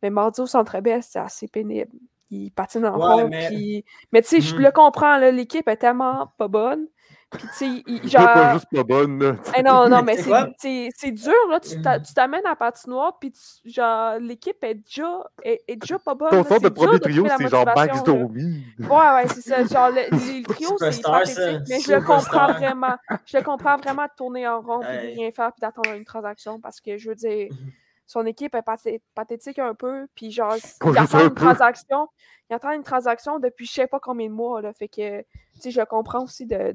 mais 0.02 0.10
mardi 0.10 0.40
au 0.40 0.46
centre 0.46 0.80
belle 0.80 1.02
c'est 1.02 1.18
assez 1.18 1.48
pénible. 1.48 1.92
Il 2.30 2.50
patine 2.50 2.84
en 2.84 2.98
rond. 2.98 3.28
Mais, 3.28 3.84
mais 4.12 4.22
tu 4.22 4.28
sais, 4.28 4.40
je 4.40 4.56
mm-hmm. 4.56 4.62
le 4.62 4.70
comprends, 4.72 5.18
l'équipe 5.18 5.68
est 5.68 5.76
tellement 5.76 6.32
pas 6.38 6.48
bonne 6.48 6.88
puis, 7.30 7.48
tu 7.58 7.98
sais, 7.98 8.08
genre. 8.08 8.24
pas 8.24 8.52
juste 8.52 8.68
pas 8.72 8.84
bonne. 8.84 9.38
Eh 9.56 9.62
non, 9.62 9.88
non, 9.88 10.02
mais 10.02 10.16
c'est 10.16 11.10
dur, 11.10 11.32
là. 11.50 11.58
Tu 11.60 12.14
t'amènes 12.14 12.46
à 12.46 12.50
la 12.50 12.56
patinoire, 12.56 13.18
puis 13.18 13.32
genre, 13.64 14.18
l'équipe 14.20 14.62
est 14.62 14.74
déjà, 14.74 15.24
est, 15.42 15.76
déjà 15.76 15.98
pas 15.98 16.14
bonne. 16.14 16.30
Ton 16.30 16.44
sort 16.44 16.60
de 16.60 16.68
premier 16.68 17.00
trio, 17.00 17.26
c'est 17.36 17.48
genre 17.48 17.66
Max 17.74 18.02
Domi. 18.04 18.64
Ouais, 18.78 18.88
ouais, 18.88 19.28
c'est 19.28 19.40
ça. 19.40 19.64
Genre, 19.64 19.90
le, 19.90 20.08
le 20.10 20.42
trio, 20.48 20.76
c'est 20.78 21.02
pathétique, 21.02 21.68
mais 21.68 21.80
je 21.80 21.92
le 21.92 22.00
comprends 22.00 22.52
vraiment. 22.52 22.96
Je 23.24 23.36
le 23.36 23.42
comprends 23.42 23.76
vraiment 23.76 24.04
de 24.04 24.12
tourner 24.16 24.46
en 24.46 24.60
rond, 24.60 24.80
puis 24.80 24.96
de 24.96 25.16
rien 25.16 25.30
faire, 25.32 25.52
puis 25.52 25.60
d'attendre 25.60 25.94
une 25.94 26.04
transaction, 26.04 26.60
parce 26.60 26.80
que, 26.80 26.96
je 26.96 27.08
veux 27.08 27.16
dire 27.16 27.48
mhm. 27.50 27.72
Son 28.06 28.24
équipe 28.24 28.54
est 28.54 29.02
pathétique 29.14 29.58
un 29.58 29.74
peu, 29.74 30.06
puis 30.14 30.30
genre, 30.30 30.56
il 30.84 30.98
attend 30.98 31.26
une 31.26 31.34
transaction, 31.34 32.08
il 32.48 32.54
attend 32.54 32.70
une 32.70 32.84
transaction 32.84 33.38
depuis 33.40 33.66
je 33.66 33.72
sais 33.72 33.86
pas 33.86 33.98
combien 33.98 34.28
de 34.28 34.32
mois, 34.32 34.62
là, 34.62 34.72
fait 34.72 34.88
que, 34.88 35.20
tu 35.20 35.60
sais, 35.60 35.70
je 35.72 35.80
comprends 35.82 36.22
aussi 36.22 36.46
de, 36.46 36.72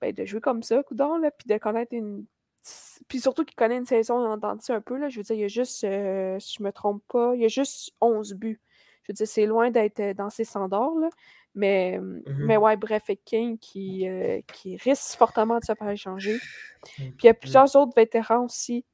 ben, 0.00 0.12
de 0.12 0.24
jouer 0.24 0.40
comme 0.40 0.62
ça, 0.62 0.82
coudon, 0.84 1.16
là, 1.16 1.30
puis 1.30 1.48
de 1.48 1.58
connaître 1.58 1.92
une. 1.92 2.24
Puis 3.08 3.20
surtout 3.20 3.44
qu'il 3.44 3.56
connaît 3.56 3.78
une 3.78 3.86
saison 3.86 4.14
en 4.16 4.36
dentiste 4.36 4.70
un 4.70 4.82
peu, 4.82 4.96
là. 4.98 5.08
Je 5.08 5.16
veux 5.16 5.22
dire, 5.22 5.34
il 5.34 5.40
y 5.40 5.44
a 5.44 5.48
juste, 5.48 5.82
euh, 5.84 6.38
si 6.38 6.56
je 6.58 6.62
me 6.62 6.72
trompe 6.72 7.02
pas, 7.08 7.34
il 7.34 7.40
y 7.40 7.44
a 7.46 7.48
juste 7.48 7.92
11 8.02 8.34
buts. 8.34 8.60
Je 9.02 9.12
veux 9.12 9.14
dire, 9.14 9.26
c'est 9.26 9.46
loin 9.46 9.70
d'être 9.70 10.00
euh, 10.00 10.14
dans 10.14 10.28
ses 10.28 10.44
standards, 10.44 10.94
là. 11.00 11.08
Mais, 11.54 11.98
mmh 11.98 12.22
mais 12.46 12.56
ouais, 12.58 12.76
bref, 12.76 13.08
et 13.08 13.16
King 13.16 13.58
qui, 13.58 14.06
qui 14.52 14.76
risque 14.76 15.16
fortement 15.16 15.58
de 15.58 15.64
se 15.64 15.74
faire 15.74 15.88
échanger. 15.88 16.34
Mmh. 16.34 16.38
Puis 16.96 17.16
il 17.24 17.26
y 17.26 17.30
a 17.30 17.34
plusieurs 17.34 17.74
autres 17.74 17.92
vétérans 17.96 18.44
aussi. 18.44 18.84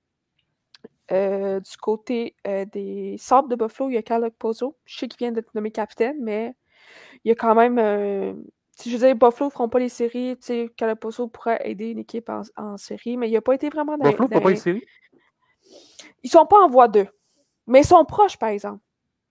Du 1.11 1.77
côté 1.81 2.37
des 2.45 3.17
Sables 3.19 3.49
de 3.49 3.57
Buffalo, 3.57 3.91
il 3.91 3.95
y 3.95 3.99
a 3.99 4.03
Carl 4.03 4.31
Pozo. 4.31 4.77
Je 4.85 4.99
sais 4.99 5.09
qu'il 5.09 5.19
vient 5.19 5.33
d'être 5.33 5.55
nommé 5.55 5.71
capitaine, 5.71 6.17
mais 6.21 6.55
il 7.25 7.29
y 7.29 7.33
a 7.33 7.35
quand 7.35 7.55
même 7.55 7.79
je 8.85 8.91
veux 8.91 8.99
dire, 8.99 9.15
Buffalo 9.17 9.47
ne 9.47 9.53
feront 9.53 9.69
pas 9.69 9.79
les 9.79 9.89
séries. 9.89 10.37
Tu 10.37 10.47
sais, 10.47 10.71
Calaposo 10.77 11.29
pourrait 11.29 11.61
aider 11.65 11.91
une 11.91 11.99
équipe 11.99 12.31
en, 12.57 12.77
série, 12.77 13.17
mais 13.17 13.29
il 13.29 13.33
n'a 13.33 13.41
pas 13.41 13.55
été 13.55 13.71
vraiment 13.71 13.97
dans 13.97 14.05
Buffalo 14.05 14.29
ne 14.29 14.39
pas 14.39 14.51
les 14.51 14.57
séries? 14.57 14.85
Ils 16.23 16.31
sont 16.31 16.47
pas 16.47 16.59
en 16.59 16.69
voie 16.69 16.89
2. 16.89 17.07
Mais 17.67 17.81
ils 17.81 17.87
sont 17.87 18.05
proches, 18.05 18.37
par 18.37 18.51
exemple. 18.51 18.81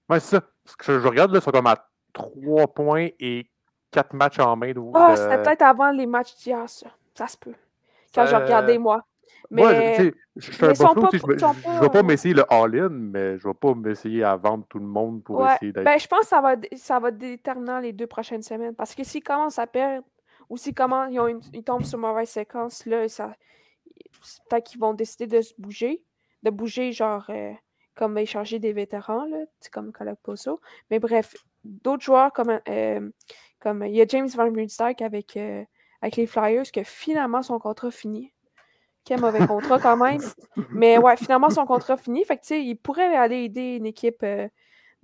Oui, 0.10 0.20
c'est 0.20 0.38
ça. 0.38 0.42
Ce 0.66 0.76
que 0.76 1.00
je 1.00 1.08
regarde, 1.08 1.32
là, 1.32 1.40
ils 1.40 1.44
sont 1.44 1.52
comme 1.52 1.68
à 1.68 1.88
3 2.14 2.68
points 2.68 3.10
et 3.20 3.46
4 3.92 4.14
matchs 4.14 4.40
en 4.40 4.56
main. 4.56 4.74
Ah, 4.94 5.10
oh, 5.12 5.16
c'était 5.16 5.42
peut-être 5.42 5.62
avant 5.62 5.92
les 5.92 6.06
matchs 6.06 6.36
d'hier, 6.38 6.68
ça. 6.68 6.88
Ça 7.14 7.28
se 7.28 7.38
peut. 7.38 7.54
Quand 8.14 8.26
j'ai 8.26 8.36
regardé, 8.36 8.78
moi. 8.78 9.06
Mais, 9.52 9.62
moi, 9.62 9.74
je 10.36 10.52
suis 10.52 10.66
un 10.66 10.70
Buffalo, 10.70 11.08
je 11.12 11.18
ne 11.18 11.82
vais 11.82 11.90
pas 11.90 12.04
m'essayer 12.04 12.34
le 12.34 12.52
all-in, 12.52 12.90
mais 12.90 13.38
je 13.38 13.48
ne 13.48 13.54
vais 13.54 13.58
pas 13.60 13.74
m'essayer 13.74 14.24
à 14.24 14.36
vendre 14.36 14.66
tout 14.68 14.80
le 14.80 14.86
monde 14.86 15.24
pour 15.24 15.48
essayer 15.48 15.72
d'être. 15.72 15.84
Ben, 15.84 16.00
je 16.00 16.08
pense 16.08 16.22
que 16.22 16.28
ça 16.28 16.42
va, 16.42 16.56
ça 16.76 17.00
va 17.00 17.12
déterminer 17.12 17.82
les 17.82 17.94
deux 17.94 18.08
prochaines 18.08 18.42
semaines. 18.42 18.76
Parce 18.76 18.96
que 18.96 19.04
s'ils 19.04 19.24
commencent 19.24 19.60
à 19.60 19.68
perdre 19.68 20.06
ou 20.50 20.58
s'ils 20.58 20.74
ils, 21.54 21.64
tombent 21.64 21.84
sur 21.84 21.98
une 21.98 22.06
mauvaise 22.06 22.30
séquence, 22.30 22.86
là, 22.86 23.08
ça, 23.08 23.36
peut-être 24.50 24.66
qu'ils 24.66 24.80
vont 24.80 24.94
décider 24.94 25.28
de 25.28 25.42
se 25.42 25.54
bouger. 25.58 26.04
De 26.44 26.50
bouger, 26.50 26.92
genre, 26.92 27.26
euh, 27.30 27.54
comme 27.96 28.18
échanger 28.18 28.60
des 28.60 28.74
vétérans, 28.74 29.26
là, 29.26 29.46
comme 29.72 29.92
Calaposo. 29.92 30.60
Mais 30.92 31.00
bref, 31.00 31.36
d'autres 31.64 32.04
joueurs 32.04 32.32
comme, 32.34 32.60
euh, 32.68 33.10
comme 33.60 33.84
il 33.84 33.96
y 33.96 34.02
a 34.02 34.06
James 34.08 34.28
Van 34.28 34.52
Riemsdyk 34.52 35.02
avec, 35.02 35.38
euh, 35.38 35.64
avec 36.02 36.18
les 36.18 36.28
Flyers, 36.28 36.72
que 36.72 36.84
finalement 36.84 37.42
son 37.42 37.58
contrat 37.58 37.92
fini. 37.92 38.32
Quel 39.06 39.22
mauvais 39.22 39.46
contrat 39.46 39.80
quand 39.80 39.98
même. 39.98 40.20
Mais 40.72 40.98
ouais, 40.98 41.16
finalement, 41.16 41.52
son 41.52 41.66
contrat 41.66 41.96
fini. 41.96 42.26
Fait 42.26 42.38
que, 42.38 42.54
il 42.56 42.76
pourrait 42.76 43.16
aller 43.16 43.44
aider 43.44 43.76
une 43.76 43.86
équipe 43.86 44.24
euh, 44.24 44.50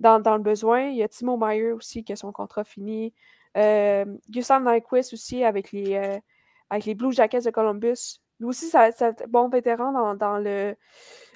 dans, 0.00 0.18
le 0.18 0.42
besoin. 0.42 0.88
Il 0.88 0.96
y 0.96 1.04
a 1.04 1.08
Timo 1.08 1.36
Meyer 1.36 1.70
aussi 1.70 2.02
qui 2.02 2.12
a 2.12 2.16
son 2.16 2.32
contrat 2.32 2.64
fini. 2.64 3.14
Euh, 3.56 4.04
Gustav 4.28 4.62
Nyquist 4.64 5.12
aussi 5.12 5.44
avec 5.44 5.70
les, 5.70 5.94
euh, 5.94 6.18
avec 6.68 6.84
les 6.84 6.94
Blue 6.96 7.12
Jackets 7.12 7.42
de 7.42 7.50
Columbus. 7.50 8.18
Lui 8.40 8.48
aussi, 8.48 8.66
c'est 8.66 9.02
un 9.02 9.14
bon 9.28 9.48
vétéran 9.48 9.92
dans, 10.14 10.38
le, 10.38 10.74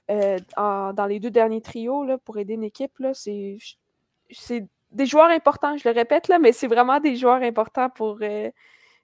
dans 0.08 1.06
les 1.08 1.20
deux 1.20 1.30
derniers 1.30 1.60
trios 1.60 2.04
là, 2.04 2.18
pour 2.18 2.36
aider 2.36 2.54
une 2.54 2.64
équipe. 2.64 3.00
C'est 3.12 4.66
des 4.90 5.06
joueurs 5.06 5.30
importants, 5.30 5.76
je 5.76 5.88
le 5.88 5.94
répète, 5.94 6.26
là, 6.26 6.40
mais 6.40 6.50
c'est 6.50 6.66
vraiment 6.66 6.98
des 6.98 7.14
joueurs 7.14 7.42
importants 7.42 7.90
pour, 7.90 8.18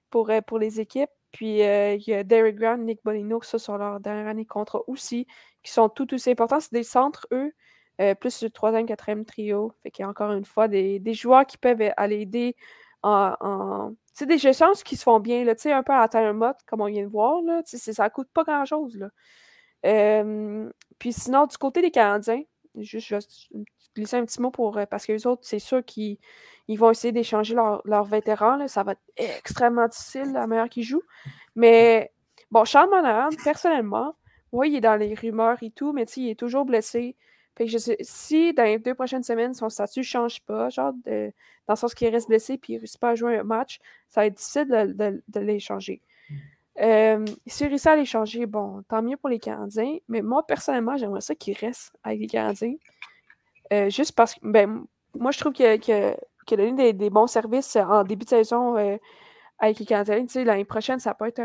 pour, 0.09 0.29
pour 0.45 0.59
les 0.59 0.81
équipes. 0.81 1.09
Puis 1.33 1.63
euh, 1.63 1.95
il 1.95 2.07
y 2.07 2.13
a 2.13 2.23
Derek 2.23 2.55
Grant, 2.55 2.77
Nick 2.77 3.01
Bolino, 3.03 3.41
ça 3.41 3.59
sur 3.59 3.77
leur 3.77 3.99
dernière 3.99 4.27
année 4.27 4.43
de 4.43 4.47
contrat 4.47 4.81
aussi, 4.87 5.27
qui 5.63 5.71
sont 5.71 5.89
tout 5.89 6.13
aussi 6.13 6.31
importants. 6.31 6.59
C'est 6.61 6.71
des 6.71 6.83
centres, 6.83 7.27
eux, 7.33 7.51
euh, 7.99 8.15
plus 8.15 8.43
le 8.43 8.49
troisième, 8.51 8.85
quatrième 8.85 9.25
trio. 9.25 9.73
Fait 9.81 9.91
qu'il 9.91 10.03
y 10.03 10.05
a 10.05 10.09
encore 10.09 10.31
une 10.31 10.45
fois 10.45 10.67
des, 10.67 11.01
joueurs 11.13 11.45
qui 11.45 11.57
peuvent 11.57 11.81
aller 11.97 12.21
aider 12.21 12.55
en. 13.01 13.35
en... 13.41 13.95
C'est 14.13 14.27
des 14.27 14.37
gestions 14.37 14.73
qui 14.85 14.95
se 14.95 15.03
font 15.03 15.19
bien, 15.19 15.43
là, 15.43 15.53
un 15.65 15.83
peu 15.83 15.93
à 15.93 16.07
la 16.13 16.33
mode, 16.33 16.55
comme 16.67 16.81
on 16.81 16.85
vient 16.85 17.03
de 17.03 17.09
voir. 17.09 17.41
Là, 17.41 17.61
ça 17.65 18.09
coûte 18.11 18.29
pas 18.31 18.43
grand-chose. 18.43 18.95
Là. 18.95 19.09
puis 20.99 21.13
sinon, 21.13 21.47
du 21.47 21.57
côté 21.57 21.81
des 21.81 21.89
Canadiens, 21.89 22.43
juste, 22.75 23.07
juste 23.07 23.49
glisser 23.95 24.17
un 24.17 24.25
petit 24.25 24.41
mot 24.41 24.51
pour. 24.51 24.77
Euh, 24.77 24.85
parce 24.85 25.05
que 25.05 25.11
les 25.11 25.27
autres, 25.27 25.41
c'est 25.43 25.59
sûr 25.59 25.83
qu'ils 25.83 26.17
ils 26.67 26.77
vont 26.77 26.91
essayer 26.91 27.11
d'échanger 27.11 27.55
leurs 27.55 28.05
vétérans. 28.05 28.67
Ça 28.67 28.83
va 28.83 28.93
être 28.93 29.01
extrêmement 29.17 29.87
difficile, 29.87 30.31
la 30.33 30.47
meilleure 30.47 30.69
qui 30.69 30.83
joue. 30.83 31.01
Mais 31.55 32.11
bon, 32.51 32.63
Charles 32.65 32.89
Monahan, 32.89 33.29
personnellement, 33.43 34.15
oui, 34.51 34.69
il 34.69 34.75
est 34.77 34.81
dans 34.81 34.95
les 34.95 35.13
rumeurs 35.13 35.57
et 35.61 35.71
tout, 35.71 35.91
mais 35.93 36.03
il 36.15 36.29
est 36.29 36.39
toujours 36.39 36.65
blessé. 36.65 37.15
Fait 37.55 37.67
que 37.67 37.77
si 38.01 38.53
dans 38.53 38.63
les 38.63 38.79
deux 38.79 38.95
prochaines 38.95 39.23
semaines, 39.23 39.53
son 39.53 39.69
statut 39.69 39.99
ne 39.99 40.05
change 40.05 40.41
pas, 40.41 40.69
genre 40.69 40.93
dans 41.05 41.31
le 41.69 41.75
sens 41.75 41.93
qu'il 41.93 42.07
reste 42.09 42.27
blessé 42.27 42.53
et 42.53 42.59
il 42.67 42.75
ne 42.75 42.79
réussit 42.79 42.99
pas 42.99 43.09
à 43.09 43.15
jouer 43.15 43.37
un 43.37 43.43
match, 43.43 43.79
ça 44.09 44.21
va 44.21 44.27
être 44.27 44.35
difficile 44.35 44.67
de, 44.67 45.39
l'échanger. 45.39 46.01
Euh, 46.79 47.23
S'il 47.45 47.67
réussit 47.67 47.87
à 47.87 47.95
l'échanger, 47.95 48.45
bon, 48.47 48.83
tant 48.87 49.03
mieux 49.03 49.17
pour 49.17 49.29
les 49.29 49.39
Canadiens, 49.39 49.97
mais 50.07 50.23
moi, 50.23 50.45
personnellement, 50.47 50.97
j'aimerais 50.97 51.21
ça 51.21 51.35
qu'il 51.35 51.55
reste 51.55 51.95
avec 52.03 52.19
les 52.19 52.27
Canadiens. 52.27 52.73
Euh, 53.71 53.89
juste 53.89 54.13
parce 54.13 54.35
que, 54.35 54.39
ben, 54.43 54.85
moi, 55.15 55.31
je 55.31 55.39
trouve 55.39 55.53
que, 55.53 55.77
que 55.77 56.55
donné 56.55 56.93
des, 56.93 57.09
bons 57.09 57.27
services 57.27 57.75
en 57.75 58.03
début 58.03 58.25
de 58.25 58.29
saison 58.29 58.77
euh, 58.77 58.97
avec 59.59 59.79
les 59.79 59.85
Canadiens. 59.85 60.25
L'année 60.43 60.65
prochaine, 60.65 60.99
ça 60.99 61.13
peut 61.13 61.27
être 61.27 61.41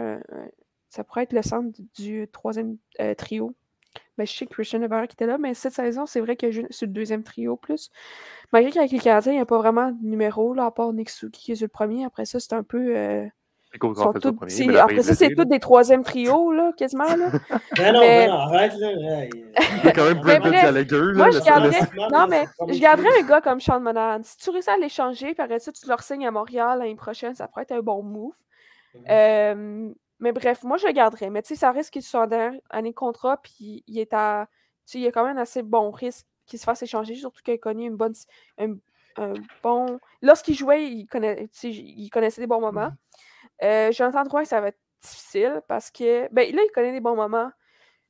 ça 0.88 1.04
pourrait 1.04 1.24
être 1.24 1.32
le 1.32 1.42
centre 1.42 1.78
du, 1.96 2.28
troisième 2.32 2.78
euh, 3.00 3.14
trio. 3.14 3.54
Ben, 4.16 4.26
je 4.26 4.32
sais 4.32 4.46
que 4.46 4.52
Christian 4.52 4.80
Navarre 4.80 5.06
qui 5.06 5.14
était 5.14 5.26
là, 5.26 5.38
mais 5.38 5.54
cette 5.54 5.72
saison, 5.72 6.06
c'est 6.06 6.20
vrai 6.20 6.36
que 6.36 6.50
c'est 6.70 6.86
le 6.86 6.92
deuxième 6.92 7.22
trio 7.22 7.56
plus. 7.56 7.90
Malgré 8.52 8.72
qu'avec 8.72 8.90
les 8.90 8.98
Canadiens, 8.98 9.32
il 9.32 9.36
n'y 9.36 9.42
a 9.42 9.46
pas 9.46 9.58
vraiment 9.58 9.92
de 9.92 10.06
numéro, 10.06 10.54
là, 10.54 10.66
à 10.66 10.70
part 10.70 10.92
Nick 10.92 11.10
qui 11.32 11.52
est 11.52 11.56
sur 11.56 11.64
le 11.64 11.68
premier. 11.68 12.04
Après 12.04 12.24
ça, 12.24 12.40
c'est 12.40 12.52
un 12.54 12.62
peu. 12.62 13.28
Après 14.78 15.02
ça, 15.02 15.14
c'est 15.14 15.30
tout 15.30 15.44
des 15.44 15.58
troisième 15.58 16.02
trios, 16.02 16.52
là, 16.52 16.72
quasiment. 16.76 17.04
Là. 17.04 17.30
non, 17.78 17.92
non, 17.92 18.00
mais... 18.00 18.26
non, 18.26 18.34
arrête, 18.34 18.74
là. 18.74 18.90
Il 19.24 19.84
y 19.84 19.88
a 19.88 19.92
quand 19.92 20.04
même 20.04 20.20
plein 20.20 20.40
de 20.40 20.50
Gallagher. 20.50 21.12
Moi, 21.14 21.30
je 21.30 21.40
garderais... 21.40 21.80
Non, 22.10 22.26
mais 22.28 22.44
je 22.68 22.80
garderais 22.80 23.20
un 23.20 23.26
gars 23.26 23.40
comme 23.40 23.60
Sean 23.60 23.80
Monahan. 23.80 24.20
Si 24.22 24.36
tu 24.36 24.50
réussis 24.50 24.70
à 24.70 24.76
l'échanger, 24.76 25.34
puis 25.34 25.42
après 25.42 25.58
ça, 25.58 25.72
tu 25.72 25.86
le 25.86 25.94
signes 26.00 26.26
à 26.26 26.30
Montréal 26.30 26.78
l'année 26.78 26.94
prochaine, 26.94 27.34
ça 27.34 27.48
pourrait 27.48 27.62
être 27.62 27.72
un 27.72 27.80
bon 27.80 28.02
move. 28.02 28.34
Euh, 29.08 29.90
mais 30.20 30.32
bref, 30.32 30.64
moi, 30.64 30.76
je 30.76 30.86
le 30.86 30.92
garderais. 30.92 31.30
Mais 31.30 31.42
tu 31.42 31.48
sais, 31.48 31.56
ça 31.56 31.70
risque 31.70 31.92
qu'il 31.92 32.02
soit 32.02 32.26
en 32.26 32.58
année 32.70 32.90
de 32.90 32.94
contrat, 32.94 33.38
puis 33.42 33.84
il 33.86 33.98
est 33.98 34.12
à. 34.12 34.48
Tu 34.86 34.92
sais, 34.92 34.98
il 34.98 35.02
y 35.02 35.06
a 35.06 35.12
quand 35.12 35.24
même 35.24 35.36
un 35.36 35.42
assez 35.42 35.62
bon 35.62 35.90
risque 35.90 36.26
qu'il 36.46 36.58
se 36.58 36.64
fasse 36.64 36.82
échanger, 36.82 37.14
surtout 37.14 37.42
qu'il 37.42 37.54
a 37.54 37.58
connu 37.58 37.86
une 37.86 37.96
bonne. 37.96 38.14
Un, 38.58 38.74
bon. 39.62 39.98
Lorsqu'il 40.22 40.54
jouait, 40.54 40.86
il, 40.90 41.06
connaît... 41.06 41.48
il 41.62 42.08
connaissait 42.10 42.40
des 42.40 42.46
bons 42.46 42.60
moments. 42.60 42.92
Euh, 43.62 43.92
Jonathan 43.92 44.24
Drouin, 44.24 44.44
ça 44.44 44.60
va 44.60 44.68
être 44.68 44.80
difficile 45.02 45.62
parce 45.68 45.90
que. 45.90 46.32
Ben, 46.32 46.54
là, 46.54 46.62
il 46.64 46.70
connaît 46.72 46.92
des 46.92 47.00
bons 47.00 47.16
moments. 47.16 47.50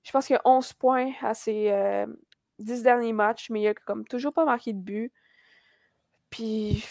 Je 0.03 0.13
pense 0.13 0.27
qu'il 0.27 0.37
a 0.37 0.43
11 0.45 0.73
points 0.75 1.13
à 1.23 1.35
ses 1.35 1.71
10 2.59 2.81
euh, 2.81 2.83
derniers 2.83 3.13
matchs, 3.13 3.51
mais 3.51 3.63
il 3.63 3.69
a 3.69 3.75
comme 3.75 4.07
toujours 4.07 4.33
pas 4.33 4.45
marqué 4.45 4.73
de 4.73 4.79
but. 4.81 5.13
Puis, 6.31 6.85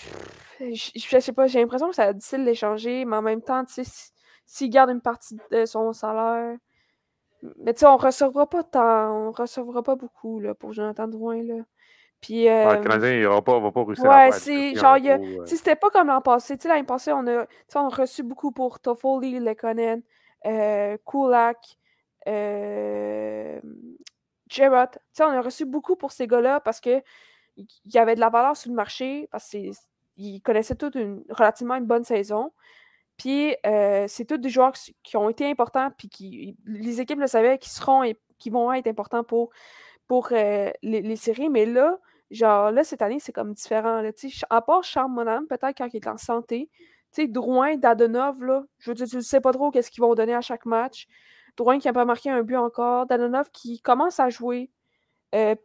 je, 0.59 1.19
sais 1.19 1.33
pas, 1.33 1.47
j'ai 1.47 1.59
l'impression 1.59 1.89
que 1.89 1.95
ça 1.95 2.05
va 2.05 2.09
être 2.11 2.17
difficile 2.17 2.43
d'échanger, 2.45 3.05
mais 3.05 3.17
en 3.17 3.21
même 3.21 3.41
temps, 3.41 3.63
tu 3.65 3.83
sais, 3.83 4.11
s'il 4.45 4.69
garde 4.69 4.89
une 4.89 5.01
partie 5.01 5.37
de 5.51 5.65
son 5.65 5.93
salaire. 5.93 6.57
Mais 7.57 7.73
tu 7.73 7.81
sais, 7.81 7.85
on 7.85 7.97
recevra 7.97 8.49
pas 8.49 8.63
tant, 8.63 9.27
on 9.27 9.31
recevra 9.31 9.83
pas 9.83 9.95
beaucoup 9.95 10.39
là, 10.39 10.55
pour 10.55 10.73
Jonathan 10.73 11.07
Drouin. 11.07 11.43
Là. 11.43 11.63
Puis, 12.21 12.49
euh, 12.49 12.75
le 12.75 12.81
Canadien, 12.81 13.13
il 13.13 13.27
va 13.27 13.41
pas, 13.41 13.59
va 13.59 13.71
pas 13.71 13.83
réussir 13.83 14.05
ouais, 14.05 14.31
c'est 14.31 14.75
genre, 14.75 14.97
euh. 15.03 15.45
c'était 15.45 15.75
pas 15.75 15.89
comme 15.89 16.07
l'an 16.07 16.21
passé. 16.21 16.57
Tu 16.57 16.63
sais, 16.63 16.67
l'année 16.67 16.83
passée, 16.83 17.11
on 17.13 17.27
a, 17.27 17.45
on 17.75 17.87
a 17.87 17.89
reçu 17.89 18.23
beaucoup 18.23 18.51
pour 18.51 18.79
Toffoli, 18.79 19.39
Lekonen, 19.39 20.01
euh, 20.45 20.97
Kulak, 21.05 21.77
euh, 22.27 23.61
Gerrard. 24.49 24.91
Tu 24.91 24.99
sais, 25.13 25.23
on 25.23 25.29
a 25.29 25.41
reçu 25.41 25.65
beaucoup 25.65 25.95
pour 25.95 26.11
ces 26.11 26.25
gars-là 26.25 26.59
parce 26.59 26.79
qu'il 26.81 27.03
y 27.85 27.97
avait 27.97 28.15
de 28.15 28.19
la 28.19 28.29
valeur 28.29 28.57
sur 28.57 28.71
le 28.71 28.75
marché, 28.75 29.27
parce 29.31 29.49
qu'ils 29.49 30.41
connaissaient 30.41 30.75
toute 30.75 30.95
une, 30.95 31.23
relativement 31.29 31.75
une 31.75 31.85
bonne 31.85 32.03
saison. 32.03 32.51
Puis, 33.17 33.55
euh, 33.65 34.05
c'est 34.07 34.25
tous 34.25 34.37
des 34.37 34.49
joueurs 34.49 34.73
qui 35.03 35.17
ont 35.17 35.29
été 35.29 35.49
importants, 35.49 35.89
puis 35.97 36.09
qui, 36.09 36.57
les 36.65 36.99
équipes 37.01 37.19
le 37.19 37.27
savaient, 37.27 37.57
qui 37.57 37.69
seront 37.69 38.03
et 38.03 38.15
qui 38.39 38.49
vont 38.49 38.71
être 38.73 38.87
importants 38.87 39.23
pour 39.23 39.51
pour 40.07 40.29
euh, 40.31 40.71
les, 40.81 41.15
séries, 41.17 41.49
mais 41.49 41.65
là, 41.65 41.99
genre, 42.31 42.71
là, 42.71 42.83
cette 42.83 43.01
année, 43.01 43.19
c'est 43.19 43.31
comme 43.31 43.53
différent. 43.53 44.01
Là, 44.01 44.11
à 44.49 44.61
part 44.61 44.83
Charles 44.83 45.11
peut-être 45.49 45.77
quand 45.77 45.87
il 45.93 45.97
est 45.97 46.07
en 46.07 46.17
santé, 46.17 46.69
tu 47.13 47.27
Drouin, 47.27 47.77
Dadonov, 47.77 48.43
là, 48.43 48.63
je 48.79 48.91
veux 48.91 48.95
dire, 48.95 49.07
tu 49.07 49.15
ne 49.15 49.21
sais 49.21 49.41
pas 49.41 49.51
trop 49.53 49.71
qu'est-ce 49.71 49.89
qu'ils 49.89 50.01
vont 50.01 50.13
donner 50.13 50.35
à 50.35 50.41
chaque 50.41 50.65
match. 50.65 51.07
Drouin 51.55 51.79
qui 51.79 51.87
n'a 51.87 51.93
pas 51.93 52.05
marqué 52.05 52.29
un 52.29 52.43
but 52.43 52.57
encore. 52.57 53.07
Dadonov 53.07 53.49
qui 53.51 53.81
commence 53.81 54.19
à 54.19 54.29
jouer. 54.29 54.69
Euh, 55.35 55.55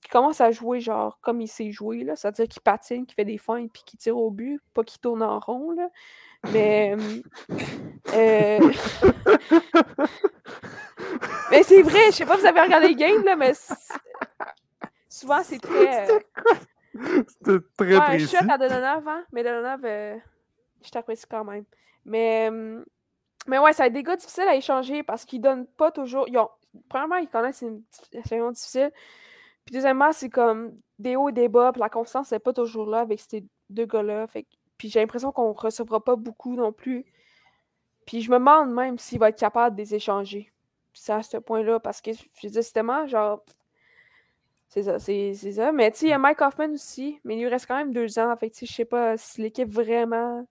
qui 0.00 0.08
commence 0.10 0.40
à 0.40 0.52
jouer 0.52 0.80
genre 0.80 1.18
comme 1.20 1.40
il 1.40 1.48
sait 1.48 1.70
jouer, 1.72 2.04
là. 2.04 2.16
C'est-à-dire 2.16 2.48
qu'il 2.48 2.62
patine, 2.62 3.06
qu'il 3.06 3.14
fait 3.14 3.24
des 3.24 3.38
feintes 3.38 3.70
puis 3.72 3.82
qu'il 3.84 3.98
tire 3.98 4.16
au 4.16 4.30
but, 4.30 4.60
pas 4.74 4.84
qu'il 4.84 5.00
tourne 5.00 5.22
en 5.22 5.38
rond, 5.40 5.72
là. 5.72 5.88
Mais. 6.52 6.96
Euh, 8.14 8.58
mais 11.50 11.62
c'est 11.62 11.82
vrai, 11.82 12.06
je 12.06 12.12
sais 12.12 12.26
pas 12.26 12.36
si 12.36 12.40
vous 12.42 12.46
avez 12.46 12.60
regardé 12.60 12.88
le 12.88 12.94
game, 12.94 13.24
là, 13.24 13.36
mais 13.36 13.52
souvent 15.18 15.42
c'est 15.42 15.58
très. 15.58 16.10
Euh, 16.10 16.18
C'était 17.28 17.58
très 17.76 17.94
ouais, 17.94 18.00
précis. 18.00 18.24
Je 18.24 18.36
suis 18.36 18.50
à 18.50 18.58
Dononov, 18.58 19.06
hein, 19.06 19.24
mais 19.32 19.44
Dononov, 19.44 19.84
euh, 19.84 20.16
je 20.82 20.90
t'apprécie 20.90 21.26
quand 21.28 21.44
même. 21.44 21.64
Mais 22.04 22.50
Mais 23.48 23.58
ouais, 23.58 23.72
ça 23.72 23.84
a 23.84 23.88
des 23.88 24.02
gars 24.02 24.16
difficiles 24.16 24.48
à 24.48 24.54
échanger 24.54 25.02
parce 25.02 25.24
qu'ils 25.24 25.40
donnent 25.40 25.66
pas 25.66 25.90
toujours. 25.90 26.26
Ils 26.28 26.38
ont... 26.38 26.50
Premièrement, 26.88 27.16
ils 27.16 27.28
connaissent 27.28 27.62
une 27.62 27.82
situation 27.90 28.50
difficile. 28.50 28.90
Puis 29.64 29.74
deuxièmement, 29.74 30.12
c'est 30.12 30.28
comme 30.28 30.78
des 30.98 31.16
hauts 31.16 31.30
et 31.30 31.32
des 31.32 31.48
bas, 31.48 31.72
puis 31.72 31.80
la 31.80 31.88
constance 31.88 32.30
n'est 32.32 32.38
pas 32.38 32.52
toujours 32.52 32.86
là 32.86 33.00
avec 33.00 33.20
ces 33.20 33.44
deux 33.70 33.86
gars-là. 33.86 34.26
Fait... 34.26 34.46
Puis 34.76 34.90
j'ai 34.90 35.00
l'impression 35.00 35.32
qu'on 35.32 35.52
recevra 35.52 36.02
pas 36.02 36.16
beaucoup 36.16 36.54
non 36.56 36.72
plus. 36.72 37.06
Puis 38.06 38.20
je 38.20 38.30
me 38.30 38.38
demande 38.38 38.70
même 38.70 38.98
s'il 38.98 39.18
va 39.18 39.30
être 39.30 39.38
capable 39.38 39.76
de 39.76 39.82
les 39.82 39.94
échanger. 39.94 40.52
C'est 40.92 41.12
à 41.12 41.22
ce 41.22 41.36
point-là, 41.36 41.80
parce 41.80 42.00
que 42.00 42.10
je 42.12 42.48
dis 42.48 42.72
tellement 42.72 43.06
genre. 43.06 43.44
C'est 44.68 44.82
ça, 44.82 44.98
c'est 44.98 45.34
ça. 45.34 45.72
Mais 45.72 45.90
tu 45.90 46.00
sais, 46.00 46.06
il 46.06 46.10
y 46.10 46.12
a 46.12 46.18
Mike 46.18 46.42
Hoffman 46.42 46.72
aussi, 46.72 47.18
mais 47.24 47.36
il 47.36 47.40
lui 47.40 47.48
reste 47.48 47.66
quand 47.66 47.76
même 47.76 47.92
deux 47.92 48.18
ans. 48.18 48.34
Fait 48.36 48.50
que 48.50 48.56
je 48.60 48.70
sais 48.70 48.84
pas 48.84 49.16
si 49.16 49.40
l'équipe 49.40 49.72
vraiment 49.72 50.46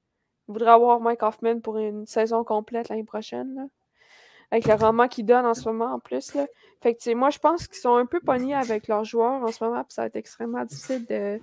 voudrait 0.47 0.71
avoir 0.71 0.99
Mike 0.99 1.21
Hoffman 1.21 1.59
pour 1.59 1.77
une 1.77 2.05
saison 2.07 2.43
complète 2.43 2.89
l'année 2.89 3.03
prochaine. 3.03 3.53
Là. 3.53 3.63
Avec 4.49 4.65
le 4.65 4.73
rendement 4.73 5.07
qu'ils 5.07 5.25
donnent 5.25 5.45
en 5.45 5.53
ce 5.53 5.69
moment 5.69 5.93
en 5.93 5.99
plus. 5.99 6.33
Là. 6.33 6.47
Fait 6.81 6.95
que 6.95 7.13
moi, 7.13 7.29
je 7.29 7.37
pense 7.37 7.67
qu'ils 7.67 7.77
sont 7.77 7.95
un 7.95 8.05
peu 8.05 8.19
pognés 8.19 8.55
avec 8.55 8.87
leurs 8.87 9.03
joueurs 9.03 9.43
en 9.43 9.51
ce 9.51 9.63
moment, 9.63 9.83
puis 9.83 9.93
ça 9.93 10.03
va 10.03 10.07
être 10.07 10.15
extrêmement 10.15 10.63
difficile 10.65 11.05
de, 11.05 11.39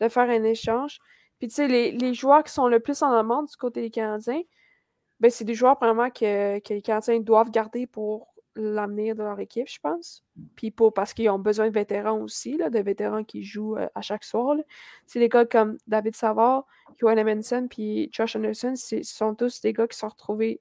de 0.00 0.08
faire 0.08 0.28
un 0.28 0.42
échange. 0.42 0.98
Puis 1.38 1.48
tu 1.48 1.54
sais, 1.54 1.68
les, 1.68 1.92
les, 1.92 2.14
joueurs 2.14 2.42
qui 2.42 2.52
sont 2.52 2.66
le 2.66 2.80
plus 2.80 3.02
en 3.02 3.14
demande 3.16 3.46
du 3.46 3.56
côté 3.56 3.82
des 3.82 3.90
Canadiens, 3.90 4.40
ben, 5.20 5.30
c'est 5.30 5.44
des 5.44 5.54
joueurs 5.54 5.78
vraiment 5.78 6.10
que, 6.10 6.58
que 6.60 6.74
les 6.74 6.82
Canadiens 6.82 7.20
doivent 7.20 7.50
garder 7.50 7.86
pour 7.86 8.28
l'avenir 8.56 9.14
de 9.14 9.22
leur 9.22 9.38
équipe, 9.38 9.68
je 9.68 9.78
pense. 9.80 10.24
Puis 10.56 10.70
pour, 10.70 10.92
parce 10.92 11.14
qu'ils 11.14 11.30
ont 11.30 11.38
besoin 11.38 11.68
de 11.68 11.74
vétérans 11.74 12.18
aussi, 12.20 12.56
là, 12.56 12.70
de 12.70 12.78
vétérans 12.78 13.24
qui 13.24 13.42
jouent 13.42 13.76
euh, 13.76 13.88
à 13.94 14.00
chaque 14.00 14.24
soir. 14.24 14.56
C'est 15.06 15.20
des 15.20 15.28
gars 15.28 15.44
comme 15.44 15.76
David 15.86 16.16
Savard, 16.16 16.66
Johan 16.98 17.16
Emenson, 17.16 17.68
puis 17.68 18.08
Josh 18.12 18.36
Anderson, 18.36 18.74
ce 18.76 19.02
sont 19.02 19.34
tous 19.34 19.60
des 19.60 19.72
gars 19.72 19.86
qui 19.86 19.96
sont 19.96 20.08
retrouvés 20.08 20.60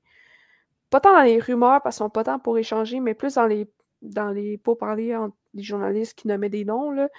pas 0.89 0.99
tant 0.99 1.13
dans 1.13 1.23
les 1.23 1.39
rumeurs 1.39 1.81
parce 1.81 1.97
qu'ils 1.97 2.03
sont 2.05 2.09
pas 2.09 2.23
tant 2.23 2.39
pour 2.39 2.57
échanger, 2.57 2.99
mais 2.99 3.13
plus 3.15 3.35
dans 3.35 3.47
les 3.47 3.67
dans 4.01 4.29
les 4.29 4.57
pourparlers 4.57 5.15
entre 5.15 5.35
les 5.53 5.63
journalistes 5.63 6.17
qui 6.17 6.27
nommaient 6.27 6.49
des 6.49 6.65
noms. 6.65 6.91
Là. 6.91 7.09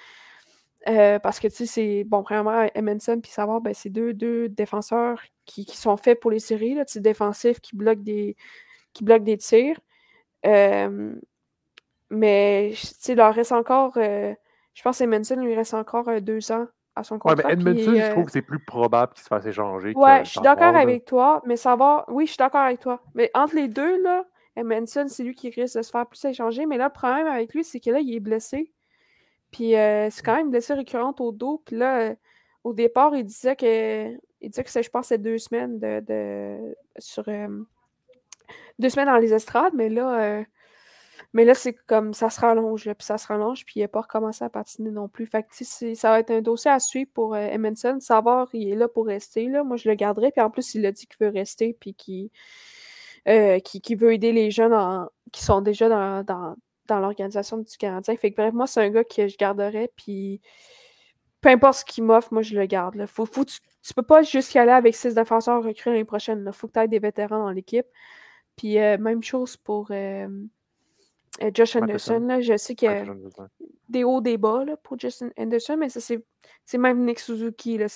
Euh, 0.88 1.18
parce 1.18 1.40
que, 1.40 1.48
tu 1.48 1.54
sais, 1.54 1.66
c'est, 1.66 2.04
bon, 2.04 2.22
premièrement, 2.22 2.68
Emenson 2.74 3.20
puis 3.20 3.32
Savard, 3.32 3.60
ben, 3.60 3.74
c'est 3.74 3.90
deux, 3.90 4.14
deux 4.14 4.48
défenseurs 4.48 5.20
qui, 5.44 5.64
qui, 5.64 5.76
sont 5.76 5.96
faits 5.96 6.20
pour 6.20 6.30
les 6.30 6.38
séries, 6.38 6.74
là, 6.74 6.84
défensifs 6.96 7.60
qui 7.60 7.74
bloquent 7.74 8.02
des, 8.02 8.36
qui 8.92 9.02
bloquent 9.02 9.24
des 9.24 9.38
tirs. 9.38 9.80
Euh, 10.46 11.14
mais, 12.10 12.70
tu 12.72 12.86
sais, 12.86 13.12
il 13.12 13.16
leur 13.16 13.34
reste 13.34 13.52
encore, 13.52 13.94
euh, 13.96 14.34
je 14.74 14.82
pense 14.82 15.00
Emenson, 15.00 15.36
lui 15.36 15.54
reste 15.54 15.74
encore 15.74 16.08
deux 16.20 16.52
ans 16.52 16.66
à 16.94 17.02
son 17.04 17.18
contrat. 17.18 17.36
Ouais, 17.36 17.42
mais 17.44 17.52
Edmondson, 17.52 17.94
je 17.96 18.10
trouve 18.12 18.24
que 18.26 18.32
c'est 18.32 18.42
plus 18.42 18.60
probable 18.60 19.12
qu'il 19.14 19.22
se 19.22 19.28
fasse 19.28 19.44
échanger. 19.46 19.92
Ouais, 19.94 20.24
je 20.24 20.30
suis 20.30 20.40
d'accord 20.40 20.74
avec 20.76 21.04
toi, 21.04 21.42
mais 21.44 21.56
Savard, 21.56 22.04
oui, 22.08 22.26
je 22.26 22.32
suis 22.32 22.38
d'accord 22.38 22.62
avec 22.62 22.80
toi. 22.80 23.02
Mais 23.14 23.30
entre 23.34 23.56
les 23.56 23.68
deux, 23.68 24.02
là, 24.02 24.24
Emenson, 24.56 25.06
c'est 25.08 25.22
lui 25.22 25.34
qui 25.34 25.50
risque 25.50 25.76
de 25.76 25.82
se 25.82 25.90
faire 25.90 26.06
plus 26.06 26.24
échanger. 26.24 26.64
Mais 26.66 26.78
là, 26.78 26.86
le 26.86 26.92
problème 26.92 27.26
avec 27.26 27.52
lui, 27.52 27.64
c'est 27.64 27.80
que 27.80 27.90
là, 27.90 28.00
il 28.00 28.14
est 28.14 28.20
blessé. 28.20 28.72
Puis 29.50 29.76
euh, 29.76 30.08
c'est 30.10 30.24
quand 30.24 30.34
même 30.34 30.46
une 30.46 30.50
blessure 30.50 30.76
récurrente 30.76 31.20
au 31.20 31.32
dos. 31.32 31.62
Puis 31.64 31.76
là, 31.76 32.00
euh, 32.00 32.14
au 32.64 32.72
départ, 32.72 33.14
il 33.14 33.24
disait 33.24 33.56
que 33.56 34.12
il 34.40 34.50
disait 34.50 34.64
que 34.64 34.82
je 34.82 34.90
pense, 34.90 35.08
c'est 35.08 35.18
deux 35.18 35.38
semaines 35.38 35.78
de, 35.78 36.00
de 36.00 36.76
sur 36.98 37.24
euh, 37.28 37.48
deux 38.78 38.88
semaines 38.90 39.06
dans 39.06 39.18
les 39.18 39.32
estrades, 39.32 39.72
mais 39.74 39.88
là, 39.88 40.44
mais 41.32 41.44
là, 41.44 41.54
c'est 41.54 41.74
comme 41.74 42.14
ça 42.14 42.30
se 42.30 42.40
rallonge, 42.40 42.84
puis 42.84 43.04
ça 43.04 43.18
se 43.18 43.26
rallonge, 43.26 43.64
puis 43.64 43.80
il 43.80 43.82
n'a 43.82 43.88
pas 43.88 44.02
recommencé 44.02 44.44
à 44.44 44.50
patiner 44.50 44.90
non 44.90 45.08
plus. 45.08 45.26
Fait 45.26 45.42
que 45.42 45.94
ça 45.94 46.10
va 46.10 46.20
être 46.20 46.30
un 46.30 46.42
dossier 46.42 46.70
à 46.70 46.78
suivre 46.78 47.10
pour 47.12 47.36
Emerson, 47.36 47.98
savoir 48.00 48.48
il 48.52 48.70
est 48.70 48.76
là 48.76 48.88
pour 48.88 49.06
rester. 49.06 49.48
Là. 49.48 49.64
Moi, 49.64 49.76
je 49.76 49.88
le 49.88 49.94
garderai. 49.94 50.30
Puis 50.30 50.40
en 50.40 50.50
plus, 50.50 50.74
il 50.74 50.86
a 50.86 50.92
dit 50.92 51.06
qu'il 51.06 51.26
veut 51.26 51.32
rester, 51.32 51.76
puis 51.78 51.94
qu'il 51.94 52.30
qui, 53.62 53.94
veut 53.96 54.12
aider 54.12 54.32
les 54.32 54.50
jeunes 54.50 54.74
qui 55.32 55.42
sont 55.42 55.60
déjà 55.60 55.88
dans, 55.88 56.56
dans 56.86 57.00
l'organisation 57.00 57.58
du 57.58 57.76
Canadien. 57.76 58.16
Fait 58.16 58.30
que 58.30 58.36
bref, 58.36 58.54
moi, 58.54 58.66
c'est 58.66 58.80
un 58.80 58.90
gars 58.90 59.04
que 59.04 59.28
je 59.28 59.36
garderais, 59.36 59.90
puis 59.96 60.40
peu 61.40 61.50
importe 61.50 61.80
ce 61.80 61.84
qu'il 61.84 62.04
m'offre, 62.04 62.32
moi, 62.32 62.42
je 62.42 62.58
le 62.58 62.66
garde. 62.66 63.04
Faut, 63.06 63.26
tu, 63.26 63.58
tu 63.82 63.94
peux 63.94 64.02
pas 64.02 64.22
juste 64.22 64.54
y 64.54 64.58
aller 64.58 64.72
avec 64.72 64.94
six 64.94 65.14
défenseurs 65.14 65.62
recrutés 65.62 65.90
l'année 65.90 66.04
prochaine. 66.04 66.42
Il 66.46 66.52
faut 66.52 66.66
que 66.66 66.72
tu 66.72 66.80
aies 66.80 66.88
des 66.88 66.98
vétérans 66.98 67.38
dans 67.38 67.50
l'équipe. 67.50 67.86
Puis 68.56 68.78
euh, 68.78 68.98
même 68.98 69.22
chose 69.22 69.56
pour 69.56 69.88
euh, 69.90 70.28
euh, 71.42 71.50
Josh 71.52 71.76
Anderson. 71.76 72.38
Je 72.40 72.56
sais 72.56 72.74
qu'il 72.74 72.90
y 72.90 72.92
a 72.92 73.04
des 73.88 74.04
hauts, 74.04 74.20
des 74.20 74.38
bas 74.38 74.64
pour 74.82 74.98
Justin 74.98 75.30
Anderson, 75.36 75.76
mais 75.78 75.88
ça, 75.88 76.00
c'est 76.64 76.78
même 76.78 77.04
Nick 77.04 77.20
Suzuki. 77.20 77.78
Là. 77.78 77.86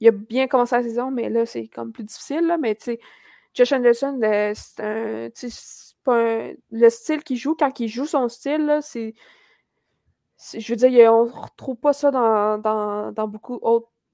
Il 0.00 0.08
a 0.08 0.10
bien 0.10 0.48
commencé 0.48 0.76
la 0.76 0.82
saison, 0.82 1.10
mais 1.10 1.28
là, 1.28 1.46
c'est 1.46 1.68
comme 1.68 1.92
plus 1.92 2.04
difficile. 2.04 2.46
Là. 2.46 2.58
Mais 2.58 2.76
Josh 3.54 3.72
Anderson, 3.72 4.18
c'est 4.22 4.80
un 4.80 5.28
le 6.70 6.88
style 6.88 7.22
qu'il 7.22 7.36
joue, 7.36 7.54
quand 7.54 7.80
il 7.80 7.88
joue 7.88 8.06
son 8.06 8.28
style, 8.28 8.78
c'est. 8.82 9.14
Je 10.54 10.72
veux 10.72 10.76
dire, 10.76 11.12
on 11.12 11.26
ne 11.26 11.30
retrouve 11.30 11.76
pas 11.76 11.92
ça 11.92 12.10
dans, 12.12 13.28
beaucoup 13.28 13.60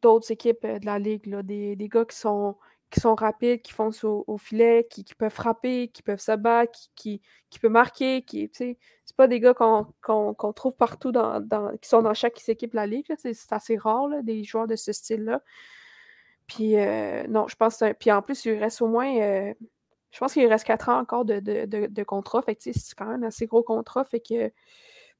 d'autres 0.00 0.32
équipes 0.32 0.66
de 0.66 0.86
la 0.86 0.98
Ligue. 0.98 1.28
Des, 1.42 1.76
gars 1.88 2.06
qui 2.06 2.16
sont, 2.16 2.56
qui 2.94 3.00
sont 3.00 3.16
rapides, 3.16 3.60
qui 3.62 3.72
foncent 3.72 4.04
au, 4.04 4.38
filet, 4.38 4.86
qui, 4.88 5.04
peuvent 5.18 5.32
frapper, 5.32 5.88
qui 5.88 6.02
peuvent 6.02 6.20
se 6.20 6.36
battre, 6.36 6.78
qui, 6.94 7.20
peuvent 7.60 7.70
marquer. 7.70 8.22
Qui, 8.22 8.48
c'est 8.52 8.76
pas 9.16 9.26
des 9.26 9.40
gars 9.40 9.52
qu'on 9.52 10.52
trouve 10.54 10.76
partout, 10.76 11.10
dans, 11.10 11.42
qui 11.80 11.88
sont 11.88 12.02
dans 12.02 12.14
chaque 12.14 12.48
équipe 12.48 12.70
de 12.70 12.76
la 12.76 12.86
Ligue. 12.86 13.12
C'est 13.18 13.52
assez 13.52 13.76
rare, 13.76 14.08
des 14.22 14.44
joueurs 14.44 14.68
de 14.68 14.76
ce 14.76 14.92
style-là. 14.92 15.42
Puis, 16.46 16.76
euh, 16.76 17.26
non, 17.26 17.48
je 17.48 17.56
pense. 17.56 17.82
Puis 17.98 18.12
en 18.12 18.22
plus, 18.22 18.44
il 18.44 18.58
reste 18.58 18.80
au 18.80 18.86
moins. 18.86 19.12
Euh, 19.20 19.52
je 20.12 20.18
pense 20.20 20.34
qu'il 20.34 20.46
reste 20.46 20.64
quatre 20.64 20.88
ans 20.88 21.00
encore 21.00 21.24
de, 21.24 22.02
contrat. 22.04 22.42
C'est 22.58 22.72
quand 22.96 23.06
même 23.06 23.24
un 23.24 23.26
assez 23.26 23.46
gros 23.46 23.64
contrat. 23.64 24.04
Fait 24.04 24.20
que 24.20 24.52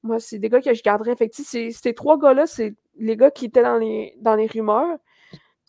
moi, 0.05 0.21
c'est 0.21 0.39
des 0.39 0.49
gars 0.49 0.61
que 0.61 0.73
je 0.73 0.83
garderais. 0.83 1.17
Ces 1.33 1.95
trois 1.95 2.19
gars-là, 2.19 2.47
c'est 2.47 2.77
les 2.99 3.17
gars 3.17 3.33
qui 3.33 3.47
étaient 3.47 3.65
dans 3.65 3.79
les, 3.79 4.15
dans 4.21 4.37
les 4.37 4.47
rumeurs 4.47 4.99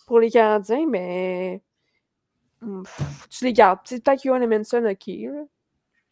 pour 0.05 0.19
les 0.19 0.29
Canadiens, 0.29 0.85
mais 0.87 1.63
tu 3.29 3.45
les 3.45 3.53
gardes. 3.53 3.79
Peut-être 3.87 4.21
que 4.21 4.27
Johan 4.27 4.41
Emenson, 4.41 4.85
OK. 4.85 5.07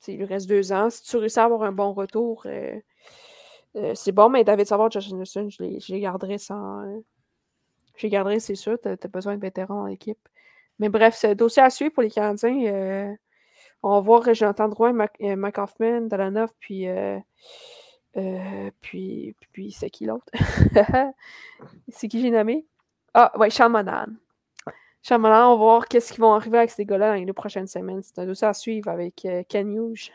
Il 0.08 0.18
lui 0.18 0.26
reste 0.26 0.48
deux 0.48 0.72
ans. 0.72 0.90
Si 0.90 1.04
tu 1.04 1.18
réussis 1.18 1.40
à 1.40 1.46
avoir 1.46 1.64
un 1.64 1.72
bon 1.72 1.94
retour, 1.94 2.44
euh, 2.46 2.80
euh, 3.76 3.94
c'est 3.96 4.12
bon, 4.12 4.30
mais 4.30 4.44
David 4.44 4.68
Savard, 4.68 4.92
Josh 4.92 5.12
Anderson, 5.12 5.48
je 5.50 5.64
les, 5.64 5.80
je 5.80 5.94
les 5.94 6.00
garderais 6.00 6.38
sans. 6.38 6.82
Euh, 6.82 7.00
je 7.96 8.04
les 8.04 8.10
garderais, 8.10 8.40
c'est 8.40 8.56
sûr. 8.56 8.78
Tu 8.82 8.90
as, 8.90 9.08
besoin 9.08 9.36
de 9.36 9.42
vétérans 9.42 9.82
dans 9.82 9.88
l'équipe. 9.88 10.20
Mais 10.80 10.90
bref, 10.90 11.16
c'est 11.16 11.36
dossier 11.36 11.64
à 11.64 11.70
suivre 11.70 11.94
pour 11.94 12.04
les 12.04 12.10
Canadiens. 12.10 13.16
On 13.84 13.96
va 13.96 14.00
voir 14.00 14.34
Jonathan 14.34 14.70
Drouin, 14.70 14.94
Mac, 14.94 15.20
Mac 15.20 15.58
Hoffman, 15.58 16.02
Dalanov, 16.02 16.52
puis, 16.60 16.88
puis, 18.82 19.36
puis 19.52 19.72
c'est 19.72 19.90
qui 19.90 20.06
l'autre? 20.06 20.26
c'est 21.90 22.08
qui 22.08 22.22
j'ai 22.22 22.32
nommé? 22.32 22.66
Ah, 23.14 23.32
ouais, 23.38 23.52
Sean. 23.52 23.72
Monan, 25.12 25.54
on 25.54 25.58
va 25.58 25.64
voir 25.64 25.88
qu'est-ce 25.88 26.14
qu'ils 26.14 26.22
vont 26.22 26.34
arriver 26.34 26.58
avec 26.58 26.72
ces 26.72 26.86
gars-là 26.86 27.10
dans 27.10 27.20
les 27.20 27.26
deux 27.26 27.34
prochaines 27.34 27.68
semaines. 27.68 28.02
C'est 28.02 28.20
un 28.20 28.26
dossier 28.26 28.48
à 28.48 28.54
suivre 28.54 28.90
avec 28.90 29.28
Ken 29.50 29.74
Hughes. 29.74 30.12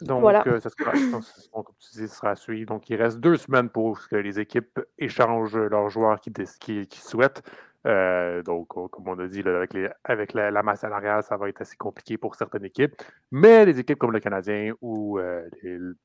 Donc, 0.00 0.20
voilà. 0.20 0.42
ça 0.60 0.70
sera, 0.70 0.92
comme 0.92 1.64
tu 1.78 2.00
dis, 2.00 2.08
ça 2.08 2.14
sera 2.14 2.30
à 2.30 2.36
suivre. 2.36 2.66
Donc, 2.66 2.88
il 2.90 2.96
reste 2.96 3.18
deux 3.18 3.36
semaines 3.36 3.68
pour 3.68 4.08
que 4.08 4.16
les 4.16 4.40
équipes 4.40 4.80
échangent 4.98 5.56
leurs 5.56 5.90
joueurs 5.90 6.20
qui, 6.20 6.32
qui, 6.60 6.86
qui 6.86 7.00
souhaitent. 7.00 7.42
Euh, 7.86 8.42
donc, 8.42 8.68
comme 8.68 9.08
on 9.08 9.18
a 9.18 9.26
dit, 9.26 9.40
avec, 9.40 9.74
les, 9.74 9.88
avec 10.04 10.34
la, 10.34 10.62
masse 10.62 10.80
salariale, 10.80 11.22
ça 11.22 11.36
va 11.36 11.48
être 11.48 11.60
assez 11.60 11.76
compliqué 11.76 12.16
pour 12.16 12.34
certaines 12.34 12.64
équipes. 12.64 12.94
Mais 13.30 13.64
les 13.64 13.78
équipes 13.78 13.98
comme 13.98 14.12
le 14.12 14.20
Canadien 14.20 14.74
ou 14.80 15.18
euh, 15.18 15.48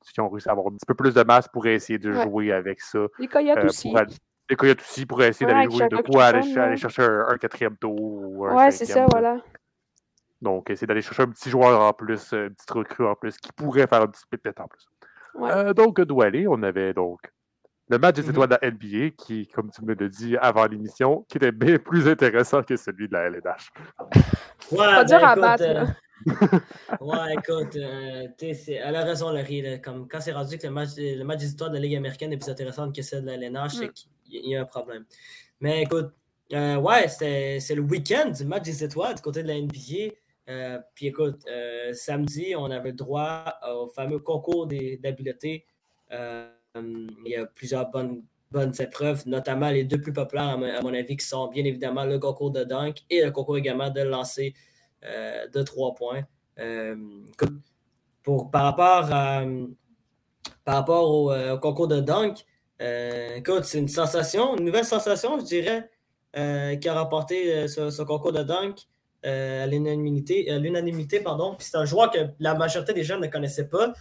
qui 0.01 0.19
ont 0.19 0.29
réussi 0.29 0.49
à 0.49 0.53
avoir 0.53 0.67
un 0.67 0.71
petit 0.71 0.85
peu 0.85 0.95
plus 0.95 1.13
de 1.13 1.23
masse 1.23 1.47
pourraient 1.47 1.75
essayer 1.75 1.99
de 1.99 2.11
jouer 2.13 2.51
avec 2.51 2.81
ça. 2.81 2.99
Les 3.19 3.27
Coyotes 3.27 3.57
euh, 3.59 3.67
aussi. 3.67 3.93
Les 4.49 4.55
Coyotes 4.55 4.81
aussi 4.81 5.05
pourraient 5.05 5.29
essayer 5.29 5.45
d'aller 5.45 5.69
jouer 5.69 5.87
de 5.89 5.97
quoi, 5.97 6.25
aller, 6.25 6.77
chercher 6.77 7.03
un, 7.03 7.37
quatrième 7.37 7.77
tour. 7.77 7.99
Ou 7.99 8.47
ouais, 8.47 8.71
c'est 8.71 8.85
ça, 8.85 9.05
voilà. 9.11 9.37
Donc, 10.41 10.69
essayer 10.69 10.87
d'aller 10.87 11.01
chercher 11.01 11.23
un 11.23 11.29
petit 11.29 11.49
joueur 11.49 11.81
en 11.81 11.93
plus, 11.93 12.33
un 12.33 12.49
petit 12.49 12.65
recrue 12.71 13.07
en 13.07 13.15
plus, 13.15 13.37
qui 13.37 13.51
pourrait 13.51 13.87
faire 13.87 14.03
un 14.03 14.07
petit 14.07 14.25
pépette 14.29 14.59
en 14.59 14.67
plus. 14.67 14.87
Ouais. 15.35 15.73
donc, 15.73 15.99
Doualé, 16.01 16.47
on 16.47 16.61
avait 16.63 16.93
donc 16.93 17.19
le 17.89 17.97
match 17.99 18.15
des 18.15 18.23
mm-hmm. 18.23 18.29
étoiles 18.31 18.49
de 18.49 18.57
la 18.61 18.71
NBA, 18.71 19.09
qui, 19.17 19.47
comme 19.47 19.71
tu 19.71 19.83
me 19.83 19.93
l'as 19.93 20.09
dit 20.09 20.37
avant 20.37 20.65
l'émission, 20.65 21.25
qui 21.29 21.37
était 21.37 21.51
bien 21.51 21.77
plus 21.77 22.07
intéressant 22.07 22.61
que 22.61 22.75
celui 22.75 23.07
de 23.07 23.13
la 23.13 23.27
LNH. 23.27 23.71
Ouais, 24.69 24.79
pas 24.79 25.05
dur 25.05 25.19
ben, 25.19 25.27
à 25.27 25.35
battre. 25.37 25.63
Euh, 25.63 25.85
ouais, 26.99 27.35
écoute, 27.35 27.77
euh, 27.77 28.27
elle 28.67 28.95
a 28.97 29.03
raison, 29.05 29.29
Larry. 29.29 29.79
comme, 29.81 30.09
quand 30.09 30.19
c'est 30.19 30.33
rendu 30.33 30.57
que 30.57 30.67
le 30.67 30.73
match, 30.73 30.89
le 30.97 31.23
match 31.23 31.39
des 31.39 31.51
étoiles 31.51 31.69
de 31.69 31.75
la 31.75 31.81
Ligue 31.81 31.95
américaine 31.95 32.33
est 32.33 32.37
plus 32.37 32.49
intéressant 32.49 32.91
que 32.91 33.01
celle 33.01 33.21
de 33.21 33.27
la 33.27 33.35
LNH, 33.35 33.75
c'est 33.75 33.85
mm. 33.85 34.16
Qu'il 34.29 34.47
y 34.47 34.55
a 34.55 34.61
un 34.61 34.65
problème. 34.65 35.05
Mais 35.59 35.83
écoute, 35.83 36.11
euh, 36.53 36.77
ouais, 36.77 37.07
c'est 37.07 37.75
le 37.75 37.81
week-end 37.81 38.29
du 38.29 38.45
match 38.45 38.63
des 38.63 38.83
étoiles 38.83 39.15
du 39.15 39.21
côté 39.21 39.43
de 39.43 39.47
la 39.47 39.59
NBA. 39.59 40.83
puis 40.93 41.07
écoute, 41.07 41.45
samedi, 41.93 42.53
on 42.55 42.71
avait 42.71 42.91
le 42.91 42.95
droit 42.95 43.59
au 43.69 43.87
fameux 43.87 44.19
concours 44.19 44.67
d'habileté. 44.67 45.65
Euh, 46.11 46.49
il 46.75 47.31
y 47.31 47.35
a 47.35 47.45
plusieurs 47.45 47.89
bonnes, 47.89 48.23
bonnes 48.51 48.73
épreuves, 48.79 49.27
notamment 49.27 49.69
les 49.69 49.83
deux 49.83 49.99
plus 49.99 50.13
populaires, 50.13 50.49
à 50.49 50.81
mon 50.81 50.93
avis, 50.93 51.17
qui 51.17 51.25
sont 51.25 51.47
bien 51.47 51.65
évidemment 51.65 52.05
le 52.05 52.19
concours 52.19 52.51
de 52.51 52.63
dunk 52.63 53.03
et 53.09 53.23
le 53.23 53.31
concours 53.31 53.57
également 53.57 53.89
de 53.89 54.01
lancer 54.01 54.53
de 55.03 55.63
trois 55.63 55.95
points. 55.95 56.23
pour, 58.23 58.51
par 58.51 58.63
rapport, 58.63 59.09
par 60.63 60.75
rapport 60.75 61.11
au, 61.11 61.57
concours 61.59 61.87
de 61.87 61.99
dunk, 61.99 62.45
écoute, 62.79 63.65
c'est 63.65 63.79
une 63.79 63.87
sensation, 63.87 64.57
une 64.57 64.65
nouvelle 64.65 64.85
sensation, 64.85 65.39
je 65.39 65.45
dirais, 65.45 65.89
qui 66.33 66.89
a 66.89 66.93
remporté 66.93 67.67
ce, 67.67 68.01
concours 68.03 68.31
de 68.31 68.43
dunk. 68.43 68.87
à 69.23 69.65
l'unanimité, 69.65 70.47
l'unanimité 70.59 71.19
pardon. 71.19 71.55
c'est 71.59 71.77
un 71.77 71.85
joueur 71.85 72.11
que 72.11 72.19
la 72.39 72.53
majorité 72.53 72.93
des 72.93 73.03
gens 73.03 73.19
ne 73.19 73.27
connaissaient 73.27 73.69
pas. 73.69 73.93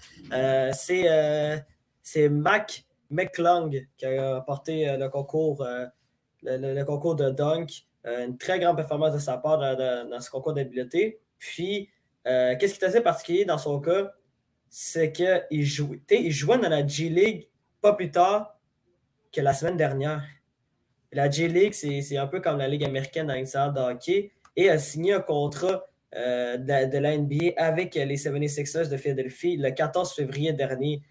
c'est, 0.72 2.29
Mac 2.29 2.85
McClung 3.11 3.87
qui 3.97 4.05
a 4.05 4.37
apporté 4.37 4.97
le 4.97 5.09
concours 5.09 5.66
le, 6.43 6.85
concours 6.85 7.16
de 7.16 7.31
dunk. 7.31 7.87
Euh, 8.07 8.27
une 8.27 8.39
très 8.39 8.59
grande 8.61 8.77
performance 8.77 9.14
de 9.14 9.18
sa 9.18 9.37
part 9.37 9.59
dans, 9.59 10.20
ce 10.20 10.31
concours 10.31 10.53
d'habileté. 10.53 11.20
Puis, 11.39 11.91
euh, 12.27 12.57
qu'est-ce 12.57 12.74
qui 12.74 12.79
était 12.79 12.87
assez 12.87 13.01
particulier 13.01 13.45
dans 13.45 13.59
son 13.59 13.81
cas? 13.81 14.12
C'est 14.68 15.12
qu'il 15.12 15.64
jouait, 15.64 16.01
il 16.11 16.31
jouait 16.31 16.59
dans 16.59 16.68
la 16.68 16.87
G-League 16.87 17.49
pas 17.81 17.93
plus 17.93 18.11
tard 18.11 18.55
que 19.37 19.41
la 19.41 19.53
semaine 19.53 19.76
dernière. 19.76 20.22
La 21.12 21.30
G-League, 21.30 21.72
c'est 21.72 22.16
un 22.16 22.26
peu 22.26 22.41
comme 22.41 22.59
la 22.59 22.68
Ligue 22.68 22.84
américaine 22.84 23.30
une 23.30 23.47
salle 23.47 23.72
de 23.72 23.80
hockey 23.80 24.32
et 24.57 24.68
a 24.70 24.78
signé 24.78 25.12
un 25.12 25.20
contrat 25.20 25.87
euh, 26.14 26.57
de, 26.57 26.99
la 26.99 27.16
NBA 27.16 27.53
avec 27.57 27.95
les 27.95 28.16
76ers 28.16 28.89
de 28.89 28.97
Philadelphie 28.97 29.57
le 29.57 29.70
14 29.70 30.14
février 30.14 30.53
dernier. 30.53 31.03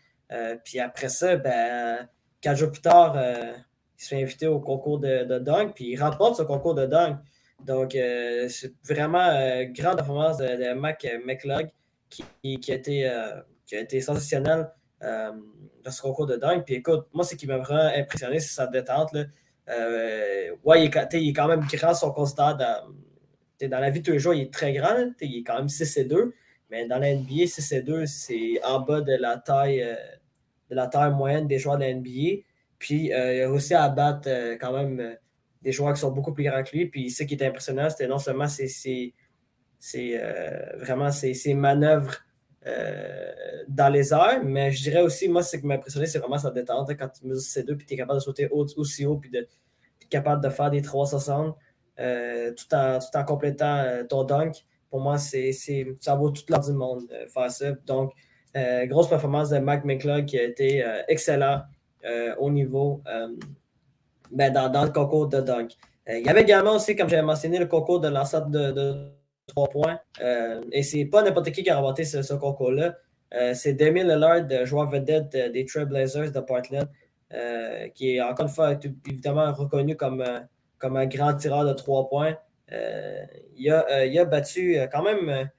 puis 0.63 0.79
après 0.79 1.09
ça, 1.09 1.37
ben, 1.37 2.07
quatre 2.41 2.57
jours 2.57 2.71
plus 2.71 2.81
tard, 2.81 3.15
il 3.17 4.03
se 4.03 4.09
fait 4.09 4.21
inviter 4.21 4.47
au 4.47 4.59
concours 4.59 4.99
de, 4.99 5.23
de 5.23 5.39
dunk, 5.39 5.73
puis 5.75 5.91
il 5.91 6.01
remporte 6.01 6.35
ce 6.37 6.43
concours 6.43 6.75
de 6.75 6.85
dunk. 6.85 7.17
Donc, 7.63 7.95
euh, 7.95 8.47
c'est 8.49 8.73
vraiment 8.83 9.19
une 9.19 9.69
euh, 9.69 9.71
grande 9.71 9.97
performance 9.97 10.37
de, 10.37 10.73
Mac 10.73 11.07
McLeod 11.25 11.69
qui, 12.09 12.59
qui, 12.59 12.71
a 12.71 12.75
été, 12.75 13.09
euh, 13.09 13.41
qui 13.65 13.75
a 13.75 13.79
été 13.79 14.01
sensationnel 14.99 15.41
dans 15.83 15.91
ce 15.91 16.01
concours 16.01 16.25
de 16.25 16.35
dunk. 16.35 16.63
Puis 16.65 16.75
écoute, 16.75 17.05
moi, 17.13 17.23
ce 17.23 17.35
qui 17.35 17.45
m'a 17.45 17.57
vraiment 17.57 17.91
impressionné, 17.95 18.39
c'est 18.39 18.55
sa 18.55 18.65
détente. 18.65 19.13
Là. 19.13 19.25
ouais, 20.63 20.83
il 20.83 21.27
est, 21.27 21.33
quand 21.33 21.47
même 21.47 21.61
grand, 21.71 21.93
son 21.93 22.11
constat. 22.11 22.55
Dans, 22.55 23.69
dans 23.69 23.79
la 23.79 23.89
vie 23.91 24.01
de 24.01 24.05
tous 24.05 24.29
les 24.29 24.37
il 24.39 24.41
est 24.43 24.53
très 24.53 24.73
grand. 24.73 25.11
il 25.21 25.39
est 25.39 25.43
quand 25.43 25.57
même 25.57 25.69
6 25.69 25.97
et 25.97 26.05
2. 26.05 26.33
Mais 26.71 26.87
dans 26.87 26.97
la 26.97 27.13
NBA, 27.13 27.45
6 27.45 27.71
et 27.73 27.81
2, 27.83 28.05
c'est 28.07 28.59
en 28.63 28.79
bas 28.79 29.01
de 29.01 29.13
la 29.13 29.37
taille 29.37 29.85
de 30.69 30.75
la 30.75 30.87
taille 30.87 31.13
moyenne 31.13 31.47
des 31.47 31.59
joueurs 31.59 31.77
de 31.77 31.83
la 31.83 31.93
NBA. 31.93 32.43
Puis 32.79 33.13
euh, 33.13 33.35
il 33.35 33.41
a 33.43 33.49
aussi 33.49 33.73
à 33.73 33.87
battre 33.89 34.27
euh, 34.27 34.57
quand 34.59 34.73
même 34.73 34.99
euh, 34.99 35.15
des 35.61 35.71
joueurs 35.71 35.93
qui 35.93 35.99
sont 36.01 36.11
beaucoup 36.11 36.33
plus 36.33 36.43
grands 36.43 36.63
que 36.63 36.75
lui. 36.75 36.87
Puis 36.87 37.09
ce 37.09 37.23
qui 37.23 37.35
est 37.35 37.43
impressionnant, 37.43 37.89
c'était 37.89 38.07
non 38.07 38.19
seulement 38.19 38.47
vraiment 40.79 41.11
ses, 41.11 41.53
manœuvres 41.53 42.24
dans 43.67 43.89
les 43.89 44.13
airs, 44.13 44.41
mais 44.43 44.71
je 44.71 44.83
dirais 44.83 45.01
aussi, 45.01 45.29
moi, 45.29 45.43
ce 45.43 45.57
qui 45.57 45.65
m'a 45.65 45.75
impressionné, 45.75 46.07
c'est 46.07 46.19
vraiment 46.19 46.37
sa 46.37 46.51
détente. 46.51 46.89
Quand 46.97 47.09
tu 47.09 47.27
mesures 47.27 47.43
ces 47.43 47.63
deux, 47.63 47.75
puis 47.77 47.85
tu 47.85 47.93
es 47.93 47.97
capable 47.97 48.19
de 48.19 48.23
sauter 48.23 48.49
aussi 48.49 49.05
haut, 49.05 49.17
puis 49.17 49.29
de 49.29 49.39
es 49.39 50.07
capable 50.09 50.43
de 50.43 50.49
faire 50.49 50.69
des 50.69 50.81
360 50.81 51.55
tout, 51.95 52.75
en, 52.75 52.99
tout 52.99 53.17
en 53.17 53.23
complétant 53.23 53.83
ton 54.09 54.23
dunk. 54.23 54.65
Pour 54.89 54.99
moi, 54.99 55.17
ça 55.17 56.15
vaut 56.15 56.29
toute 56.31 56.49
l'heure 56.49 56.59
du 56.59 56.73
monde 56.73 57.03
faire 57.33 57.51
ça. 57.51 57.71
Donc, 57.85 58.13
grosse 58.87 59.09
performance 59.09 59.49
de 59.49 59.59
Mac 59.59 59.85
McClung 59.85 60.25
qui 60.25 60.39
a 60.39 60.43
été 60.43 60.83
excellent. 61.07 61.61
Euh, 62.05 62.35
au 62.37 62.51
niveau 62.51 63.01
euh, 63.07 63.29
ben, 64.31 64.53
dans, 64.53 64.83
le 64.83 64.91
concours 64.91 65.27
de 65.27 65.41
dunk. 65.41 65.75
Euh, 66.07 66.19
il 66.19 66.25
y 66.25 66.29
avait 66.29 66.43
également 66.43 66.75
aussi, 66.75 66.95
comme 66.95 67.09
j'avais 67.09 67.23
mentionné, 67.23 67.57
le 67.57 67.65
concours 67.65 67.99
de 67.99 68.09
lanceur 68.09 68.45
de 68.45 69.11
3 69.47 69.69
points. 69.69 69.99
et 70.71 70.83
c'est 70.83 71.05
pas 71.05 71.21
n'importe 71.21 71.51
qui 71.51 71.63
qui 71.63 71.69
a 71.69 71.77
remporté 71.77 72.03
ce, 72.03 72.33
concours-là. 72.33 72.95
c'est 73.53 73.73
Demi 73.73 74.03
Lillard, 74.03 74.65
joueur 74.65 74.89
vedette 74.89 75.35
des 75.51 75.65
Trailblazers 75.65 76.31
de 76.31 76.39
Portland, 76.39 76.89
qui 77.93 78.15
est 78.15 78.21
encore 78.21 78.47
une 78.47 78.51
fois 78.51 78.77
évidemment 79.07 79.51
reconnu 79.53 79.95
comme, 79.95 80.23
comme 80.77 80.97
un 80.97 81.05
grand 81.05 81.35
tireur 81.35 81.65
de 81.65 81.73
3 81.73 82.09
points. 82.09 82.37
il, 82.71 83.71
a, 83.71 84.05
il, 84.05 84.19
a, 84.19 84.25
battu 84.25 84.79
quand 84.91 85.03
même 85.03 85.49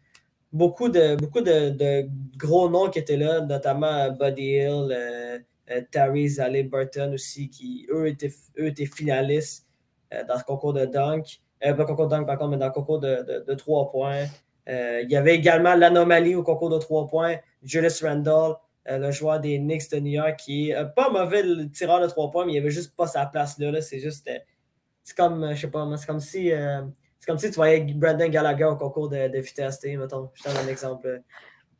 beaucoup 0.53 0.89
de, 0.89 1.17
beaucoup 1.17 1.41
de, 1.41 2.09
gros 2.37 2.69
noms 2.69 2.91
qui 2.91 2.99
étaient 2.99 3.17
là, 3.17 3.41
notamment 3.41 4.11
Buddy 4.13 4.43
Hill, 4.43 4.89
euh, 4.91 5.39
Tyrese 5.91 6.41
Burton 6.71 7.15
aussi, 7.15 7.51
qui 7.51 7.87
eux 7.91 8.09
étaient, 8.09 8.33
eux 8.59 8.69
étaient 8.69 8.87
finalistes 8.87 9.67
euh, 10.13 10.25
dans 10.25 10.39
ce 10.39 10.45
concours 10.45 10.73
de 10.73 10.87
dunk. 10.87 11.41
Euh, 11.65 11.73
de 11.73 12.09
dunk 12.09 12.27
par 12.27 12.39
contre, 12.39 12.51
mais 12.51 12.57
dans 12.59 12.67
le 12.67 12.73
concours 12.73 12.99
de, 13.01 13.45
de, 13.47 13.55
3 13.55 13.91
points. 13.91 14.25
il 14.67 15.07
y 15.09 15.17
avait 15.17 15.35
également 15.35 15.75
l'anomalie 15.75 16.35
au 16.35 16.43
concours 16.43 16.71
de 16.71 16.79
3 16.79 17.07
points, 17.07 17.37
Julius 17.63 18.03
Randall, 18.05 18.57
le 18.89 19.11
joueur 19.11 19.41
des 19.41 19.59
Knicks 19.59 19.91
de 19.91 19.99
New 19.99 20.13
York, 20.13 20.37
qui 20.37 20.71
est 20.71 20.95
pas 20.95 21.11
mauvais 21.11 21.43
le 21.43 21.71
tireur 21.71 22.01
de 22.01 22.07
3 22.07 22.31
points, 22.31 22.45
mais 22.45 22.55
il 22.55 22.59
avait 22.59 22.71
juste 22.71 22.95
pas 22.95 23.07
sa 23.07 23.27
place 23.27 23.59
là. 23.59 23.81
c'est 23.81 24.01
juste. 24.01 24.31
c'est 25.03 25.17
comme, 25.17 25.55
je 25.55 25.61
sais 25.61 25.71
pas, 25.71 25.89
c'est 25.97 26.07
comme 26.07 26.21
si. 26.21 26.51
c'est 26.51 27.27
comme 27.27 27.39
si 27.39 27.51
tu 27.51 27.57
voyais 27.57 27.81
Brandon 27.81 28.29
Gallagher 28.29 28.65
au 28.65 28.77
concours 28.77 29.09
de, 29.09 29.29
de 29.29 29.39
vitesse, 29.39 29.83
mettons. 29.85 30.31
Je 30.35 30.45
donne 30.45 30.57
un 30.59 30.69
exemple. 30.69 31.23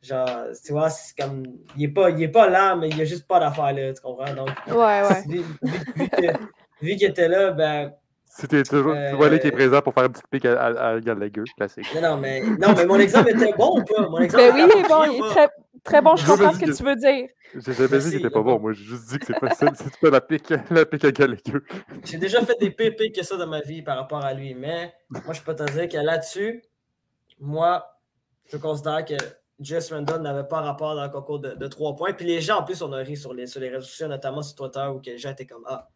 Genre, 0.01 0.47
tu 0.63 0.71
vois, 0.73 0.89
c'est 0.89 1.17
comme. 1.17 1.43
Il 1.75 1.85
est, 1.85 1.87
pas, 1.87 2.09
il 2.11 2.21
est 2.21 2.27
pas 2.29 2.49
là, 2.49 2.75
mais 2.75 2.89
il 2.89 2.95
n'y 2.95 3.01
a 3.01 3.05
juste 3.05 3.27
pas 3.27 3.39
d'affaire 3.39 3.73
là, 3.73 3.93
tu 3.93 4.01
comprends? 4.01 4.33
Donc, 4.33 4.49
ouais, 4.67 5.01
ouais. 5.01 6.33
Vu, 6.81 6.95
qu'il 6.95 7.09
était 7.09 7.27
là, 7.27 7.51
ben. 7.51 7.93
C'était 8.39 8.63
toujours. 8.63 8.93
Euh, 8.93 9.09
tu 9.09 9.15
vois, 9.15 9.37
qui 9.39 9.47
est 9.47 9.51
présent 9.51 9.81
pour 9.81 9.93
faire 9.93 10.03
un 10.03 10.09
petit 10.09 10.21
pic 10.29 10.45
à, 10.45 10.61
à, 10.61 10.89
à 10.89 10.99
Gallagher, 10.99 11.43
classique. 11.55 11.87
Non, 11.95 12.01
non, 12.01 12.17
mais, 12.17 12.41
non, 12.41 12.73
mais 12.75 12.85
mon 12.85 12.99
exemple 12.99 13.31
était 13.31 13.53
bon 13.57 13.79
ou 13.79 13.83
pas? 13.83 14.07
Mon 14.07 14.19
exemple 14.19 14.43
ben 14.43 14.55
oui, 14.55 14.71
il 14.75 14.79
est 14.79 14.87
bon, 14.87 15.03
il 15.05 15.17
est 15.17 15.29
très, 15.29 15.49
très 15.83 16.01
bon, 16.03 16.15
je 16.15 16.25
comprends 16.27 16.53
ce 16.53 16.59
que, 16.59 16.71
tu 16.71 16.83
veux 16.83 16.95
dire. 16.95 17.29
J'ai 17.55 17.73
jamais 17.73 17.97
dit 17.97 18.09
qu'il 18.11 18.19
était 18.19 18.29
pas 18.29 18.43
bon, 18.43 18.59
moi 18.59 18.73
j'ai 18.73 18.83
juste 18.83 19.09
dit 19.09 19.17
que 19.17 19.25
c'est 19.25 19.39
facile, 19.39 19.69
c'est 19.75 19.99
pas 19.99 20.09
la 20.11 20.21
pique, 20.21 20.53
la 20.69 20.85
pique 20.85 21.05
à 21.05 21.11
Gallagher. 21.11 21.59
J'ai 22.03 22.17
déjà 22.17 22.45
fait 22.45 22.59
des 22.59 22.69
pépés 22.69 23.11
que 23.11 23.23
ça 23.23 23.37
dans 23.37 23.47
ma 23.47 23.61
vie 23.61 23.81
par 23.81 23.97
rapport 23.97 24.23
à 24.23 24.33
lui, 24.33 24.53
mais 24.53 24.93
moi 25.09 25.33
je 25.33 25.41
peux 25.41 25.55
te 25.55 25.63
dire 25.71 25.89
que 25.89 25.97
là-dessus, 25.97 26.61
moi, 27.39 27.87
je 28.45 28.57
considère 28.57 29.03
que 29.05 29.15
Jess 29.59 29.91
Randall 29.91 30.21
n'avait 30.21 30.47
pas 30.47 30.61
rapport 30.61 30.95
dans 30.95 31.03
le 31.03 31.09
concours 31.09 31.39
de, 31.39 31.55
de 31.55 31.67
3 31.67 31.95
points. 31.95 32.13
Puis 32.13 32.25
les 32.25 32.41
gens, 32.41 32.59
en 32.59 32.63
plus, 32.63 32.81
on 32.81 32.91
a 32.93 32.97
ri 32.97 33.17
sur 33.17 33.33
les, 33.33 33.47
sur 33.47 33.59
les 33.59 33.69
réseaux 33.69 33.85
sociaux, 33.85 34.07
notamment 34.07 34.41
sur 34.41 34.55
Twitter, 34.55 34.85
où 34.93 35.01
les 35.03 35.17
gens 35.17 35.31
étaient 35.31 35.45
comme 35.45 35.63
Ah, 35.67 35.87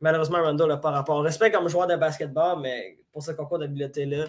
malheureusement, 0.00 0.42
Randall 0.42 0.68
n'a 0.68 0.76
pas 0.76 0.90
rapport. 0.90 1.16
On 1.16 1.22
respecte 1.22 1.54
comme 1.54 1.68
joueur 1.68 1.86
de 1.86 1.96
basketball, 1.96 2.60
mais 2.60 2.98
pour 3.12 3.22
ce 3.22 3.32
concours 3.32 3.58
d'habileté-là, 3.58 4.26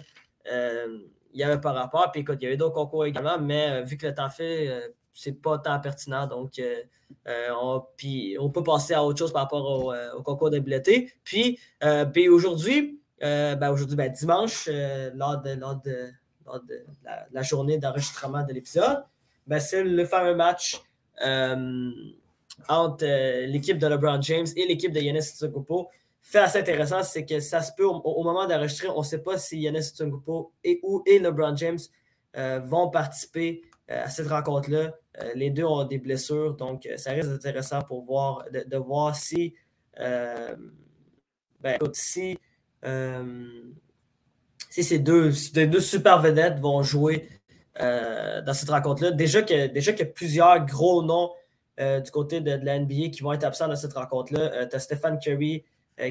euh, 0.50 0.98
il 1.32 1.36
n'y 1.36 1.44
avait 1.44 1.60
pas 1.60 1.72
rapport. 1.72 2.10
Puis 2.12 2.22
écoute, 2.22 2.38
il 2.40 2.44
y 2.44 2.46
avait 2.46 2.56
d'autres 2.56 2.74
concours 2.74 3.04
également, 3.04 3.38
mais 3.38 3.70
euh, 3.70 3.82
vu 3.82 3.96
que 3.96 4.06
le 4.06 4.14
temps 4.14 4.30
fait, 4.30 4.68
euh, 4.68 4.88
c'est 5.14 5.40
pas 5.40 5.58
tant 5.58 5.78
pertinent. 5.80 6.26
Donc, 6.26 6.60
on, 7.26 7.84
puis 7.96 8.36
on 8.40 8.50
peut 8.50 8.62
passer 8.62 8.94
à 8.94 9.04
autre 9.04 9.18
chose 9.18 9.32
par 9.32 9.42
rapport 9.42 9.94
au, 10.16 10.22
concours 10.22 10.50
d'habileté. 10.50 11.12
Puis, 11.22 11.58
puis 12.14 12.28
aujourd'hui, 12.30 12.98
ben, 13.20 13.70
aujourd'hui, 13.70 13.94
ben, 13.94 14.10
dimanche, 14.10 14.70
lors 15.14 15.42
de, 15.42 15.50
lors 15.50 15.76
de 15.82 16.10
de 16.60 16.84
la, 17.32 17.42
journée 17.42 17.78
d'enregistrement 17.78 18.44
de 18.44 18.52
l'épisode, 18.52 19.04
ben, 19.46 19.60
c'est 19.60 19.84
le 19.84 20.04
fameux 20.04 20.34
match 20.34 20.80
euh, 21.24 21.90
entre 22.68 23.04
euh, 23.04 23.46
l'équipe 23.46 23.78
de 23.78 23.86
LeBron 23.86 24.20
James 24.22 24.46
et 24.56 24.66
l'équipe 24.66 24.92
de 24.92 25.00
Yanis 25.00 25.20
Antetokounmpo. 25.20 25.88
Fait 26.20 26.38
assez 26.38 26.58
intéressant, 26.58 27.02
c'est 27.02 27.24
que 27.24 27.40
ça 27.40 27.62
se 27.62 27.72
peut, 27.76 27.84
au, 27.84 28.22
moment 28.22 28.46
d'enregistrer, 28.46 28.88
on 28.88 29.00
ne 29.00 29.04
sait 29.04 29.22
pas 29.22 29.38
si 29.38 29.60
Yanis 29.60 29.78
Antetokounmpo 29.78 30.52
et, 30.64 30.80
ou, 30.82 31.02
et 31.06 31.18
LeBron 31.18 31.56
James 31.56 31.78
euh, 32.36 32.60
vont 32.60 32.90
participer 32.90 33.62
à 33.88 34.08
cette 34.08 34.28
rencontre-là. 34.28 34.94
les 35.34 35.50
deux 35.50 35.64
ont 35.64 35.84
des 35.84 35.98
blessures, 35.98 36.54
donc 36.54 36.88
ça 36.96 37.10
risque 37.10 37.28
intéressant 37.28 37.82
pour 37.82 38.04
voir, 38.04 38.44
de, 38.50 38.76
voir 38.78 39.14
si, 39.14 39.54
ben, 39.98 41.78
si 41.92 42.38
ces 44.70 44.98
deux, 44.98 45.32
deux 45.52 45.80
super 45.80 46.22
vedettes 46.22 46.58
vont 46.58 46.82
jouer 46.82 47.28
euh, 47.80 48.42
dans 48.42 48.52
cette 48.52 48.68
rencontre-là. 48.68 49.12
Déjà 49.12 49.40
qu'il 49.40 49.72
déjà 49.72 49.92
a 49.92 50.04
plusieurs 50.04 50.66
gros 50.66 51.02
noms 51.02 51.30
euh, 51.80 52.00
du 52.00 52.10
côté 52.10 52.40
de, 52.40 52.52
la 52.62 52.78
NBA 52.78 53.08
qui 53.10 53.22
vont 53.22 53.32
être 53.32 53.44
absents 53.44 53.68
dans 53.68 53.76
cette 53.76 53.94
rencontre-là. 53.94 54.52
Euh, 54.54 54.66
tu 54.68 54.76
as 54.76 54.80
Stephen 54.80 55.18
Curry 55.18 55.64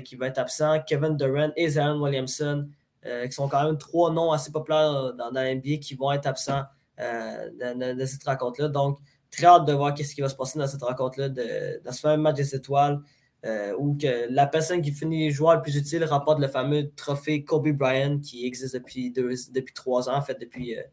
qui 0.06 0.16
va 0.16 0.28
être 0.28 0.38
absent, 0.38 0.80
Kevin 0.88 1.18
Durant 1.18 1.50
et 1.58 1.68
Zion 1.68 2.00
Williamson, 2.00 2.70
qui 3.04 3.32
sont 3.32 3.50
quand 3.50 3.66
même 3.66 3.80
trois 3.80 4.12
noms 4.12 4.32
assez 4.32 4.52
populaires 4.52 5.14
dans, 5.16 5.32
la 5.32 5.54
NBA 5.54 5.78
qui 5.82 5.96
vont 5.96 6.12
être 6.12 6.28
absents 6.28 6.64
dans, 6.98 8.06
cette 8.06 8.24
rencontre-là. 8.24 8.70
Donc, 8.70 9.00
très 9.32 9.48
hâte 9.48 9.66
de 9.66 9.74
voir 9.74 9.98
ce 9.98 10.14
qui 10.16 10.22
va 10.22 10.30
se 10.30 10.36
passer 10.36 10.60
dans 10.60 10.68
cette 10.68 10.84
rencontre-là, 10.84 11.30
dans 11.30 11.92
ce 11.92 12.00
fameux 12.00 12.22
match 12.22 12.36
des 12.36 12.56
étoiles. 12.56 13.02
Euh, 13.44 13.74
ou 13.80 13.98
que 13.98 14.32
la 14.32 14.46
personne 14.46 14.84
qui 14.84 14.92
finit 14.92 15.32
joueur 15.32 15.56
le 15.56 15.62
plus 15.64 15.76
utile 15.76 16.04
remporte 16.06 16.40
le 16.40 16.48
fameux 16.48 16.92
trophée 16.92 17.44
Kobe 17.44 17.70
Bryant 17.70 18.20
qui 18.20 18.46
existe 18.46 18.76
depuis, 18.76 19.12
depuis 19.12 19.74
trois 19.74 20.10
ans, 20.10 20.16
en 20.16 20.22
fait, 20.22 20.40
depuis, 20.40 20.78
euh, 20.78 20.84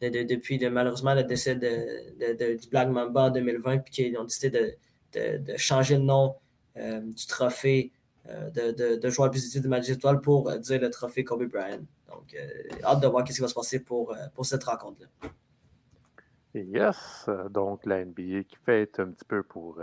depuis 0.00 0.58
malheureusement 0.70 1.14
le 1.14 1.24
décès 1.24 1.56
de, 1.56 2.56
du 2.56 2.68
Black 2.68 2.88
Mamba 2.88 3.24
en 3.24 3.30
2020, 3.30 3.78
puis 3.78 3.92
qu'ils 3.92 4.18
ont 4.18 4.24
décidé 4.24 4.76
de, 5.12 5.56
changer 5.56 5.96
le 5.96 6.02
nom 6.02 6.36
euh, 6.76 7.00
du 7.00 7.26
trophée 7.26 7.92
de, 8.26 8.96
de, 8.96 9.10
joueurs 9.10 9.30
plus 9.30 9.56
de 9.56 9.68
match 9.68 9.88
étoile 9.88 10.20
pour 10.20 10.52
dire 10.58 10.80
le 10.80 10.90
trophée 10.90 11.24
Kobe 11.24 11.44
Bryant. 11.44 11.80
Donc, 12.08 12.36
hâte 12.84 13.00
de 13.00 13.06
voir 13.06 13.26
ce 13.26 13.32
qui 13.32 13.40
va 13.40 13.48
se 13.48 13.54
passer 13.54 13.80
pour, 13.80 14.14
pour 14.34 14.44
cette 14.44 14.64
rencontre-là. 14.64 15.30
Yes, 16.54 17.28
donc 17.50 17.86
la 17.86 18.04
NBA 18.04 18.42
qui 18.44 18.56
fait 18.62 19.00
un 19.00 19.06
petit 19.06 19.24
peu 19.26 19.42
pour 19.42 19.80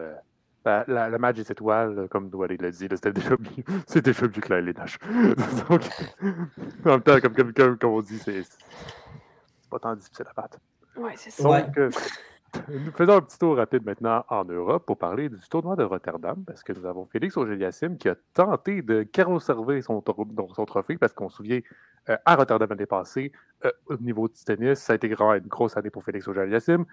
ben, 0.66 0.84
le 0.88 1.18
match 1.20 1.36
des 1.36 1.52
étoiles, 1.52 2.08
comme 2.10 2.28
Douali 2.28 2.58
l'a 2.58 2.72
dit, 2.72 2.88
c'était 2.90 3.14
déjà, 3.14 3.36
déjà 4.02 4.28
plus 4.28 4.42
clair 4.42 4.62
les 4.64 4.74
tâches. 4.74 4.98
donc, 5.70 5.82
en 6.84 6.90
même 6.90 7.02
temps, 7.04 7.20
comme, 7.22 7.54
comme, 7.54 7.78
comme 7.78 7.92
on 7.92 8.02
dit, 8.02 8.18
c'est 8.18 8.42
pas 9.80 9.90
tant 9.90 9.96
difficile 9.96 10.26
à 10.30 10.42
battre. 10.42 10.60
Ouais, 10.96 11.14
c'est 11.16 11.32
ça. 11.32 11.44
Donc, 11.44 11.78
euh, 11.78 11.90
nous 12.70 12.92
faisons 12.92 13.14
un 13.14 13.22
petit 13.22 13.38
tour 13.38 13.58
rapide 13.58 13.86
maintenant 13.86 14.24
en 14.30 14.46
Europe 14.46 14.86
pour 14.86 14.98
parler 14.98 15.30
du 15.30 15.38
tournoi 15.50 15.76
de 15.76 15.84
Rotterdam, 15.84 16.44
parce 16.46 16.64
que 16.64 16.74
nous 16.74 16.86
avons 16.86 17.06
Félix 17.06 17.36
Auger-Aliassime 17.36 17.98
qui 17.98 18.10
a 18.10 18.16
tenté 18.34 18.82
de 18.82 19.06
conserver 19.14 19.82
son, 19.82 20.04
son 20.56 20.66
trophée, 20.66 20.98
parce 20.98 21.14
qu'on 21.14 21.30
se 21.30 21.38
souvient, 21.38 21.60
euh, 22.10 22.18
à 22.24 22.36
Rotterdam 22.36 22.70
l'année 22.70 22.86
passée, 22.86 23.32
euh, 23.66 23.72
au 23.88 23.98
niveau 23.98 24.28
du 24.28 24.42
tennis, 24.44 24.80
ça 24.80 24.94
a 24.94 24.96
été 24.96 25.10
grand, 25.10 25.34
une 25.34 25.48
grosse 25.48 25.76
année 25.76 25.90
pour 25.90 26.04
Félix 26.04 26.28
Auger-Aliassime, 26.28 26.86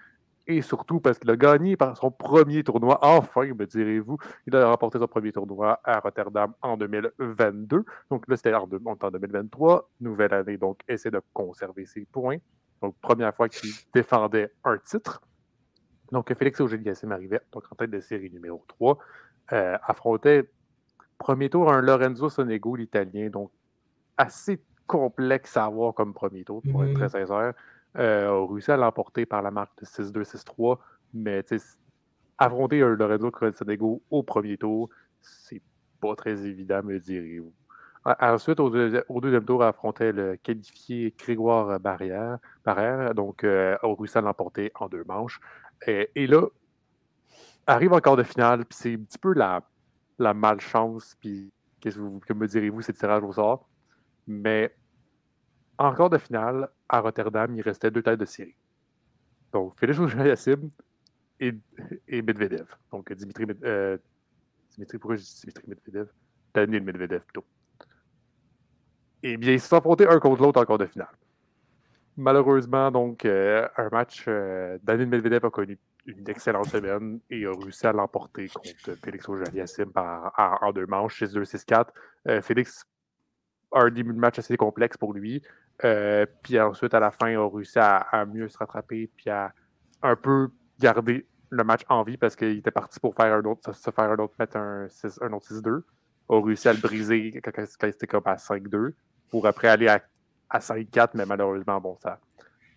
et 0.45 0.61
surtout 0.61 0.99
parce 0.99 1.19
qu'il 1.19 1.29
a 1.31 1.37
gagné 1.37 1.77
par 1.77 1.95
son 1.95 2.11
premier 2.11 2.63
tournoi, 2.63 2.99
enfin, 3.01 3.45
me 3.45 3.65
direz-vous. 3.65 4.17
Il 4.45 4.55
a 4.57 4.69
remporté 4.69 4.99
son 4.99 5.07
premier 5.07 5.31
tournoi 5.31 5.79
à 5.85 5.99
Rotterdam 5.99 6.53
en 6.61 6.75
2022. 6.75 7.85
Donc 8.09 8.27
là, 8.27 8.35
c'était 8.35 8.53
en, 8.53 8.67
en 8.83 9.11
2023. 9.11 9.89
Nouvelle 10.01 10.33
année, 10.33 10.57
donc, 10.57 10.81
essaie 10.89 11.11
de 11.11 11.21
conserver 11.33 11.85
ses 11.85 12.05
points. 12.11 12.39
Donc, 12.83 12.95
première 12.99 13.33
fois 13.33 13.47
qu'il 13.47 13.71
défendait 13.93 14.51
un 14.65 14.77
titre. 14.77 15.21
Donc, 16.11 16.31
Félix 16.33 16.59
Auger-Aliassime 16.59 17.13
arrivait 17.13 17.39
donc, 17.53 17.63
en 17.71 17.75
tête 17.75 17.89
de 17.89 18.01
série 18.01 18.29
numéro 18.29 18.61
3. 18.67 18.97
Euh, 19.53 19.77
affrontait 19.83 20.49
premier 21.17 21.49
tour 21.49 21.71
un 21.71 21.81
Lorenzo 21.81 22.29
Sonego, 22.29 22.75
l'italien. 22.75 23.29
Donc, 23.29 23.51
assez 24.17 24.61
complexe 24.85 25.55
à 25.55 25.63
avoir 25.63 25.93
comme 25.93 26.13
premier 26.13 26.43
tour, 26.43 26.61
pour 26.69 26.83
être 26.83 26.93
très 26.93 27.07
sincère. 27.07 27.53
Euh, 27.97 28.43
a 28.43 28.51
réussi 28.51 28.69
à 28.69 28.75
l'emporter 28.75 29.25
par 29.25 29.41
la 29.41 29.49
marque 29.49 29.79
de 29.79 29.85
6-2, 29.85 30.25
6-3. 30.25 30.77
Mais 31.13 31.41
affronter 32.37 32.81
un 32.81 32.95
Lorenzo 32.95 33.31
Sonego 33.53 34.03
au 34.11 34.23
premier 34.23 34.57
tour, 34.57 34.89
c'est 35.21 35.61
pas 36.01 36.15
très 36.17 36.45
évident, 36.45 36.83
me 36.83 36.99
direz-vous. 36.99 37.53
Ensuite, 38.05 38.59
au, 38.59 38.69
deuxième 38.69 39.45
tour, 39.45 39.63
affrontait 39.63 40.11
le 40.11 40.35
qualifié 40.35 41.15
Grégoire 41.17 41.79
Barrière, 41.79 42.37
Barrière 42.65 43.15
donc 43.15 43.45
euh, 43.45 43.77
a 43.81 43.87
réussi 43.87 44.17
à 44.17 44.21
l'emporter 44.21 44.71
en 44.75 44.89
deux 44.89 45.05
manches. 45.05 45.39
Et, 45.87 46.27
là, 46.27 46.47
arrive 47.65 47.93
encore 47.93 48.17
de 48.17 48.23
finale, 48.23 48.65
puis 48.65 48.77
c'est 48.77 48.93
un 48.93 49.03
petit 49.03 49.17
peu 49.17 49.33
la, 49.33 49.63
malchance, 50.33 51.15
puis 51.19 51.51
qu'est-ce 51.79 51.97
que, 51.97 52.33
me 52.33 52.47
direz-vous, 52.47 52.81
c'est 52.81 52.91
le 52.91 52.97
tirage 52.97 53.23
au 53.23 53.31
sort. 53.31 53.69
Mais 54.27 54.75
encore 55.77 56.09
de 56.09 56.17
finale, 56.17 56.69
à 56.89 56.99
Rotterdam, 56.99 57.55
il 57.55 57.61
restait 57.61 57.89
deux 57.89 58.03
têtes 58.03 58.19
de 58.19 58.25
série. 58.25 58.55
Donc, 59.53 59.79
Félix 59.79 59.99
Auger-Aliassime 59.99 60.69
et, 61.39 61.53
et 62.09 62.21
Medvedev. 62.21 62.75
Donc, 62.91 63.11
Dimitri, 63.13 63.45
euh, 63.63 63.97
Dimitri, 64.71 64.97
pourquoi 64.97 65.15
je 65.15 65.21
dis 65.21 65.39
Dimitri 65.41 65.63
Medvedev? 65.67 66.09
Daniel 66.53 66.83
Medvedev, 66.83 67.21
plutôt 67.21 67.45
eh 69.23 69.37
bien, 69.37 69.53
ils 69.53 69.61
se 69.61 69.69
sont 69.69 69.77
affrontés 69.77 70.07
un 70.07 70.19
contre 70.19 70.41
l'autre 70.41 70.61
encore 70.61 70.77
de 70.77 70.85
finale. 70.85 71.07
Malheureusement, 72.15 72.91
donc, 72.91 73.25
euh, 73.25 73.67
un 73.77 73.89
match, 73.89 74.25
euh, 74.27 74.77
Daniel 74.83 75.07
Medvedev 75.07 75.45
a 75.45 75.49
connu 75.49 75.79
une 76.05 76.29
excellente 76.29 76.67
semaine 76.67 77.19
et 77.29 77.45
a 77.45 77.51
réussi 77.51 77.87
à 77.87 77.93
l'emporter 77.93 78.49
contre 78.49 78.93
Félix 79.03 79.27
Auger-Aliassime 79.27 79.91
en, 79.95 80.71
deux 80.73 80.85
manches, 80.85 81.23
6-2, 81.23 81.45
6-4. 81.45 81.87
Euh, 82.27 82.41
Félix 82.41 82.85
a 83.71 83.83
un 83.83 83.89
début 83.89 84.13
de 84.13 84.19
match 84.19 84.37
assez 84.37 84.57
complexe 84.57 84.97
pour 84.97 85.13
lui. 85.13 85.41
puis 86.43 86.59
ensuite, 86.59 86.93
à 86.93 86.99
la 86.99 87.11
fin, 87.11 87.33
a 87.35 87.47
réussi 87.47 87.79
à, 87.79 88.25
mieux 88.25 88.47
se 88.47 88.57
rattraper 88.57 89.09
puis 89.15 89.29
à 89.29 89.53
un 90.03 90.15
peu 90.15 90.49
garder 90.79 91.25
le 91.49 91.63
match 91.63 91.81
en 91.87 92.03
vie 92.03 92.17
parce 92.17 92.35
qu'il 92.35 92.57
était 92.57 92.71
parti 92.71 92.99
pour 92.99 93.15
faire 93.15 93.33
un 93.33 93.43
autre, 93.43 93.73
se 93.73 93.89
faire 93.89 94.11
un 94.11 94.17
autre, 94.17 94.33
mettre 94.37 94.57
un, 94.57 94.87
un 95.21 95.33
autre 95.33 95.47
6-2. 95.51 95.81
A 96.29 96.41
réussi 96.45 96.67
à 96.67 96.73
le 96.73 96.79
briser 96.79 97.41
quand, 97.43 97.51
quand 97.55 97.65
c'était 97.91 98.07
comme 98.07 98.23
à 98.25 98.35
5-2 98.35 98.93
pour 99.33 99.47
après 99.47 99.67
aller 99.67 99.87
à, 99.87 99.99
à 100.47 100.59
5-4, 100.59 101.09
mais 101.15 101.25
malheureusement, 101.25 101.81
bon, 101.81 101.97
ça 102.03 102.19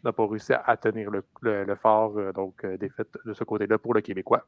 n'a 0.03 0.11
pas 0.11 0.27
réussi 0.27 0.55
à 0.55 0.75
tenir 0.79 1.11
le, 1.11 1.23
le, 1.43 1.75
fort, 1.75 2.17
euh, 2.17 2.33
donc 2.33 2.65
euh, 2.65 2.79
défaite 2.79 3.19
de 3.27 3.35
ce 3.35 3.45
côté-là 3.45 3.77
pour 3.77 3.93
le 3.93 4.01
Québécois. 4.01 4.47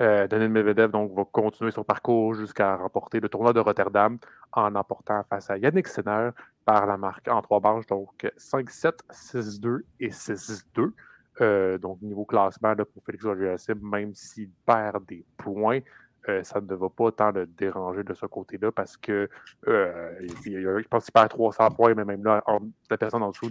Euh, 0.00 0.26
Daniel 0.26 0.48
Medvedev 0.48 0.90
donc, 0.90 1.12
va 1.12 1.26
continuer 1.30 1.72
son 1.72 1.84
parcours 1.84 2.32
jusqu'à 2.32 2.76
remporter 2.76 3.20
le 3.20 3.28
tournoi 3.28 3.52
de 3.52 3.60
Rotterdam 3.60 4.16
en 4.52 4.74
emportant 4.74 5.24
face 5.28 5.50
à 5.50 5.58
Yannick 5.58 5.88
Sinner 5.88 6.30
par 6.64 6.86
la 6.86 6.96
marque 6.96 7.28
en 7.28 7.42
trois 7.42 7.60
manches, 7.60 7.86
donc 7.86 8.26
5-7, 8.38 9.00
6-2 9.10 9.82
et 10.00 10.08
6-2. 10.08 11.78
donc, 11.78 12.00
niveau 12.00 12.24
classement 12.24 12.72
là, 12.72 12.86
pour 12.86 13.04
Félix 13.04 13.26
auger 13.26 13.54
même 13.82 14.14
s'il 14.14 14.48
perd 14.64 15.04
des 15.04 15.22
points, 15.36 15.80
euh, 16.28 16.42
ça 16.42 16.60
ne 16.60 16.74
va 16.74 16.88
pas 16.88 17.12
tant 17.12 17.30
le 17.30 17.46
déranger 17.46 18.02
de 18.02 18.12
ce 18.14 18.26
côté-là 18.26 18.72
parce 18.72 18.96
que 18.96 19.28
euh, 19.68 20.12
je 20.44 20.88
pense 20.88 21.04
qu'il 21.04 21.12
perd 21.12 21.28
300 21.28 21.70
points, 21.70 21.94
mais 21.94 22.04
même 22.04 22.24
là, 22.24 22.42
la 22.90 22.98
personne 22.98 23.22
en 23.22 23.30
dessous 23.30 23.50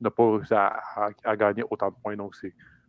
n'a 0.00 0.10
pas 0.10 0.30
réussi 0.30 0.54
à, 0.54 1.36
gagner 1.36 1.64
autant 1.70 1.90
de 1.90 1.96
points. 2.02 2.16
Donc, 2.16 2.34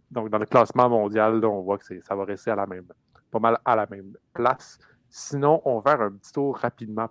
donc 0.09 0.29
dans 0.29 0.37
le 0.37 0.45
classement 0.45 0.89
mondial, 0.89 1.43
on 1.43 1.61
voit 1.61 1.77
que 1.77 2.01
ça 2.01 2.15
va 2.15 2.23
rester 2.23 2.51
à 2.51 2.55
la 2.55 2.65
même, 2.65 2.85
pas 3.29 3.39
mal 3.39 3.59
à 3.65 3.75
la 3.75 3.85
même 3.87 4.13
place. 4.33 4.79
Sinon, 5.09 5.61
on 5.65 5.79
va 5.79 5.91
faire 5.91 6.01
un 6.01 6.11
petit 6.11 6.31
tour 6.31 6.57
rapidement, 6.57 7.09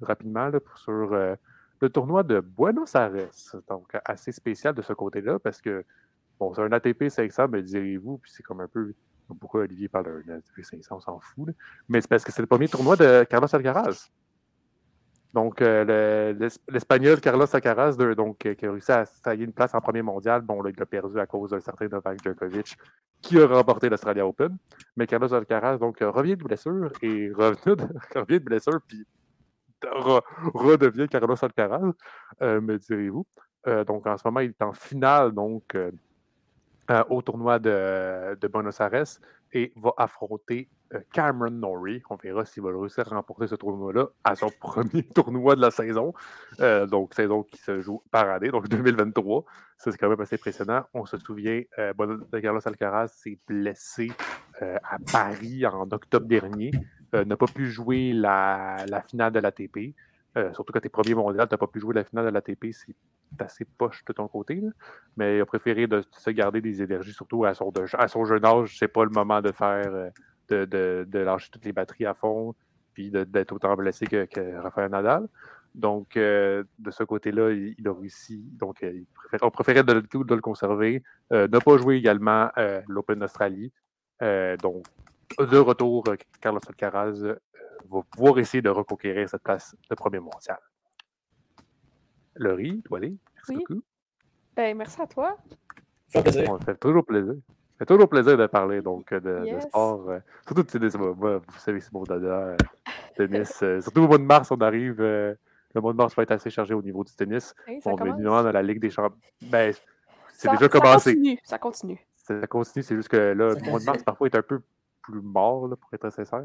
rapidement 0.00 0.50
sur 0.76 1.12
euh, 1.12 1.36
le 1.80 1.90
tournoi 1.90 2.22
de 2.22 2.40
Buenos 2.40 2.94
Aires. 2.94 3.12
Donc, 3.68 3.94
assez 4.04 4.32
spécial 4.32 4.74
de 4.74 4.82
ce 4.82 4.94
côté-là 4.94 5.38
parce 5.38 5.60
que, 5.60 5.84
bon, 6.38 6.54
c'est 6.54 6.62
un 6.62 6.72
ATP 6.72 7.08
500, 7.08 7.48
me 7.48 7.62
direz-vous, 7.62 8.18
puis 8.18 8.32
c'est 8.34 8.42
comme 8.42 8.60
un 8.60 8.68
peu 8.68 8.94
pourquoi 9.34 9.62
Olivier 9.62 9.88
parle 9.88 10.22
d'un 10.24 10.40
500, 10.62 10.96
on 10.96 11.00
s'en 11.00 11.20
fout. 11.20 11.48
Mais 11.88 12.00
c'est 12.00 12.08
parce 12.08 12.24
que 12.24 12.32
c'est 12.32 12.42
le 12.42 12.46
premier 12.46 12.68
tournoi 12.68 12.96
de 12.96 13.24
Carlos 13.28 13.48
Alcaraz. 13.52 14.10
Donc, 15.32 15.62
euh, 15.62 16.48
l'Espagnol 16.68 17.20
Carlos 17.20 17.46
Alcaraz, 17.52 17.96
donc, 18.16 18.44
euh, 18.46 18.54
qui 18.54 18.66
a 18.66 18.72
réussi 18.72 18.90
à 18.90 19.04
tailler 19.22 19.44
une 19.44 19.52
place 19.52 19.74
en 19.74 19.80
premier 19.80 20.02
mondial, 20.02 20.42
bon, 20.42 20.60
là, 20.60 20.70
il 20.74 20.82
a 20.82 20.86
perdu 20.86 21.20
à 21.20 21.26
cause 21.26 21.50
d'un 21.50 21.60
certain 21.60 21.86
Novak 21.88 22.22
Djokovic 22.22 22.76
qui 23.22 23.38
a 23.38 23.46
remporté 23.46 23.88
l'Australia 23.88 24.26
Open. 24.26 24.56
Mais 24.96 25.06
Carlos 25.06 25.32
Alcaraz, 25.32 25.78
donc, 25.78 26.02
euh, 26.02 26.10
revient 26.10 26.36
de 26.36 26.42
blessure 26.42 26.90
et 27.02 27.30
revient 27.34 27.76
de, 27.76 28.18
revient 28.18 28.40
de 28.40 28.44
blessure, 28.44 28.80
puis 28.86 29.06
redevient 29.82 31.08
Carlos 31.08 31.36
Alcaraz, 31.42 31.92
me 32.40 32.76
direz-vous. 32.76 33.24
donc, 33.86 34.06
en 34.06 34.18
ce 34.18 34.26
moment, 34.26 34.40
il 34.40 34.50
est 34.50 34.62
en 34.62 34.74
finale, 34.74 35.32
donc, 35.32 35.74
euh, 36.90 37.04
au 37.08 37.22
tournoi 37.22 37.58
de, 37.58 38.48
Buenos 38.48 38.80
Aires 38.80 39.04
et 39.52 39.72
va 39.76 39.92
affronter 39.96 40.68
euh, 40.92 41.00
Cameron 41.12 41.50
Norrie. 41.50 42.02
On 42.10 42.16
verra 42.16 42.44
s'il 42.44 42.62
va 42.62 42.70
réussir 42.70 43.10
à 43.12 43.14
remporter 43.14 43.46
ce 43.46 43.54
tournoi-là 43.54 44.08
à 44.24 44.34
son 44.34 44.50
premier 44.60 45.04
tournoi 45.04 45.54
de 45.54 45.60
la 45.60 45.70
saison. 45.70 46.12
Euh, 46.60 46.86
donc, 46.86 47.14
saison 47.14 47.44
qui 47.44 47.58
se 47.58 47.80
joue 47.80 48.02
par 48.10 48.28
année, 48.28 48.50
donc 48.50 48.68
2023. 48.68 49.44
Ça, 49.78 49.92
c'est 49.92 49.98
quand 49.98 50.08
même 50.08 50.20
assez 50.20 50.34
impressionnant. 50.34 50.84
On 50.92 51.06
se 51.06 51.16
souvient, 51.18 51.62
de 51.78 52.40
Carlos 52.40 52.60
Alcaraz 52.64 53.08
s'est 53.08 53.38
blessé 53.46 54.10
à 54.60 54.98
Paris 55.10 55.64
en 55.66 55.88
octobre 55.90 56.26
dernier. 56.26 56.72
n'a 57.12 57.36
pas 57.36 57.46
pu 57.46 57.70
jouer 57.70 58.12
la, 58.12 58.84
finale 59.08 59.32
de 59.32 59.38
l'ATP. 59.38 59.94
Euh, 60.36 60.52
surtout 60.54 60.72
quand 60.72 60.80
tu 60.80 60.86
es 60.86 60.90
premier 60.90 61.14
mondial, 61.14 61.48
tu 61.48 61.54
n'as 61.54 61.58
pas 61.58 61.66
pu 61.66 61.80
jouer 61.80 61.94
la 61.94 62.04
finale 62.04 62.26
de 62.26 62.30
l'ATP, 62.30 62.72
assez 63.38 63.64
poche 63.64 64.04
de 64.04 64.12
ton 64.12 64.28
côté. 64.28 64.62
Mais 65.16 65.36
il 65.36 65.40
a 65.40 65.46
préféré 65.46 65.86
de, 65.86 66.02
se 66.10 66.30
garder 66.30 66.60
des 66.60 66.82
énergies, 66.82 67.12
surtout 67.12 67.44
à 67.44 67.54
son, 67.54 67.72
jeune 68.24 68.44
âge. 68.44 68.76
C'est 68.78 68.88
pas 68.88 69.04
le 69.04 69.10
moment 69.10 69.40
de 69.40 69.52
faire 69.52 70.10
euh, 70.50 70.66
de, 70.66 71.18
lâcher 71.18 71.50
toutes 71.50 71.64
les 71.64 71.72
batteries 71.72 72.06
à 72.06 72.14
fond 72.14 72.54
puis 72.92 73.10
d'être 73.10 73.52
autant 73.52 73.74
blessé 73.76 74.06
que, 74.06 74.56
Rafael 74.58 74.90
Nadal. 74.90 75.28
Donc, 75.76 76.16
euh, 76.16 76.64
de 76.80 76.90
ce 76.90 77.04
côté-là, 77.04 77.52
il, 77.52 77.86
a 77.86 77.92
réussi. 77.92 78.42
Donc, 78.58 78.84
on 79.40 79.50
préférait 79.50 79.84
de, 79.84 79.92
de, 80.00 80.34
le 80.34 80.40
conserver. 80.40 81.04
ne 81.30 81.46
pas 81.46 81.76
jouer 81.78 81.96
également 81.96 82.50
l'Open 82.88 83.20
d'Australie. 83.20 83.72
donc, 84.20 84.84
de 85.38 85.56
retour, 85.56 86.04
Carlos 86.40 86.60
Alcaraz 86.68 87.22
va 87.88 88.02
pouvoir 88.10 88.38
essayer 88.38 88.62
de 88.62 88.70
reconquérir 88.70 89.28
cette 89.28 89.42
place 89.42 89.76
de 89.88 89.94
premier 89.94 90.18
mondial. 90.18 90.58
Laurie, 92.40 92.82
toi, 92.82 92.98
merci 93.00 93.54
beaucoup. 93.54 93.82
Ben, 94.56 94.76
merci 94.76 95.00
à 95.00 95.06
toi. 95.06 95.36
Ça 96.08 96.22
fait 96.22 96.32
plaisir. 96.32 96.50
On 96.50 96.58
fait 96.58 96.74
toujours 96.74 97.04
plaisir. 97.04 97.34
Ça 97.34 97.78
fait 97.80 97.86
toujours 97.86 98.08
plaisir 98.08 98.36
de 98.38 98.46
parler 98.46 98.80
donc, 98.80 99.12
de, 99.12 99.60
sport. 99.60 100.10
Euh, 100.10 100.18
surtout, 100.46 100.62
vous 100.62 101.58
savez, 101.58 101.80
c'est 101.80 101.92
mon 101.92 102.02
dada, 102.02 102.26
euh, 102.26 102.56
tennis. 103.14 103.62
Euh, 103.62 103.80
surtout 103.80 104.02
au 104.02 104.08
mois 104.08 104.18
de 104.18 104.24
mars, 104.24 104.50
on 104.50 104.56
arrive. 104.56 105.00
le 105.00 105.36
mois 105.76 105.92
de 105.92 105.98
mars 105.98 106.14
va 106.16 106.22
être 106.22 106.32
assez 106.32 106.50
chargé 106.50 106.72
au 106.74 106.82
niveau 106.82 107.04
du 107.04 107.12
tennis. 107.14 107.54
on 107.84 107.94
va 107.94 108.06
dans 108.06 108.52
la 108.52 108.62
Ligue 108.62 108.80
des 108.80 108.90
Champions. 108.90 109.18
Ben, 109.42 109.74
c'est 110.32 110.50
déjà 110.50 110.68
commencé. 110.68 111.10
Ça 111.10 111.16
continue. 111.16 111.38
Ça 111.44 111.58
continue. 111.58 112.06
Ça 112.16 112.46
continue, 112.46 112.82
c'est 112.82 112.96
juste 112.96 113.08
que 113.08 113.16
là, 113.16 113.54
le 113.54 113.70
mois 113.70 113.80
de 113.80 113.84
mars, 113.84 114.02
parfois, 114.02 114.28
est 114.28 114.36
un 114.36 114.42
peu 114.42 114.62
plus 115.02 115.20
mort, 115.20 115.68
pour 115.68 115.92
être 115.92 116.10
sincère. 116.10 116.42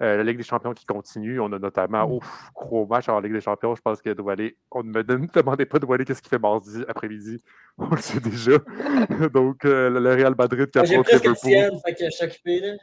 La 0.00 0.22
Ligue 0.22 0.38
des 0.38 0.44
champions 0.44 0.72
qui 0.72 0.84
continue. 0.86 1.40
On 1.40 1.52
a 1.52 1.58
notamment, 1.58 2.08
mm. 2.08 2.12
ouf, 2.12 2.50
gros 2.54 2.86
match 2.86 3.08
en 3.08 3.20
Ligue 3.20 3.32
des 3.32 3.40
champions. 3.40 3.74
Je 3.74 3.82
pense 3.82 4.00
qu'il 4.00 4.14
doit 4.14 4.32
aller. 4.32 4.56
On 4.70 4.82
ne 4.82 4.90
me 4.90 5.02
demandait 5.34 5.66
pas 5.66 5.78
de 5.78 5.92
aller 5.92 6.04
qu'est-ce 6.04 6.22
qu'il 6.22 6.30
fait 6.30 6.38
mardi 6.38 6.84
après-midi. 6.88 7.42
On 7.78 7.90
le 7.90 7.96
sait 7.98 8.20
déjà. 8.20 8.58
Donc, 9.32 9.64
le 9.64 10.14
Real 10.14 10.34
Madrid 10.36 10.70
qui 10.70 10.78
a 10.78 10.84
J'ai 10.84 10.98
presque 11.02 11.24
Liverpool. 11.24 11.80
fait 11.84 11.94
que 11.94 12.04
je 12.04 12.10
suis 12.10 12.26
occupé, 12.26 12.60
là. 12.60 12.74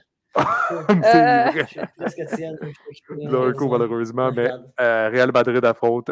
Donc, 3.29 3.61
malheureusement, 3.61 4.31
mais 4.33 4.49
Real 4.77 5.31
Madrid 5.31 5.63
affronte 5.63 6.11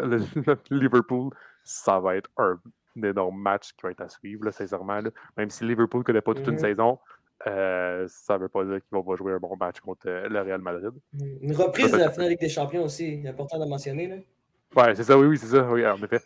Liverpool. 0.70 1.30
Ça 1.62 1.98
va 2.00 2.16
être 2.16 2.30
un 2.38 2.58
énorme 3.02 3.40
match 3.40 3.72
qui 3.72 3.82
va 3.82 3.90
être 3.90 4.00
à 4.02 4.08
suivre, 4.08 4.50
sincèrement. 4.50 5.00
Même 5.36 5.50
si 5.50 5.64
Liverpool 5.64 6.00
ne 6.00 6.04
connaît 6.04 6.20
pas 6.20 6.34
toute 6.34 6.46
une 6.46 6.56
mm-hmm. 6.56 6.58
saison, 6.58 6.98
euh, 7.46 8.06
ça 8.08 8.34
ne 8.34 8.42
veut 8.42 8.48
pas 8.48 8.64
dire 8.64 8.80
qu'ils 8.80 8.98
vont 8.98 9.16
jouer 9.16 9.32
un 9.32 9.38
bon 9.38 9.56
match 9.56 9.80
contre 9.80 10.08
euh, 10.08 10.28
le 10.28 10.40
Real 10.40 10.60
Madrid. 10.60 10.92
Une 11.40 11.54
reprise 11.54 11.92
de 11.92 11.98
la 11.98 12.10
finale 12.10 12.30
Ligue 12.30 12.40
des 12.40 12.48
Champions 12.48 12.84
aussi, 12.84 13.22
important 13.26 13.58
de 13.58 13.66
mentionner. 13.66 14.26
Oui, 14.76 14.84
c'est 14.94 15.04
ça, 15.04 15.18
oui, 15.18 15.26
oui, 15.26 15.38
c'est 15.38 15.46
ça, 15.46 15.70
oui, 15.70 15.86
en 15.86 15.96
effet. 16.02 16.20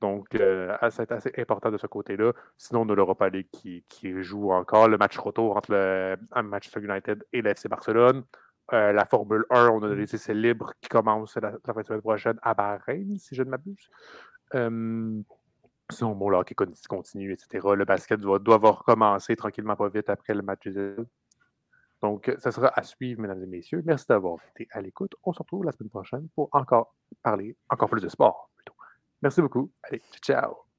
Donc, 0.00 0.34
euh, 0.34 0.76
c'est 0.90 1.12
assez 1.12 1.32
important 1.38 1.70
de 1.70 1.78
ce 1.78 1.86
côté-là. 1.86 2.32
Sinon, 2.56 2.82
on 2.82 2.88
a 2.88 2.94
l'Europa 2.94 3.28
League 3.28 3.48
qui, 3.52 3.84
qui, 3.88 4.22
joue 4.22 4.52
encore 4.52 4.88
le 4.88 4.98
match 4.98 5.16
retour 5.18 5.56
entre 5.56 5.72
le 5.72 6.16
Manchester 6.42 6.80
United 6.80 7.24
et 7.32 7.42
l'FC 7.42 7.68
Barcelone. 7.68 8.24
la 8.72 9.04
Formule 9.04 9.44
1, 9.50 9.68
on 9.68 9.82
a 9.82 9.94
des 9.94 10.02
mm. 10.02 10.14
essais 10.14 10.34
libres 10.34 10.72
qui 10.80 10.88
commencent 10.88 11.36
la, 11.36 11.52
fin 11.64 11.80
de 11.80 11.86
semaine 11.86 12.00
prochaine 12.00 12.38
à 12.42 12.54
Bahreïn, 12.54 13.16
si 13.18 13.34
je 13.34 13.42
ne 13.42 13.50
m'abuse. 13.50 13.88
Sinon, 15.90 16.14
bon, 16.14 16.30
le 16.30 16.38
hockey 16.38 16.54
continue, 16.88 17.32
etc. 17.32 17.68
Le 17.76 17.84
basket 17.84 18.18
doit, 18.18 18.38
doit 18.38 18.56
recommencer 18.56 19.36
tranquillement, 19.36 19.76
pas 19.76 19.88
vite 19.88 20.08
après 20.08 20.34
le 20.34 20.42
match 20.42 20.66
Donc, 22.02 22.34
ça 22.38 22.52
sera 22.52 22.68
à 22.68 22.82
suivre, 22.82 23.20
mesdames 23.20 23.42
et 23.42 23.46
messieurs. 23.46 23.82
Merci 23.84 24.06
d'avoir 24.08 24.38
été 24.50 24.66
à 24.72 24.80
l'écoute. 24.80 25.14
On 25.24 25.32
se 25.32 25.40
retrouve 25.40 25.64
la 25.64 25.72
semaine 25.72 25.90
prochaine 25.90 26.28
pour 26.34 26.48
encore 26.52 26.94
parler 27.22 27.56
encore 27.68 27.90
plus 27.90 28.00
de 28.00 28.08
sport. 28.08 28.50
Plutôt. 28.56 28.74
Merci 29.20 29.42
beaucoup. 29.42 29.70
Allez, 29.82 30.02
ciao. 30.22 30.73